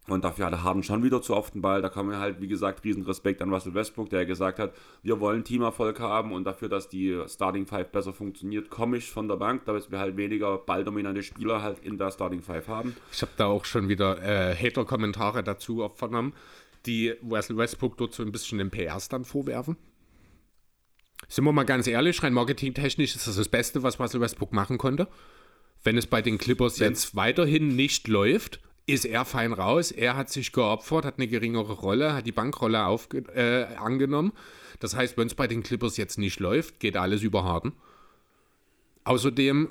[0.09, 1.81] Und dafür hatte Harden schon wieder zu oft den Ball.
[1.81, 4.73] Da kam mir halt, wie gesagt, riesen Respekt an Russell Westbrook, der gesagt hat,
[5.03, 9.27] wir wollen Teamerfolg haben und dafür, dass die Starting Five besser funktioniert, komme ich von
[9.27, 12.95] der Bank, damit wir halt weniger balldominante Spieler halt in der Starting Five haben.
[13.11, 16.33] Ich habe da auch schon wieder äh, Hater-Kommentare dazu vernommen,
[16.85, 19.77] die Russell Westbrook dort so ein bisschen den PR-Stand vorwerfen.
[21.27, 24.77] Sind wir mal ganz ehrlich, rein marketingtechnisch ist das das Beste, was Russell Westbrook machen
[24.77, 25.07] konnte.
[25.83, 29.91] Wenn es bei den Clippers Wenn's jetzt weiterhin nicht läuft, ist er fein raus.
[29.91, 32.77] Er hat sich geopfert, hat eine geringere Rolle, hat die Bankrolle
[33.35, 34.33] äh, angenommen.
[34.79, 37.73] Das heißt, wenn es bei den Clippers jetzt nicht läuft, geht alles über Harden.
[39.03, 39.69] Außerdem,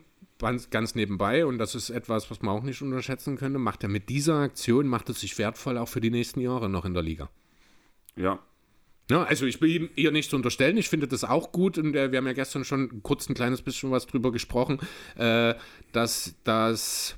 [0.71, 4.09] ganz, nebenbei, und das ist etwas, was man auch nicht unterschätzen könnte, macht er mit
[4.09, 7.31] dieser Aktion, macht es sich wertvoll auch für die nächsten Jahre noch in der Liga.
[8.17, 8.39] Ja.
[9.11, 10.77] Ja, also ich will ihm eher nichts unterstellen.
[10.77, 13.63] Ich finde das auch gut und äh, wir haben ja gestern schon kurz ein kleines
[13.63, 14.81] bisschen was drüber gesprochen,
[15.17, 15.55] äh,
[15.93, 17.17] dass das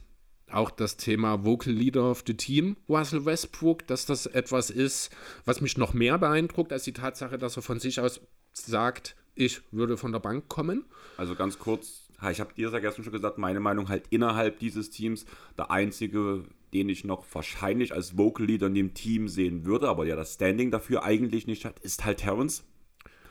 [0.52, 5.10] auch das Thema Vocal Leader of the Team, Russell Westbrook, dass das etwas ist,
[5.44, 8.20] was mich noch mehr beeindruckt, als die Tatsache, dass er von sich aus
[8.52, 10.84] sagt, ich würde von der Bank kommen.
[11.16, 14.90] Also ganz kurz, ich habe dir ja gestern schon gesagt, meine Meinung halt innerhalb dieses
[14.90, 15.24] Teams,
[15.56, 20.06] der einzige, den ich noch wahrscheinlich als Vocal Leader in dem Team sehen würde, aber
[20.06, 22.64] ja das Standing dafür eigentlich nicht hat, ist halt Terrence.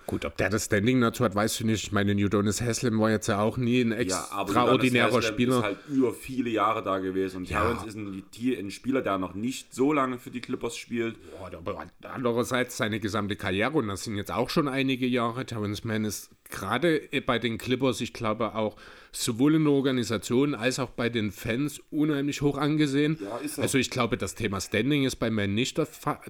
[0.09, 1.83] Gut, ob der das Standing dazu hat, weißt du nicht.
[1.83, 5.57] Ich meine, Udonis Haslem war jetzt ja auch nie ein extraordinärer ja, Spieler.
[5.57, 7.37] ist halt über viele Jahre da gewesen.
[7.37, 7.61] Und ja.
[7.61, 8.23] Terrence ist ein,
[8.57, 11.15] ein, Spieler, der noch nicht so lange für die Clippers spielt.
[11.39, 15.45] Ja, aber andererseits seine gesamte Karriere, und das sind jetzt auch schon einige Jahre.
[15.45, 18.77] Terrence Mann ist gerade bei den Clippers, ich glaube auch
[19.11, 23.19] sowohl in der Organisation als auch bei den Fans unheimlich hoch angesehen.
[23.21, 23.63] Ja, ist er.
[23.63, 25.79] Also ich glaube, das Thema Standing ist bei Mann nicht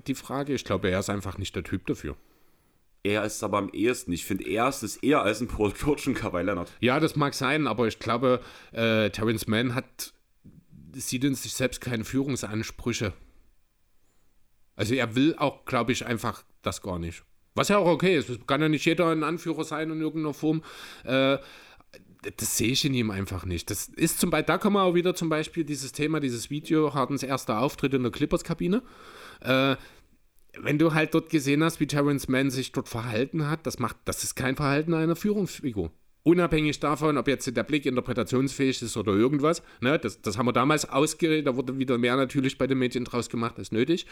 [0.05, 0.53] die Frage.
[0.53, 2.17] Ich glaube, er ist einfach nicht der Typ dafür.
[3.03, 4.11] Er ist aber am ehesten.
[4.11, 6.71] Ich finde, er ist es eher als ein Paul George und Kawhi Leonard.
[6.81, 10.13] Ja, das mag sein, aber ich glaube, äh, Terrence Mann hat,
[10.93, 13.13] sieht in sich selbst keine Führungsansprüche.
[14.75, 17.23] Also er will auch, glaube ich, einfach das gar nicht.
[17.55, 18.29] Was ja auch okay ist.
[18.29, 20.63] Es kann ja nicht jeder ein Anführer sein in irgendeiner Form.
[21.03, 21.37] Äh,
[22.37, 23.69] das sehe ich in ihm einfach nicht.
[23.69, 26.93] Das ist zum Beispiel, da kommen wir auch wieder zum Beispiel dieses Thema, dieses Video,
[26.93, 28.81] Hardens erster Auftritt in der Clippers-Kabine.
[29.41, 29.77] Äh,
[30.57, 33.97] wenn du halt dort gesehen hast, wie Terrence Mann sich dort verhalten hat, das macht,
[34.05, 35.91] das ist kein Verhalten einer Führungsfigur.
[36.23, 39.63] Unabhängig davon, ob jetzt der Blick interpretationsfähig ist oder irgendwas.
[39.79, 43.05] Ne, das, das haben wir damals ausgeredet, da wurde wieder mehr natürlich bei den Medien
[43.05, 44.05] draus gemacht als nötig.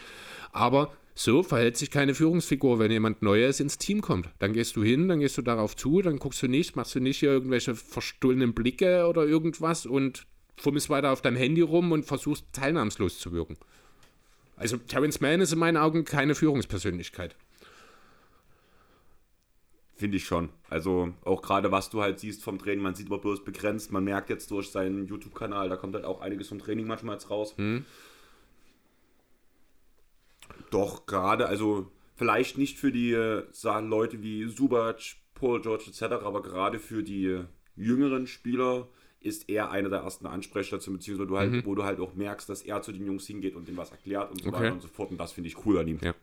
[0.50, 4.30] Aber so verhält sich keine Führungsfigur, wenn jemand Neues ins Team kommt.
[4.38, 7.00] Dann gehst du hin, dann gehst du darauf zu, dann guckst du nicht, machst du
[7.00, 12.04] nicht hier irgendwelche verstohlenen Blicke oder irgendwas und fummelst weiter auf deinem Handy rum und
[12.04, 13.58] versuchst teilnahmslos zu wirken.
[14.58, 17.36] Also Terence Mann ist in meinen Augen keine Führungspersönlichkeit.
[19.94, 20.50] Finde ich schon.
[20.68, 23.90] Also auch gerade was du halt siehst vom Training, man sieht aber bloß begrenzt.
[23.90, 27.30] Man merkt jetzt durch seinen YouTube-Kanal, da kommt halt auch einiges vom Training manchmal jetzt
[27.30, 27.54] raus.
[27.56, 27.84] Hm.
[30.70, 33.44] Doch gerade, also vielleicht nicht für die äh,
[33.80, 37.42] Leute wie Subac, Paul George etc., aber gerade für die
[37.74, 38.88] jüngeren Spieler
[39.20, 41.64] ist er einer der ersten Ansprechstationen, beziehungsweise du halt, mhm.
[41.64, 44.30] wo du halt auch merkst, dass er zu den Jungs hingeht und denen was erklärt
[44.30, 44.60] und so okay.
[44.60, 45.10] weiter und so fort.
[45.10, 45.98] Und das finde ich cool an ihm.
[46.02, 46.14] Ja.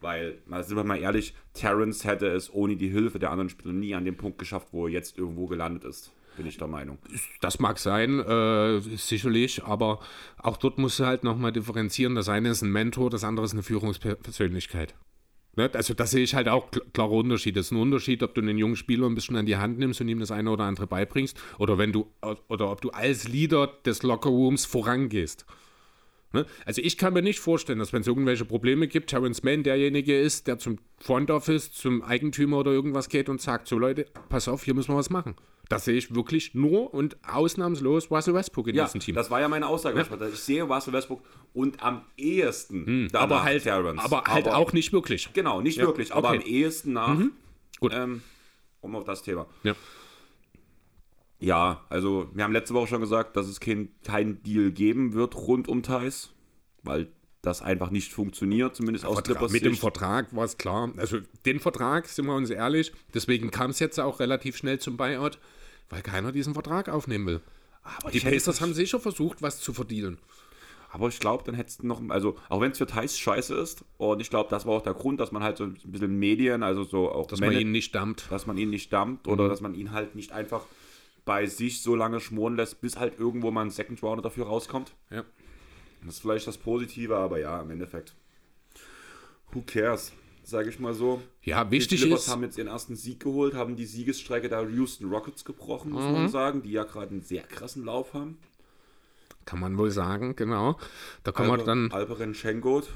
[0.00, 3.72] Weil, mal sind wir mal ehrlich, Terrence hätte es ohne die Hilfe der anderen Spieler
[3.72, 6.12] nie an dem Punkt geschafft, wo er jetzt irgendwo gelandet ist.
[6.36, 6.98] bin ich der Meinung.
[7.40, 10.00] Das mag sein, äh, sicherlich, aber
[10.38, 12.14] auch dort musst du halt nochmal differenzieren.
[12.14, 14.94] Das eine ist ein Mentor, das andere ist eine Führungspersönlichkeit.
[15.56, 15.70] Ne?
[15.72, 17.60] Also da sehe ich halt auch klare Unterschiede.
[17.60, 20.00] Es ist ein Unterschied, ob du einen jungen Spieler ein bisschen an die Hand nimmst
[20.00, 22.06] und ihm das eine oder andere beibringst oder wenn du
[22.48, 25.46] oder ob du als Leader des Lockerrooms vorangehst.
[26.32, 26.46] Ne?
[26.64, 30.18] Also ich kann mir nicht vorstellen, dass wenn es irgendwelche Probleme gibt, Terence Mann derjenige
[30.18, 34.46] ist, der zum Front Office, zum Eigentümer oder irgendwas geht und sagt, so Leute, pass
[34.46, 35.34] auf, hier müssen wir was machen.
[35.70, 39.14] Das sehe ich wirklich nur und ausnahmslos Russell Westbrook in ja, diesem Team.
[39.14, 39.96] Das war ja meine Aussage.
[40.00, 40.26] Ja.
[40.26, 41.22] Ich sehe Russell Westbrook
[41.54, 44.02] und am ehesten hm, aber halt, Terrence.
[44.02, 45.32] Aber halt aber, auch nicht wirklich.
[45.32, 46.38] Genau, nicht ja, wirklich, aber okay.
[46.38, 47.14] am ehesten nach.
[47.14, 47.32] Mhm.
[47.78, 47.94] Gut.
[47.94, 48.22] Ähm,
[48.80, 49.46] um auf das Thema.
[49.62, 49.76] Ja.
[51.38, 55.36] Ja, also wir haben letzte Woche schon gesagt, dass es keinen kein Deal geben wird
[55.36, 56.30] rund um Thais,
[56.82, 60.90] weil das einfach nicht funktioniert, zumindest aus Vertrag, Mit dem Vertrag war es klar.
[60.96, 64.96] Also den Vertrag, sind wir uns ehrlich, deswegen kam es jetzt auch relativ schnell zum
[64.96, 65.38] Buyout,
[65.90, 67.40] weil keiner diesen Vertrag aufnehmen will.
[67.82, 70.18] Aber die Pacers haben sicher versucht, was zu verdienen.
[70.92, 73.84] Aber ich glaube, dann hättest du noch, also auch wenn es für Thais scheiße ist,
[73.96, 76.62] und ich glaube, das war auch der Grund, dass man halt so ein bisschen Medien,
[76.62, 77.26] also so auch.
[77.26, 78.26] Dass man ihn nicht dammt.
[78.30, 79.32] Dass man ihn nicht dammt mhm.
[79.32, 80.64] oder dass man ihn halt nicht einfach
[81.24, 84.92] bei sich so lange schmoren lässt, bis halt irgendwo mal ein Second Rounder dafür rauskommt.
[85.10, 85.24] Ja.
[86.04, 88.14] Das ist vielleicht das Positive, aber ja, im Endeffekt.
[89.52, 90.12] Who cares?
[90.42, 91.22] Sage ich mal so.
[91.42, 92.28] Ja, wichtig die Clippers ist.
[92.32, 96.12] haben jetzt ihren ersten Sieg geholt, haben die Siegesstrecke der Houston Rockets gebrochen, muss mhm.
[96.12, 98.38] man sagen, die ja gerade einen sehr krassen Lauf haben.
[99.44, 100.76] Kann man wohl sagen, genau.
[101.24, 101.92] Da kommen Alper, wir dann.
[101.92, 102.88] Alperen Schengot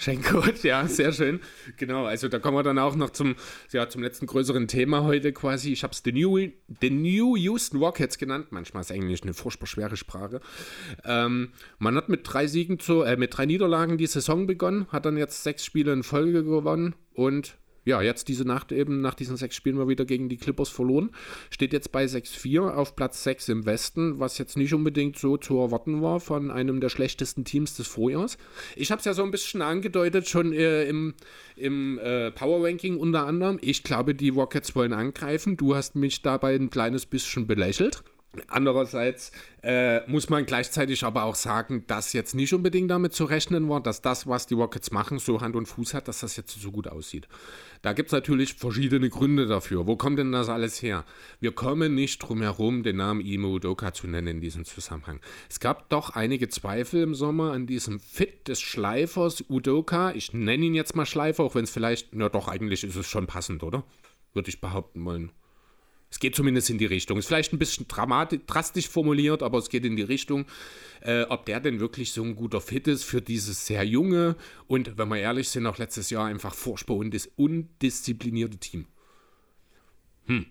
[0.00, 1.40] Schenkot, ja, sehr schön.
[1.76, 3.34] Genau, also da kommen wir dann auch noch zum,
[3.72, 5.72] ja, zum letzten größeren Thema heute quasi.
[5.72, 6.38] Ich habe es The New,
[6.80, 8.46] The New Houston Rockets genannt.
[8.50, 10.40] Manchmal ist Englisch eine furchtbar schwere Sprache.
[11.04, 15.04] Ähm, man hat mit drei Siegen zu, äh, mit drei Niederlagen die Saison begonnen, hat
[15.04, 17.56] dann jetzt sechs Spiele in Folge gewonnen und
[17.88, 21.10] ja, jetzt diese Nacht eben, nach diesen sechs Spielen mal wieder gegen die Clippers verloren.
[21.48, 25.58] Steht jetzt bei 6-4 auf Platz 6 im Westen, was jetzt nicht unbedingt so zu
[25.58, 28.36] erwarten war von einem der schlechtesten Teams des Vorjahrs.
[28.76, 31.14] Ich habe es ja so ein bisschen angedeutet, schon äh, im,
[31.56, 33.58] im äh, Power Ranking unter anderem.
[33.62, 35.56] Ich glaube, die Rockets wollen angreifen.
[35.56, 38.02] Du hast mich dabei ein kleines bisschen belächelt.
[38.48, 39.32] Andererseits
[39.62, 43.82] äh, muss man gleichzeitig aber auch sagen, dass jetzt nicht unbedingt damit zu rechnen war,
[43.82, 46.70] dass das, was die Rockets machen, so Hand und Fuß hat, dass das jetzt so
[46.70, 47.26] gut aussieht.
[47.80, 49.86] Da gibt es natürlich verschiedene Gründe dafür.
[49.86, 51.04] Wo kommt denn das alles her?
[51.40, 55.20] Wir kommen nicht drum herum, den Namen Imo Udoka zu nennen in diesem Zusammenhang.
[55.48, 60.12] Es gab doch einige Zweifel im Sommer an diesem Fit des Schleifers Udoka.
[60.12, 63.06] Ich nenne ihn jetzt mal Schleifer, auch wenn es vielleicht, na doch, eigentlich ist es
[63.06, 63.84] schon passend, oder?
[64.34, 65.32] Würde ich behaupten wollen.
[66.10, 67.18] Es geht zumindest in die Richtung.
[67.18, 70.46] Ist vielleicht ein bisschen drastisch formuliert, aber es geht in die Richtung,
[71.02, 74.36] äh, ob der denn wirklich so ein guter Fit ist für dieses sehr junge
[74.66, 78.86] und, wenn wir ehrlich sind, auch letztes Jahr einfach furchtbar undisziplinierte Team.
[80.26, 80.46] Hm.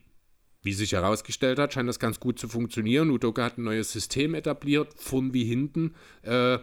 [0.61, 3.09] Wie sich herausgestellt hat, scheint das ganz gut zu funktionieren.
[3.09, 5.95] Udoka hat ein neues System etabliert, von wie hinten.
[6.23, 6.59] Äh,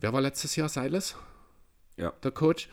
[0.00, 0.68] wer war letztes Jahr?
[0.68, 1.16] Silas?
[1.96, 2.12] Ja.
[2.22, 2.68] Der Coach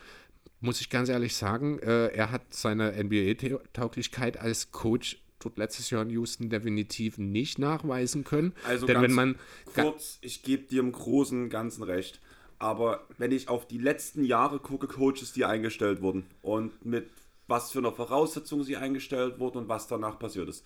[0.60, 6.02] muss ich ganz ehrlich sagen, äh, er hat seine NBA-Tauglichkeit als Coach dort letztes Jahr
[6.02, 8.52] in Houston definitiv nicht nachweisen können.
[8.66, 9.36] Also Denn wenn man
[9.74, 12.20] kurz, ich gebe dir im Großen und Ganzen recht.
[12.58, 17.08] Aber wenn ich auf die letzten Jahre gucke, Coaches, die eingestellt wurden und mit
[17.46, 20.64] was für einer Voraussetzung sie eingestellt wurden und was danach passiert ist.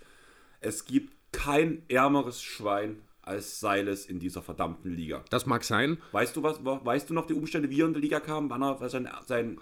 [0.61, 5.25] Es gibt kein ärmeres Schwein als Seiles in dieser verdammten Liga.
[5.31, 5.99] Das mag sein.
[6.13, 6.63] Weißt du was?
[6.63, 9.59] Weißt du noch die Umstände, wie er in die Liga kam, wann er sein, sein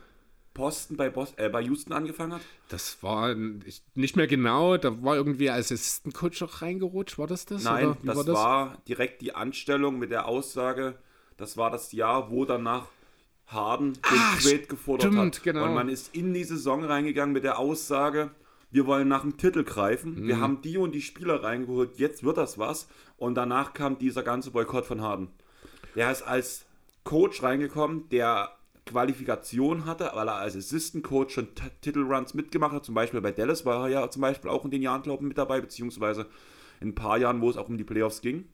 [0.55, 2.43] Posten bei, Bos äh, bei Houston angefangen hat?
[2.69, 3.35] Das war
[3.95, 7.65] nicht mehr genau, da war irgendwie als Assistant Coach auch reingerutscht, war das das?
[7.65, 10.99] Nein, das war, das war, direkt die Anstellung mit der Aussage,
[11.37, 12.87] das war das Jahr, wo danach
[13.47, 15.43] Harden den Ach, Trade gefordert stimmt, hat.
[15.43, 15.65] Genau.
[15.65, 18.31] Und man ist in die Saison reingegangen mit der Aussage,
[18.71, 20.29] wir wollen nach dem Titel greifen, mhm.
[20.29, 22.89] wir haben die und die Spieler reingeholt, jetzt wird das was.
[23.17, 25.29] Und danach kam dieser ganze Boykott von Harden.
[25.95, 26.65] Der ist als
[27.05, 28.51] Coach reingekommen, der
[28.85, 31.49] Qualifikation hatte, weil er als Assistant Coach schon
[31.81, 32.85] Titelruns mitgemacht hat.
[32.85, 35.29] Zum Beispiel bei Dallas war er ja zum Beispiel auch in den Jahren, glaube ich,
[35.29, 36.27] mit dabei, beziehungsweise
[36.81, 38.47] in ein paar Jahren, wo es auch um die Playoffs ging.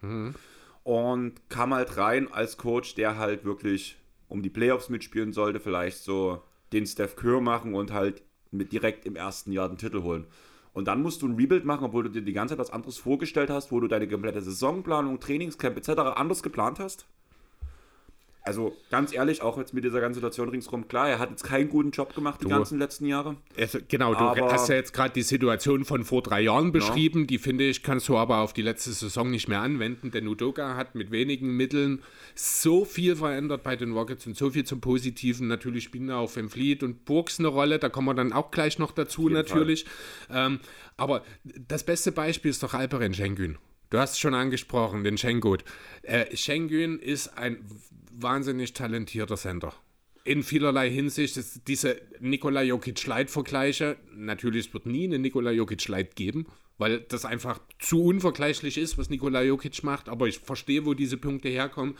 [0.00, 0.34] Mhm.
[0.82, 5.98] Und kam halt rein als Coach, der halt wirklich um die Playoffs mitspielen sollte, vielleicht
[5.98, 6.42] so
[6.72, 10.26] den Steph Kerr machen und halt mit direkt im ersten Jahr den Titel holen.
[10.72, 12.96] Und dann musst du ein Rebuild machen, obwohl du dir die ganze Zeit was anderes
[12.96, 15.90] vorgestellt hast, wo du deine komplette Saisonplanung, Trainingscamp etc.
[16.16, 17.06] anders geplant hast
[18.42, 21.68] also ganz ehrlich, auch jetzt mit dieser ganzen Situation ringsherum, klar, er hat jetzt keinen
[21.68, 23.36] guten Job gemacht die du, ganzen letzten Jahre.
[23.58, 27.20] Also, genau, du aber, hast ja jetzt gerade die Situation von vor drei Jahren beschrieben,
[27.20, 27.26] ja.
[27.26, 30.76] die finde ich, kannst du aber auf die letzte Saison nicht mehr anwenden, denn Udoka
[30.76, 32.02] hat mit wenigen Mitteln
[32.34, 35.46] so viel verändert bei den Rockets und so viel zum Positiven.
[35.46, 38.50] Natürlich spielen da auch Van Fleet und Burks eine Rolle, da kommen wir dann auch
[38.50, 39.84] gleich noch dazu natürlich.
[40.30, 40.60] Ähm,
[40.96, 41.22] aber
[41.68, 43.58] das beste Beispiel ist doch Alperen Schengen.
[43.90, 45.64] Du hast es schon angesprochen, den Schengut.
[46.02, 47.64] Äh, Schengen ist ein
[48.12, 49.74] wahnsinnig talentierter Center.
[50.22, 56.46] In vielerlei Hinsicht ist diese Nikola Jokic-Light-Vergleiche, natürlich wird nie eine Nikola Jokic-Light geben,
[56.78, 61.16] weil das einfach zu unvergleichlich ist, was Nikola Jokic macht, aber ich verstehe, wo diese
[61.16, 61.96] Punkte herkommen.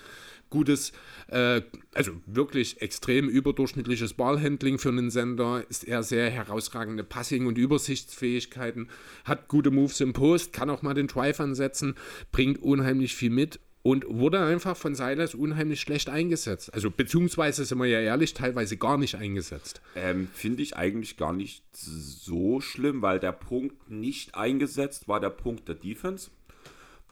[0.50, 0.92] Gutes,
[1.28, 1.62] äh,
[1.94, 8.88] also wirklich extrem überdurchschnittliches Ballhandling für einen Sender, ist er sehr herausragende Passing- und Übersichtsfähigkeiten,
[9.24, 11.94] hat gute Moves im Post, kann auch mal den Drive ansetzen,
[12.32, 16.72] bringt unheimlich viel mit und wurde einfach von Silas unheimlich schlecht eingesetzt.
[16.74, 19.80] Also beziehungsweise sind wir ja ehrlich, teilweise gar nicht eingesetzt.
[19.96, 25.30] Ähm, Finde ich eigentlich gar nicht so schlimm, weil der Punkt nicht eingesetzt war der
[25.30, 26.30] Punkt der Defense.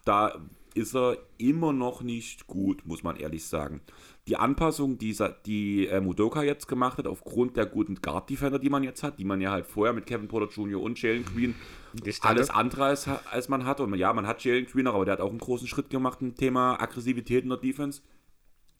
[0.04, 0.40] Da
[0.78, 3.80] ist er immer noch nicht gut, muss man ehrlich sagen.
[4.26, 8.82] Die Anpassung, die, die äh, Mudoka jetzt gemacht hat, aufgrund der guten Guard-Defender, die man
[8.82, 10.80] jetzt hat, die man ja halt vorher mit Kevin Porter Jr.
[10.80, 11.54] und Jalen Green
[12.20, 13.82] alles andere als, als man hatte.
[13.82, 16.34] Und ja, man hat Jalen Green, aber der hat auch einen großen Schritt gemacht im
[16.34, 18.02] Thema Aggressivität in der Defense.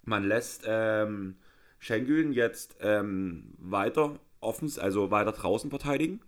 [0.05, 1.37] Man lässt ähm,
[1.79, 6.21] Schengen jetzt ähm, weiter offen, also weiter draußen verteidigen.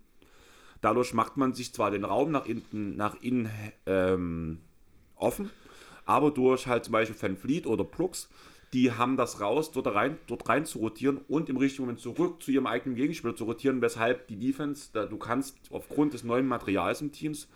[0.81, 3.51] Dadurch macht man sich zwar den Raum nach innen, nach innen
[3.85, 4.61] ähm,
[5.15, 5.51] offen,
[6.05, 8.29] aber durch halt zum Beispiel Van Fleet oder Brooks
[8.73, 12.41] die haben das raus, dort rein, dort rein zu rotieren und im richtigen Moment zurück
[12.41, 16.47] zu ihrem eigenen Gegenspieler zu rotieren, weshalb die Defense, da, du kannst aufgrund des neuen
[16.47, 17.49] Materials im Teams,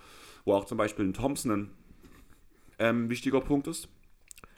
[0.43, 1.69] wo auch zum Beispiel ein Thompson ein
[2.79, 3.87] ähm, wichtiger Punkt ist,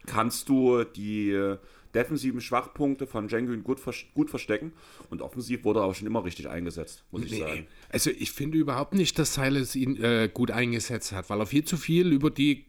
[0.07, 1.57] kannst du die
[1.93, 3.79] defensiven Schwachpunkte von Jengun gut,
[4.13, 4.73] gut verstecken
[5.09, 7.39] und offensiv wurde er auch schon immer richtig eingesetzt, muss ich nee.
[7.39, 7.67] sagen.
[7.89, 11.63] Also ich finde überhaupt nicht, dass Silas ihn äh, gut eingesetzt hat, weil er viel
[11.63, 12.65] zu viel über die,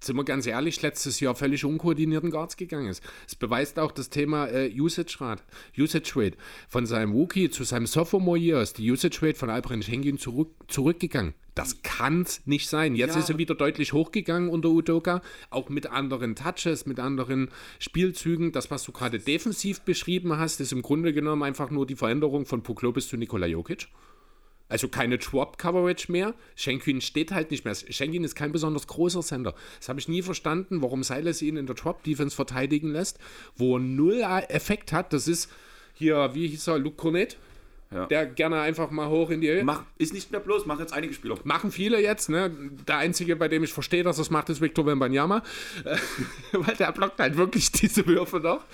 [0.00, 3.02] sind wir ganz ehrlich, letztes Jahr völlig unkoordinierten Guards gegangen ist.
[3.26, 5.42] Es beweist auch das Thema äh, Usage Rate.
[5.76, 6.36] Usage Rate.
[6.68, 10.54] Von seinem Rookie zu seinem Sophomore Year ist die Usage Rate von Albrecht Schengen zurück,
[10.68, 11.34] zurückgegangen.
[11.54, 12.94] Das kann es nicht sein.
[12.94, 13.20] Jetzt ja.
[13.20, 17.50] ist er wieder deutlich hochgegangen unter Udoka, auch mit anderen Touches, mit anderen
[17.80, 18.52] Spielzügen.
[18.52, 22.46] Das, was du gerade defensiv beschrieben hast, ist im Grunde genommen einfach nur die Veränderung
[22.46, 23.88] von Puklobis zu Nikola Jokic.
[24.68, 26.34] Also keine Drop-Coverage mehr.
[26.56, 27.74] Schenkin steht halt nicht mehr.
[27.74, 29.54] Schenkin ist kein besonders großer Sender.
[29.78, 33.18] Das habe ich nie verstanden, warum Silas ihn in der Drop-Defense verteidigen lässt,
[33.56, 35.12] wo er null Effekt hat.
[35.12, 35.50] Das ist
[35.94, 37.38] hier, wie hieß er, Luke Cornet?
[37.90, 38.04] Ja.
[38.04, 39.64] Der gerne einfach mal hoch in die Höhe.
[39.64, 41.36] Mach, ist nicht mehr bloß, machen jetzt einige Spieler.
[41.44, 42.50] Machen viele jetzt, ne?
[42.86, 45.42] Der einzige, bei dem ich verstehe, dass das macht, ist Victor Wembanyama.
[46.52, 48.64] Weil der blockt halt wirklich diese Würfe noch.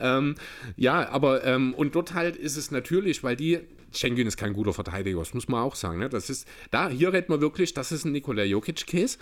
[0.00, 0.36] Ähm,
[0.76, 3.60] ja, aber ähm, und dort halt ist es natürlich, weil die.
[3.96, 5.98] Schengen ist kein guter Verteidiger, das muss man auch sagen.
[5.98, 6.08] Ne?
[6.08, 9.18] Das ist, da, hier redet man wirklich, das ist ein Nikola Jokic-Case.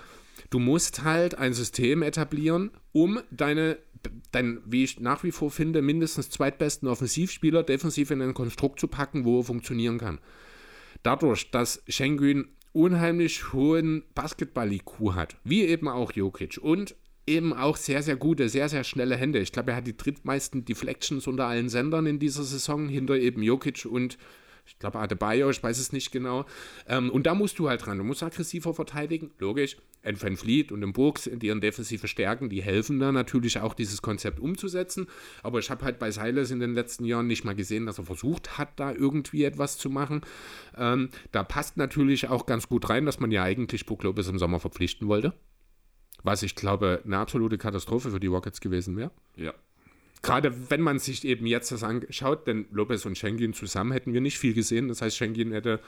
[0.50, 3.78] Du musst halt ein System etablieren, um deine
[4.32, 8.88] dann, wie ich nach wie vor finde, mindestens zweitbesten Offensivspieler defensiv in ein Konstrukt zu
[8.88, 10.18] packen, wo er funktionieren kann.
[11.02, 16.96] Dadurch, dass Schengen unheimlich hohen Basketball-IQ hat, wie eben auch Jokic und
[17.26, 19.38] eben auch sehr, sehr gute, sehr, sehr schnelle Hände.
[19.38, 23.42] Ich glaube, er hat die drittmeisten Deflections unter allen Sendern in dieser Saison, hinter eben
[23.42, 24.18] Jokic und
[24.66, 26.46] ich glaube Adebayo, ich weiß es nicht genau.
[26.88, 27.98] Ähm, und da musst du halt dran.
[27.98, 29.76] Du musst aggressiver verteidigen, logisch.
[30.02, 34.02] Ein Van Fleet und ein Burks ihren defensive Stärken, die helfen da natürlich auch, dieses
[34.02, 35.06] Konzept umzusetzen.
[35.42, 38.04] Aber ich habe halt bei Silas in den letzten Jahren nicht mal gesehen, dass er
[38.04, 40.20] versucht hat, da irgendwie etwas zu machen.
[40.76, 44.60] Ähm, da passt natürlich auch ganz gut rein, dass man ja eigentlich bis im Sommer
[44.60, 45.32] verpflichten wollte.
[46.22, 49.10] Was ich glaube, eine absolute Katastrophe für die Rockets gewesen wäre.
[49.36, 49.54] Ja.
[50.22, 54.20] Gerade wenn man sich eben jetzt das anschaut, denn Lopez und Schengen zusammen hätten wir
[54.20, 54.88] nicht viel gesehen.
[54.88, 55.80] Das heißt, Schengen hätte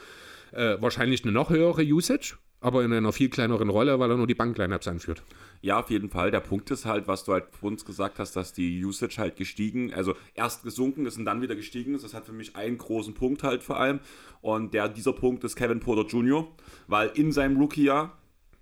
[0.53, 4.27] äh, wahrscheinlich eine noch höhere Usage, aber in einer viel kleineren Rolle, weil er nur
[4.27, 5.23] die Banklineups anführt.
[5.63, 6.31] Ja, auf jeden Fall.
[6.31, 9.37] Der Punkt ist halt, was du halt vor uns gesagt hast, dass die Usage halt
[9.37, 12.05] gestiegen, also erst gesunken ist und dann wieder gestiegen ist.
[12.05, 14.01] Das hat für mich einen großen Punkt halt vor allem.
[14.43, 16.47] Und der, dieser Punkt ist Kevin Porter Jr.,
[16.87, 18.17] weil in seinem Rookie-Jahr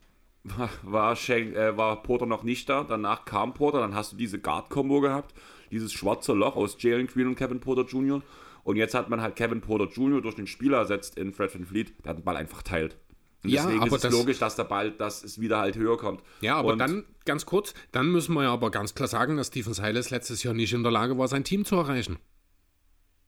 [0.44, 2.84] war, war, äh, war Porter noch nicht da.
[2.84, 5.34] Danach kam Porter, dann hast du diese Guard-Kombo gehabt
[5.74, 8.22] dieses schwarze Loch aus Jalen Green und Kevin Porter Jr.
[8.62, 10.22] Und jetzt hat man halt Kevin Porter Jr.
[10.22, 12.96] durch den Spieler ersetzt in Fred Van Fleet, der den Ball einfach teilt.
[13.42, 15.76] Und ja, deswegen aber ist es das, logisch, dass der Ball, dass es wieder halt
[15.76, 16.22] höher kommt.
[16.40, 19.48] Ja, aber und dann, ganz kurz, dann müssen wir ja aber ganz klar sagen, dass
[19.48, 22.16] Stephen Silas letztes Jahr nicht in der Lage war, sein Team zu erreichen.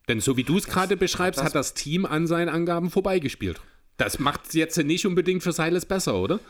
[0.09, 3.61] Denn so wie du es gerade beschreibst, hat das Team an seinen Angaben vorbeigespielt.
[3.99, 6.41] Das macht es jetzt nicht unbedingt für Silas besser, oder?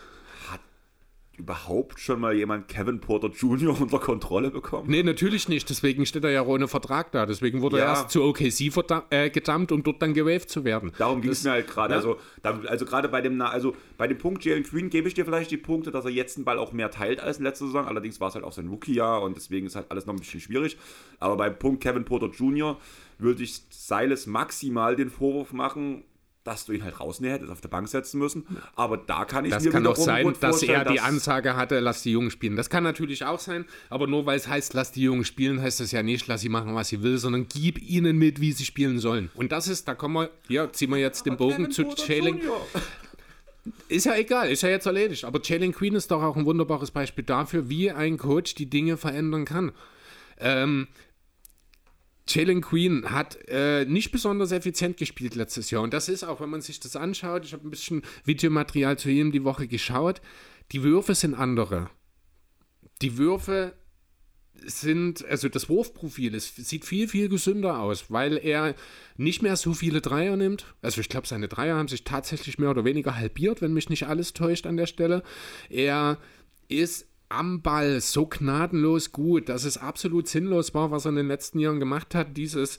[1.38, 3.80] Überhaupt schon mal jemand Kevin Porter Jr.
[3.80, 4.90] unter Kontrolle bekommen?
[4.90, 5.68] Nee, natürlich nicht.
[5.68, 7.26] Deswegen steht er ja ohne Vertrag da.
[7.26, 7.84] Deswegen wurde ja.
[7.84, 8.72] er erst zu OKC
[9.10, 10.92] äh, gedammt, um dort dann gewaved zu werden.
[10.98, 11.94] Darum ging es mir halt gerade.
[11.94, 11.98] Ja.
[11.98, 15.50] Also, also gerade bei dem, also bei dem Punkt Jalen Green gebe ich dir vielleicht
[15.50, 17.86] die Punkte, dass er jetzt den Ball auch mehr teilt als in letzter Saison.
[17.86, 20.40] Allerdings war es halt auch sein Rookie-Jahr und deswegen ist halt alles noch ein bisschen
[20.40, 20.76] schwierig.
[21.18, 22.78] Aber beim Punkt Kevin Porter Jr.
[23.18, 26.04] würde ich Silas maximal den Vorwurf machen,
[26.46, 28.46] dass du ihn halt rausnehmen hättest, auf der Bank setzen müssen.
[28.76, 32.02] Aber da kann ich das mir kann auch sein, dass er die Ansage hatte, lass
[32.02, 32.56] die Jungen spielen.
[32.56, 35.80] Das kann natürlich auch sein, aber nur weil es heißt, lass die Jungen spielen, heißt
[35.80, 38.64] das ja nicht, lass sie machen, was sie will, sondern gib ihnen mit, wie sie
[38.64, 39.30] spielen sollen.
[39.34, 42.40] Und das ist, da kommen wir, ja, ziehen wir jetzt aber den Bogen zu Jalen.
[43.88, 45.24] Ist ja egal, ist ja jetzt erledigt.
[45.24, 48.96] Aber Jalen Queen ist doch auch ein wunderbares Beispiel dafür, wie ein Coach die Dinge
[48.96, 49.72] verändern kann.
[50.38, 50.86] Ähm,
[52.28, 55.82] Jalen Queen hat äh, nicht besonders effizient gespielt letztes Jahr.
[55.82, 59.08] Und das ist auch, wenn man sich das anschaut, ich habe ein bisschen Videomaterial zu
[59.08, 60.20] ihm die Woche geschaut,
[60.72, 61.88] die Würfe sind andere.
[63.02, 63.74] Die Würfe
[64.64, 68.74] sind, also das Wurfprofil ist, sieht viel, viel gesünder aus, weil er
[69.16, 70.74] nicht mehr so viele Dreier nimmt.
[70.82, 74.06] Also ich glaube, seine Dreier haben sich tatsächlich mehr oder weniger halbiert, wenn mich nicht
[74.06, 75.22] alles täuscht an der Stelle.
[75.68, 76.18] Er
[76.68, 81.28] ist am Ball so gnadenlos gut, dass es absolut sinnlos war, was er in den
[81.28, 82.78] letzten Jahren gemacht hat, dieses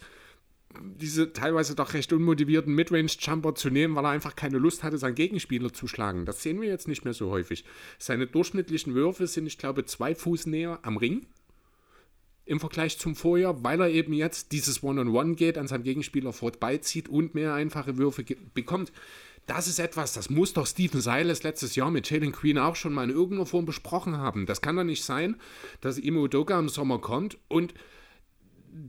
[0.81, 5.15] diese teilweise doch recht unmotivierten Midrange-Jumper zu nehmen, weil er einfach keine Lust hatte, seinen
[5.15, 6.25] Gegenspieler zu schlagen.
[6.25, 7.63] Das sehen wir jetzt nicht mehr so häufig.
[7.97, 11.25] Seine durchschnittlichen Würfe sind, ich glaube, zwei Fuß näher am Ring
[12.45, 15.83] im Vergleich zum Vorjahr, weil er eben jetzt dieses One-on-One -on -One geht, an seinem
[15.83, 18.91] Gegenspieler vorbeizieht und mehr einfache Würfe bekommt
[19.47, 22.93] das ist etwas, das muss doch Stephen Silas letztes Jahr mit Jalen Queen auch schon
[22.93, 24.45] mal in irgendeiner Form besprochen haben.
[24.45, 25.37] Das kann doch nicht sein,
[25.79, 27.73] dass Imo Udoka im Sommer kommt und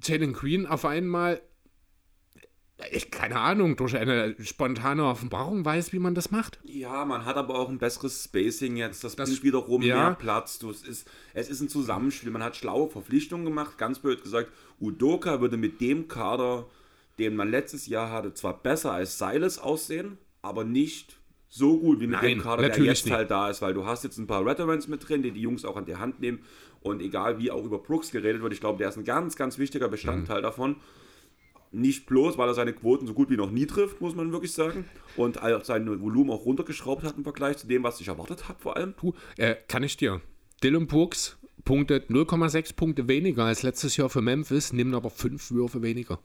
[0.03, 1.41] Jalen Queen auf einmal,
[2.91, 6.59] ich, keine Ahnung, durch eine spontane Offenbarung weiß, wie man das macht.
[6.65, 9.97] Ja, man hat aber auch ein besseres Spacing jetzt, das, das wiederum ja.
[9.97, 10.59] mehr Platz.
[10.59, 12.33] Du, es, ist, es ist ein Zusammenspiel.
[12.33, 14.51] Man hat schlaue Verpflichtungen gemacht, ganz blöd gesagt.
[14.81, 16.67] Udoka würde mit dem Kader,
[17.21, 20.19] den man letztes Jahr hatte, zwar besser als Silas aussehen,
[20.49, 21.19] aber nicht
[21.49, 23.15] so gut wie mit Nein, dem Kader, der jetzt nicht.
[23.15, 25.65] halt da ist, weil du hast jetzt ein paar Veterans mit drin, die die Jungs
[25.65, 26.41] auch an die Hand nehmen
[26.81, 29.59] und egal wie auch über Brooks geredet wird, ich glaube, der ist ein ganz, ganz
[29.59, 30.43] wichtiger Bestandteil mhm.
[30.43, 30.77] davon.
[31.71, 34.53] Nicht bloß, weil er seine Quoten so gut wie noch nie trifft, muss man wirklich
[34.53, 34.87] sagen.
[35.17, 38.77] Und sein Volumen auch runtergeschraubt hat im Vergleich zu dem, was ich erwartet habe, vor
[38.77, 38.95] allem.
[38.95, 40.23] Puh, äh, kann ich dir.
[40.63, 45.83] Dylan Brooks punktet 0,6 Punkte weniger als letztes Jahr für Memphis, nimmt aber 5 Würfe
[45.83, 46.19] weniger.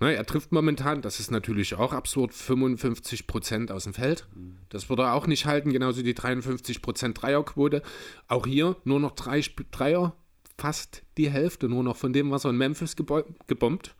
[0.00, 4.26] Ne, er trifft momentan, das ist natürlich auch absurd, 55 Prozent aus dem Feld.
[4.68, 7.80] Das würde er auch nicht halten, genauso die 53 Prozent Dreierquote.
[8.26, 9.40] Auch hier nur noch drei
[9.70, 10.16] Dreier,
[10.58, 13.94] fast die Hälfte nur noch von dem, was er in Memphis gebombt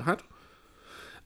[0.00, 0.24] hat.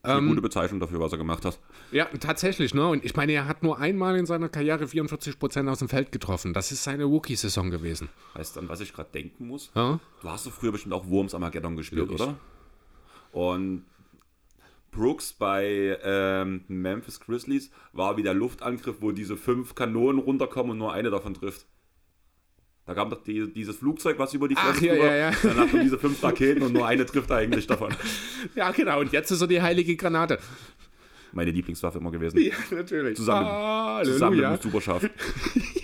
[0.03, 1.59] Eine ähm, gute Bezeichnung dafür, was er gemacht hat.
[1.93, 2.89] Ja, tatsächlich, ne?
[2.89, 6.11] Und ich meine, er hat nur einmal in seiner Karriere 44 Prozent aus dem Feld
[6.11, 6.55] getroffen.
[6.55, 8.09] Das ist seine Rookie-Saison gewesen.
[8.35, 9.71] Weißt du, an was ich gerade denken muss?
[9.75, 10.01] Ja?
[10.23, 12.21] Du hast doch früher bestimmt auch Wurms Armageddon gespielt, Logisch.
[12.23, 12.37] oder?
[13.33, 13.85] Und
[14.91, 20.79] Brooks bei ähm, Memphis Grizzlies war wie der Luftangriff, wo diese fünf Kanonen runterkommen und
[20.79, 21.67] nur eine davon trifft.
[22.87, 25.33] Da kam doch die, dieses Flugzeug, was über die Fresse ja, ja, ja.
[25.55, 27.95] Man diese fünf Raketen und nur eine trifft eigentlich davon.
[28.57, 29.01] Ja, genau.
[29.01, 30.39] Und jetzt ist er die heilige Granate.
[31.33, 32.41] Meine Lieblingswaffe immer gewesen.
[32.41, 33.17] Ja, natürlich.
[33.17, 35.09] Zusammen, ah, zusammen mit dem Superscharf.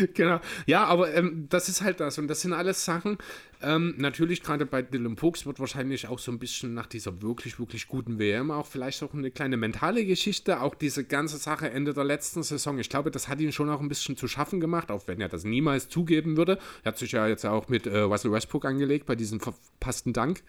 [0.14, 0.40] genau.
[0.66, 2.18] Ja, aber ähm, das ist halt das.
[2.18, 3.18] Und das sind alles Sachen.
[3.62, 7.58] Ähm, natürlich, gerade bei Dylan Pooks wird wahrscheinlich auch so ein bisschen nach dieser wirklich,
[7.58, 10.60] wirklich guten WM auch vielleicht auch eine kleine mentale Geschichte.
[10.60, 12.78] Auch diese ganze Sache Ende der letzten Saison.
[12.78, 15.28] Ich glaube, das hat ihn schon auch ein bisschen zu schaffen gemacht, auch wenn er
[15.28, 16.58] das niemals zugeben würde.
[16.82, 20.42] Er hat sich ja jetzt auch mit äh, Russell Westbrook angelegt bei diesem verpassten Dank.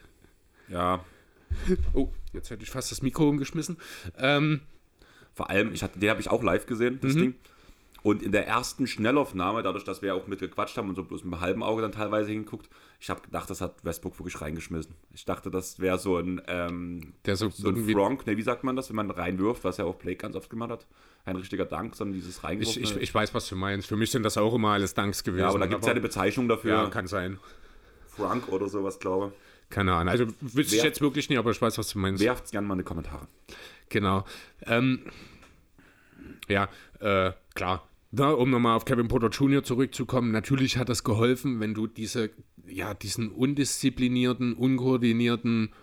[0.69, 1.03] Ja.
[1.93, 3.77] Oh, jetzt hätte ich fast das Mikro umgeschmissen.
[4.17, 4.61] Ähm,
[5.33, 7.19] Vor allem, ich hatte, den habe ich auch live gesehen, das mhm.
[7.19, 7.35] Ding.
[8.03, 11.23] Und in der ersten Schnellaufnahme, dadurch, dass wir ja auch mitgequatscht haben und so bloß
[11.23, 12.67] mit einem halben Auge dann teilweise hingeguckt,
[12.99, 14.95] ich habe gedacht, das hat Westbrook wirklich reingeschmissen.
[15.13, 18.63] Ich dachte, das wäre so ein, ähm, der so, so ein Frank, ne, wie sagt
[18.63, 20.87] man das, wenn man reinwirft, was er auch Blake ganz oft gemacht hat.
[21.25, 22.81] Ein richtiger Dank, sondern dieses reingeworfen.
[22.81, 23.87] Ich, ich, ich, weiß, was du meinst.
[23.87, 25.43] Für mich sind das auch immer alles Danks gewesen.
[25.43, 26.73] Ja, aber da gibt es ja eine Bezeichnung dafür.
[26.73, 27.39] Ja, kann sein.
[28.07, 29.69] Frank oder sowas, glaube ich.
[29.69, 30.09] Keine Ahnung.
[30.09, 32.23] Also wüsste ich jetzt wirklich nicht, aber ich weiß, was du meinst.
[32.23, 33.27] Werft gerne mal in die Kommentare.
[33.89, 34.25] Genau.
[34.65, 35.01] Ähm,
[36.47, 36.67] ja,
[36.99, 39.63] äh, klar na, um nochmal auf Kevin Porter Jr.
[39.63, 42.29] zurückzukommen, natürlich hat das geholfen, wenn du diese,
[42.67, 45.73] ja, diesen undisziplinierten, unkoordinierten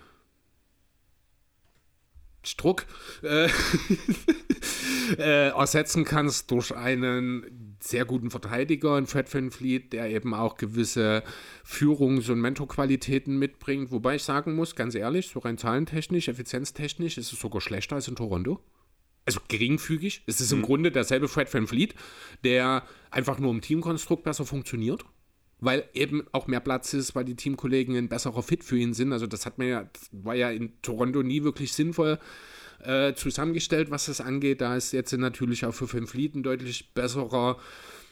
[2.44, 2.86] Struck
[3.22, 3.48] äh,
[5.18, 10.56] äh, ersetzen kannst durch einen sehr guten Verteidiger in Fred Van Fleet, der eben auch
[10.56, 11.22] gewisse
[11.64, 13.90] Führungs- und Mentorqualitäten mitbringt.
[13.90, 18.09] Wobei ich sagen muss, ganz ehrlich, so rein zahlentechnisch, effizienztechnisch ist es sogar schlechter als
[18.09, 18.60] in Toronto
[19.28, 20.22] also geringfügig.
[20.26, 20.62] Es ist im mhm.
[20.62, 21.94] Grunde derselbe Fred Van Fleet,
[22.44, 25.05] der einfach nur im Teamkonstrukt besser funktioniert
[25.60, 29.12] weil eben auch mehr Platz ist, weil die Teamkollegen ein besserer Fit für ihn sind.
[29.12, 32.20] Also das hat man ja, war ja in Toronto nie wirklich sinnvoll
[32.84, 34.60] äh, zusammengestellt, was das angeht.
[34.60, 37.59] Da ist jetzt natürlich auch für Van Fleet ein deutlich besserer,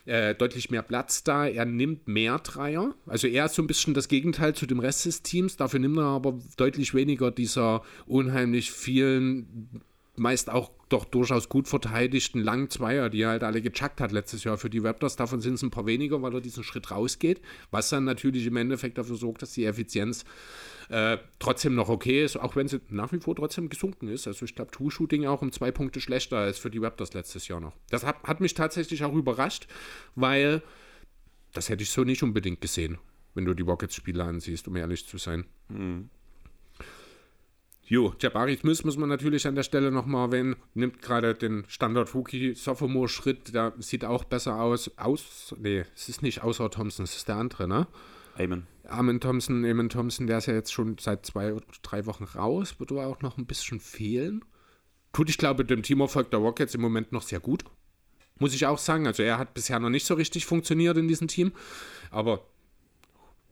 [0.06, 1.47] äh, deutlich mehr Platz da.
[1.47, 2.97] Er nimmt mehr Dreier.
[3.06, 5.56] Also er ist so ein bisschen das Gegenteil zu dem Rest des Teams.
[5.56, 9.82] Dafür nimmt er aber deutlich weniger dieser unheimlich vielen
[10.18, 14.44] meist auch doch durchaus gut verteidigten langen Zweier, die er halt alle gechuckt hat letztes
[14.44, 15.16] Jahr für die Raptors.
[15.16, 17.40] Davon sind es ein paar weniger, weil er diesen Schritt rausgeht,
[17.70, 20.24] was dann natürlich im Endeffekt dafür sorgt, dass die Effizienz
[20.88, 24.26] äh, trotzdem noch okay ist, auch wenn sie nach wie vor trotzdem gesunken ist.
[24.26, 27.60] Also ich glaube, Two-Shooting auch um zwei Punkte schlechter als für die Raptors letztes Jahr
[27.60, 27.74] noch.
[27.90, 29.66] Das hat, hat mich tatsächlich auch überrascht,
[30.14, 30.62] weil
[31.52, 32.98] das hätte ich so nicht unbedingt gesehen,
[33.34, 35.47] wenn du die Rockets-Spiele ansiehst, um ehrlich zu sein.
[35.68, 36.10] Mhm.
[37.88, 40.56] Jo, Jabari Smith muss man natürlich an der Stelle nochmal erwähnen.
[40.74, 43.54] Nimmt gerade den Standard-Rookie-Sophomore-Schritt.
[43.54, 44.90] Der sieht auch besser aus.
[44.96, 47.86] Aus, nee, es ist nicht außer Thompson, es ist der andere, ne?
[48.36, 48.66] Amen.
[48.88, 52.78] Amen Thompson, Amen Thompson, der ist ja jetzt schon seit zwei oder drei Wochen raus.
[52.80, 54.44] Wird aber auch noch ein bisschen fehlen.
[55.12, 57.64] Tut, ich glaube, dem Teamerfolg der Rockets im Moment noch sehr gut.
[58.38, 59.06] Muss ich auch sagen.
[59.06, 61.52] Also, er hat bisher noch nicht so richtig funktioniert in diesem Team.
[62.10, 62.46] Aber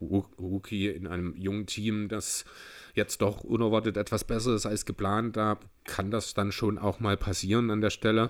[0.01, 2.45] Rookie in einem jungen Team, das
[2.93, 7.17] jetzt doch unerwartet etwas besser ist als geplant, da kann das dann schon auch mal
[7.17, 8.29] passieren an der Stelle.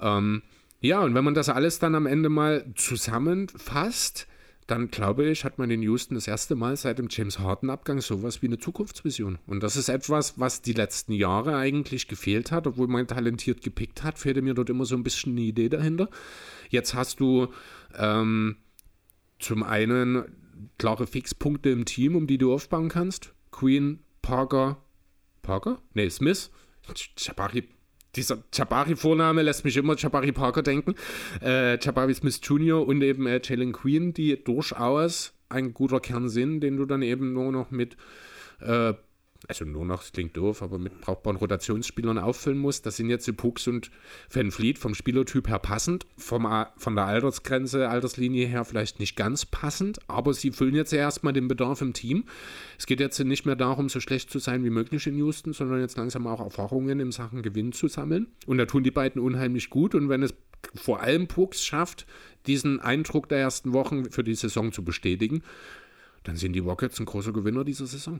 [0.00, 0.42] Ähm,
[0.80, 4.26] ja, und wenn man das alles dann am Ende mal zusammenfasst,
[4.68, 8.42] dann glaube ich, hat man in Houston das erste Mal seit dem James Harden-Abgang sowas
[8.42, 9.38] wie eine Zukunftsvision.
[9.46, 14.04] Und das ist etwas, was die letzten Jahre eigentlich gefehlt hat, obwohl man talentiert gepickt
[14.04, 16.10] hat, fehlte mir dort immer so ein bisschen eine Idee dahinter.
[16.68, 17.48] Jetzt hast du
[17.96, 18.56] ähm,
[19.38, 20.24] zum einen
[20.78, 23.32] klare Fixpunkte im Team, um die du aufbauen kannst.
[23.50, 24.82] Queen, Parker,
[25.42, 25.80] Parker?
[25.94, 26.50] Nee, Smith.
[27.16, 27.64] Jabari,
[28.16, 30.94] dieser Jabari-Vorname lässt mich immer Jabari Parker denken.
[31.42, 32.86] Äh, Jabari Smith Jr.
[32.86, 37.32] und eben äh, Jalen Queen, die durchaus ein guter Kern sind, den du dann eben
[37.32, 37.96] nur noch mit
[38.60, 38.94] äh,
[39.46, 42.82] also nur noch, das klingt doof, aber mit brauchbaren Rotationsspielern auffüllen muss.
[42.82, 43.90] Das sind jetzt die Pux und
[44.30, 49.46] Van Fleet vom Spielertyp her passend, vom, von der Altersgrenze, Alterslinie her vielleicht nicht ganz
[49.46, 52.24] passend, aber sie füllen jetzt erstmal den Bedarf im Team.
[52.78, 55.80] Es geht jetzt nicht mehr darum, so schlecht zu sein wie möglich in Houston, sondern
[55.80, 58.26] jetzt langsam auch Erfahrungen in Sachen Gewinn zu sammeln.
[58.46, 60.34] Und da tun die beiden unheimlich gut und wenn es
[60.74, 62.06] vor allem Pux schafft,
[62.48, 65.42] diesen Eindruck der ersten Wochen für die Saison zu bestätigen,
[66.24, 68.18] dann sind die Rockets ein großer Gewinner dieser Saison.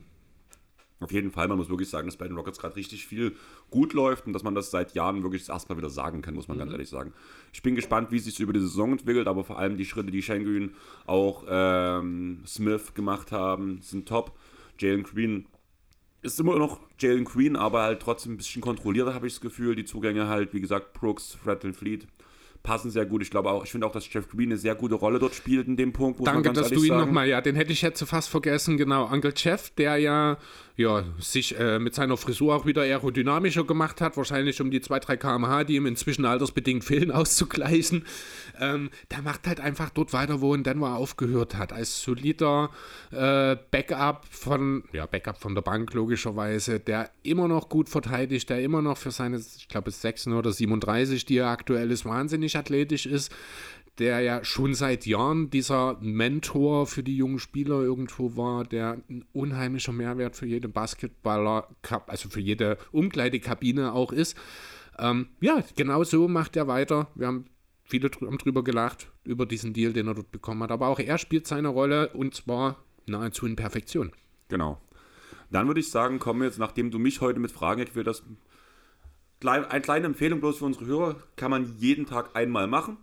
[1.01, 3.35] Auf jeden Fall, man muss wirklich sagen, dass bei den Rockets gerade richtig viel
[3.69, 6.57] gut läuft und dass man das seit Jahren wirklich erstmal wieder sagen kann, muss man
[6.57, 6.61] mhm.
[6.61, 7.13] ganz ehrlich sagen.
[7.53, 10.11] Ich bin gespannt, wie es sich über die Saison entwickelt, aber vor allem die Schritte,
[10.11, 14.37] die Schengen, auch ähm, Smith gemacht haben, sind top.
[14.77, 15.45] Jalen Green
[16.21, 19.75] ist immer noch Jalen Green, aber halt trotzdem ein bisschen kontrollierter, habe ich das Gefühl.
[19.75, 22.07] Die Zugänge halt, wie gesagt, Brooks, Fred Fleet
[22.63, 23.21] passen sehr gut.
[23.21, 25.67] Ich glaube auch, ich finde auch, dass Jeff Green eine sehr gute Rolle dort spielt
[25.67, 26.19] in dem Punkt.
[26.25, 29.05] Danke, dass du ihn nochmal, ja, den hätte ich jetzt fast vergessen, genau.
[29.11, 30.37] Uncle Jeff, der ja,
[30.75, 35.17] ja sich äh, mit seiner Frisur auch wieder aerodynamischer gemacht hat, wahrscheinlich um die 2-3
[35.17, 38.05] km/h, die ihm inzwischen altersbedingt fehlen, auszugleichen.
[38.59, 42.69] Ähm, der macht halt einfach dort weiter, wo in Denver aufgehört hat, als solider
[43.11, 48.61] äh, Backup von, ja, Backup von der Bank logischerweise, der immer noch gut verteidigt, der
[48.61, 53.05] immer noch für seine, ich glaube, 36 oder 37, die er aktuell ist, wahnsinnig athletisch
[53.05, 53.31] ist,
[53.99, 59.25] der ja schon seit Jahren dieser Mentor für die jungen Spieler irgendwo war, der ein
[59.33, 61.67] unheimlicher Mehrwert für jede Basketballer,
[62.07, 64.37] also für jede Umkleidekabine auch ist.
[64.97, 67.07] Ähm, ja, genau so macht er weiter.
[67.15, 67.45] Wir haben
[67.89, 70.71] viele haben drüber gelacht, über diesen Deal, den er dort bekommen hat.
[70.71, 74.11] Aber auch er spielt seine Rolle und zwar nahezu in Perfektion.
[74.47, 74.79] Genau.
[75.51, 78.23] Dann würde ich sagen, kommen wir jetzt, nachdem du mich heute mit Fragen gequält hast,
[79.43, 82.97] eine kleine Empfehlung bloß für unsere Hörer, kann man jeden Tag einmal machen.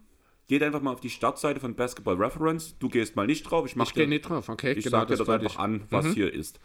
[0.49, 2.79] Geht einfach mal auf die Startseite von Basketball Reference.
[2.79, 3.67] Du gehst mal nicht drauf.
[3.67, 4.73] Ich, ich gehe nicht drauf, okay.
[4.73, 5.59] Ich genau, sage dir das einfach ich.
[5.59, 6.13] an, was mhm.
[6.13, 6.61] hier ist.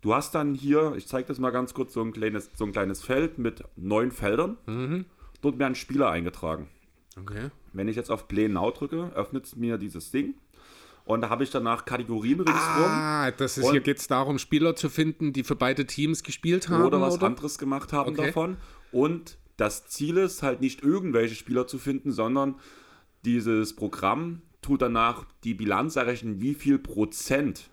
[0.00, 2.72] Du hast dann hier, ich zeige das mal ganz kurz, so ein kleines, so ein
[2.72, 4.58] kleines Feld mit neun Feldern.
[4.66, 5.06] Mhm.
[5.40, 6.68] Dort werden Spieler eingetragen.
[7.22, 7.50] Okay.
[7.72, 10.34] Wenn ich jetzt auf Play Now drücke, öffnet es mir dieses Ding.
[11.04, 12.84] Und da habe ich danach Kategorien ringsrum.
[12.84, 16.68] Ah, das ist, hier geht es darum, Spieler zu finden, die für beide Teams gespielt
[16.68, 16.84] haben.
[16.84, 17.26] Oder was oder?
[17.26, 18.26] anderes gemacht haben okay.
[18.26, 18.58] davon.
[18.92, 22.56] Und das Ziel ist halt nicht irgendwelche Spieler zu finden, sondern
[23.24, 27.70] dieses Programm tut danach die Bilanz errechnen, wie viel Prozent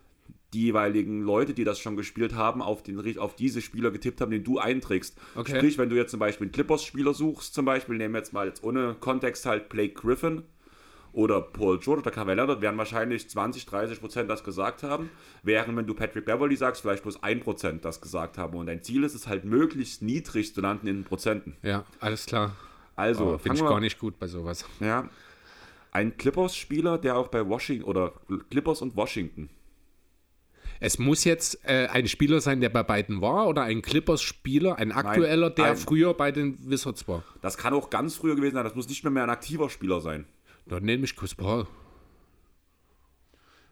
[0.54, 4.32] die jeweiligen Leute, die das schon gespielt haben, auf, den, auf diese Spieler getippt haben,
[4.32, 5.18] den du einträgst.
[5.36, 5.58] Okay.
[5.58, 8.48] Sprich, wenn du jetzt zum Beispiel einen Clippers-Spieler suchst, zum Beispiel, nehmen wir jetzt mal
[8.48, 10.44] jetzt ohne Kontext halt Blake Griffin
[11.12, 15.10] oder Paul George oder Kawhi Leonard werden wahrscheinlich 20, 30 Prozent das gesagt haben,
[15.44, 18.58] während wenn du Patrick Beverly sagst, vielleicht bloß 1 Prozent das gesagt haben.
[18.58, 21.58] Und dein Ziel ist es halt möglichst niedrig zu landen in Prozenten.
[21.62, 22.56] Ja, alles klar.
[22.96, 24.66] Also, oh, finde ich gar nicht gut bei sowas.
[24.80, 25.10] Ja,
[25.92, 28.14] ein Clippers-Spieler, der auch bei Washington oder
[28.50, 29.50] Clippers und Washington
[30.80, 34.92] es muss jetzt äh, ein Spieler sein, der bei beiden war oder ein Clippers-Spieler, ein
[34.92, 37.24] aktueller, Nein, der ein, früher bei den Wizards war.
[37.42, 40.02] Das kann auch ganz früher gewesen sein, das muss nicht mehr, mehr ein aktiver Spieler
[40.02, 40.26] sein.
[40.66, 41.68] Dann nehme ich Chris Paul.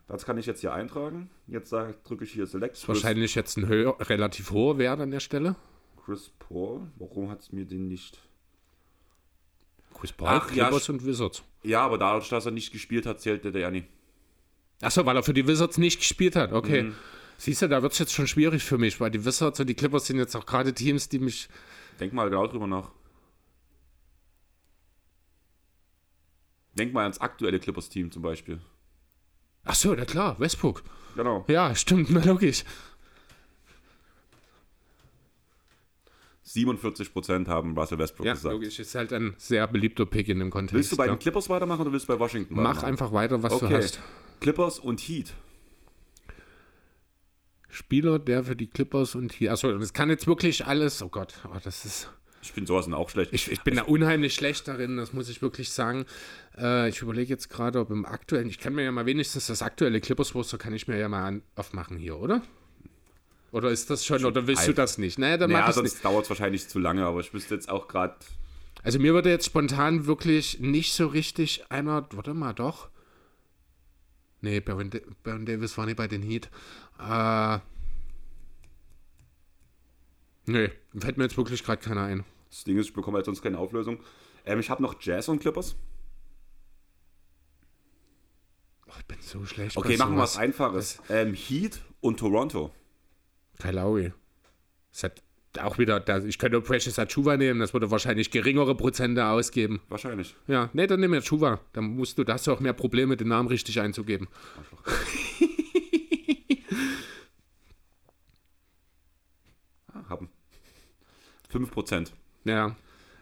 [0.07, 1.29] Das kann ich jetzt hier eintragen.
[1.47, 2.75] Jetzt drücke ich hier Select.
[2.75, 5.55] Ist wahrscheinlich jetzt ein höher, relativ hoher Wert an der Stelle.
[6.05, 8.19] Chris Paul, warum hat es mir den nicht.
[9.99, 11.43] Chris Paul, Ach, Clippers ja, und Wizards.
[11.63, 13.87] Ja, aber dadurch, dass er nicht gespielt hat, zählt der ja nicht.
[14.81, 16.53] Achso, weil er für die Wizards nicht gespielt hat.
[16.53, 16.83] Okay.
[16.83, 16.95] Mhm.
[17.37, 19.73] Siehst du, da wird es jetzt schon schwierig für mich, weil die Wizards und die
[19.73, 21.49] Clippers sind jetzt auch gerade Teams, die mich.
[21.99, 22.91] Denk mal genau drüber nach.
[26.77, 28.59] Denk mal ans aktuelle Clippers-Team zum Beispiel.
[29.63, 30.83] Ach so, na klar, Westbrook.
[31.15, 31.45] Genau.
[31.47, 32.63] Ja, stimmt, na logisch.
[36.45, 38.53] 47% haben Russell Westbrook ja, gesagt.
[38.53, 40.75] logisch, ist halt ein sehr beliebter Pick in dem Kontext.
[40.75, 41.15] Willst du bei ja.
[41.15, 42.75] den Clippers weitermachen oder willst du bei Washington weitermachen?
[42.75, 43.67] Mach einfach weiter, was okay.
[43.67, 43.99] du hast.
[44.39, 45.33] Clippers und Heat.
[47.69, 49.49] Spieler, der für die Clippers und Heat.
[49.49, 51.01] Achso, das kann jetzt wirklich alles.
[51.01, 52.09] Oh Gott, oh, das ist.
[52.41, 53.33] Ich bin sowas auch schlecht.
[53.33, 56.05] Ich, ich bin da unheimlich schlecht darin, das muss ich wirklich sagen.
[56.55, 59.63] Äh, ich überlege jetzt gerade, ob im aktuellen, ich kann mir ja mal wenigstens das
[59.63, 62.43] aktuelle Clippers-Poster kann ich mir ja mal aufmachen hier, oder?
[63.55, 65.17] Oder ist das schon, oder willst du das nicht?
[65.17, 68.13] Naja, dann naja, sonst dauert es wahrscheinlich zu lange, aber ich wüsste jetzt auch gerade.
[68.83, 72.89] Also mir würde jetzt spontan wirklich nicht so richtig einer, warte mal, doch.
[74.41, 74.91] Nee, Baron,
[75.23, 76.49] Baron Davis war nicht bei den Heat.
[76.99, 77.59] Äh,
[80.47, 82.25] nee, fällt mir jetzt wirklich gerade keiner ein.
[82.49, 84.01] Das Ding ist, ich bekomme halt sonst keine Auflösung.
[84.45, 85.77] Ähm, ich habe noch Jazz und Clippers.
[88.87, 89.77] Oh, ich bin so schlecht.
[89.77, 90.99] Okay, machen wir was Einfaches.
[91.07, 92.73] Ähm, Heat und Toronto.
[93.59, 94.13] Kyle Lowry.
[94.91, 95.21] Das hat
[95.59, 99.81] auch wieder, ich könnte Precious Achuva nehmen, das würde wahrscheinlich geringere Prozente ausgeben.
[99.89, 100.35] Wahrscheinlich.
[100.47, 101.59] Ja, nee, dann nimm ich Achuva.
[101.73, 104.27] Dann musst du, da hast du auch mehr Probleme, den Namen richtig einzugeben.
[109.93, 110.29] ah, haben.
[111.51, 112.11] 5%.
[112.43, 112.75] Ja.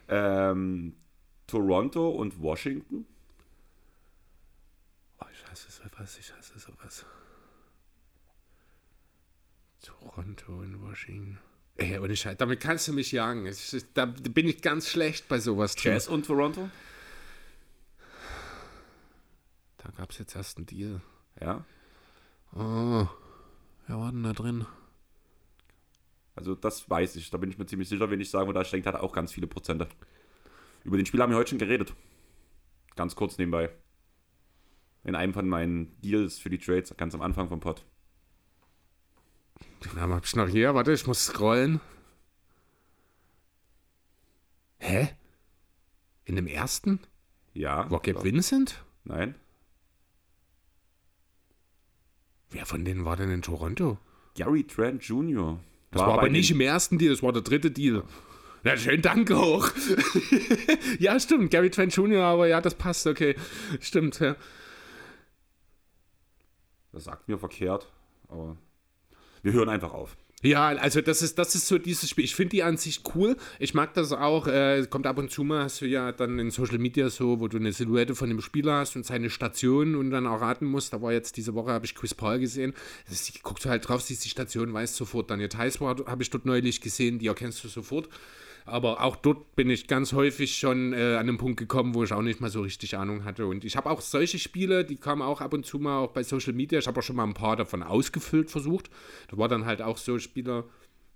[0.08, 0.94] Ähm,
[1.46, 3.06] Toronto und Washington.
[5.20, 7.06] Oh, ich hasse sowas, ich hasse sowas.
[10.04, 11.38] Toronto und Washington.
[11.76, 13.46] Ey, aber nicht, damit kannst du mich jagen.
[13.46, 15.74] Ich, da bin ich ganz schlecht bei sowas.
[15.78, 16.68] Jazz und Toronto?
[19.78, 21.00] Da gab es jetzt erst einen Deal.
[21.40, 21.64] Ja.
[22.52, 23.08] Oh,
[23.86, 24.66] wer war denn da drin?
[26.36, 28.70] Also das weiß ich, da bin ich mir ziemlich sicher, wenn ich sagen würde, ich
[28.70, 29.88] denke, hat auch ganz viele Prozente.
[30.84, 31.94] Über den Spiel haben wir heute schon geredet.
[32.94, 33.70] Ganz kurz nebenbei.
[35.02, 37.84] In einem von meinen Deals für die Trades, ganz am Anfang vom Pod.
[39.84, 40.74] Den Namen hab ich noch hier.
[40.74, 41.80] Warte, ich muss scrollen.
[44.78, 45.08] Hä?
[46.24, 47.00] In dem ersten?
[47.52, 47.90] Ja.
[47.90, 48.84] War Gabe Vincent?
[49.04, 49.34] Nein.
[52.50, 53.98] Wer von denen war denn in Toronto?
[54.34, 55.58] Gary Trent Jr.
[55.90, 58.04] Das war, war aber nicht im ersten Deal, das war der dritte Deal.
[58.62, 59.70] Na, schön, danke hoch.
[60.98, 63.36] ja, stimmt, Gary Trent Jr., aber ja, das passt, okay.
[63.80, 64.36] Stimmt, ja.
[66.92, 67.92] Das sagt mir verkehrt,
[68.28, 68.56] aber
[69.44, 70.16] wir hören einfach auf.
[70.42, 72.24] Ja, also das ist, das ist so dieses Spiel.
[72.24, 73.36] Ich finde die an sich cool.
[73.58, 74.46] Ich mag das auch.
[74.46, 77.48] Äh, kommt ab und zu mal, hast du ja dann in Social Media so, wo
[77.48, 80.92] du eine Silhouette von dem Spieler hast und seine Station und dann auch raten musst.
[80.92, 82.74] Da war jetzt diese Woche, habe ich Chris Paul gesehen.
[83.08, 85.30] Das, guckst du halt drauf, siehst die Station, weißt sofort.
[85.30, 88.10] Daniel Theiss habe ich dort neulich gesehen, die erkennst du sofort.
[88.66, 92.12] Aber auch dort bin ich ganz häufig schon äh, an den Punkt gekommen, wo ich
[92.12, 93.46] auch nicht mal so richtig Ahnung hatte.
[93.46, 96.22] Und ich habe auch solche Spiele, die kamen auch ab und zu mal auch bei
[96.22, 96.78] Social Media.
[96.78, 98.88] Ich habe auch schon mal ein paar davon ausgefüllt versucht.
[99.28, 100.64] Da war dann halt auch so Spieler,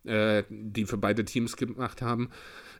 [0.04, 2.28] äh, die für beide Teams gemacht haben,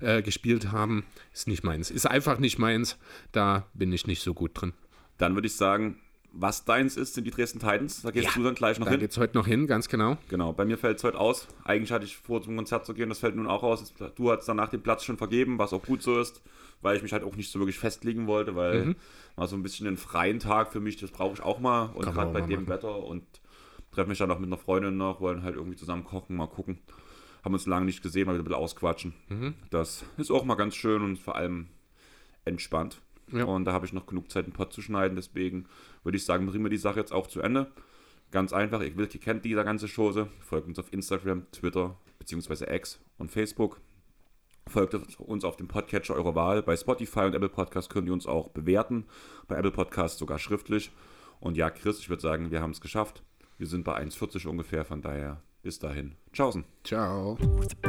[0.00, 1.04] äh, gespielt haben.
[1.32, 1.90] Ist nicht meins.
[1.90, 2.98] Ist einfach nicht meins.
[3.32, 4.74] Da bin ich nicht so gut drin.
[5.16, 5.98] Dann würde ich sagen,
[6.32, 8.02] was deins ist, sind die Dresden Titans.
[8.02, 9.00] Da gehst ja, du dann gleich noch da hin.
[9.00, 10.18] Da geht es heute noch hin, ganz genau.
[10.28, 11.48] Genau, bei mir fällt es heute aus.
[11.64, 13.92] Eigentlich hatte ich vor, zum Konzert zu gehen, das fällt nun auch aus.
[14.14, 16.42] Du hast danach den Platz schon vergeben, was auch gut so ist,
[16.82, 18.96] weil ich mich halt auch nicht so wirklich festlegen wollte, weil mhm.
[19.36, 21.86] mal so ein bisschen einen freien Tag für mich, das brauche ich auch mal.
[21.94, 22.68] Und gerade bei dem machen.
[22.68, 23.24] Wetter und
[23.90, 26.78] treffe mich dann auch mit einer Freundin noch, wollen halt irgendwie zusammen kochen, mal gucken.
[27.44, 29.14] Haben uns lange nicht gesehen, mal wieder ein bisschen ausquatschen.
[29.28, 29.54] Mhm.
[29.70, 31.68] Das ist auch mal ganz schön und vor allem
[32.44, 33.00] entspannt.
[33.32, 33.44] Ja.
[33.44, 35.16] Und da habe ich noch genug Zeit, einen Pod zu schneiden.
[35.16, 35.66] Deswegen
[36.02, 37.70] würde ich sagen, bringen wir die Sache jetzt auch zu Ende.
[38.30, 40.28] Ganz einfach, ihr, ihr kennt diese ganze Chose.
[40.40, 43.80] Folgt uns auf Instagram, Twitter, beziehungsweise X und Facebook.
[44.68, 46.62] Folgt uns auf dem Podcatcher eurer Wahl.
[46.62, 49.06] Bei Spotify und Apple Podcast könnt ihr uns auch bewerten.
[49.46, 50.90] Bei Apple Podcast sogar schriftlich.
[51.40, 53.22] Und ja, Chris, ich würde sagen, wir haben es geschafft.
[53.56, 56.16] Wir sind bei 1,40 ungefähr, von daher bis dahin.
[56.32, 56.64] Tschaußen.
[56.84, 57.36] Ciao.
[57.36, 57.88] Ciao.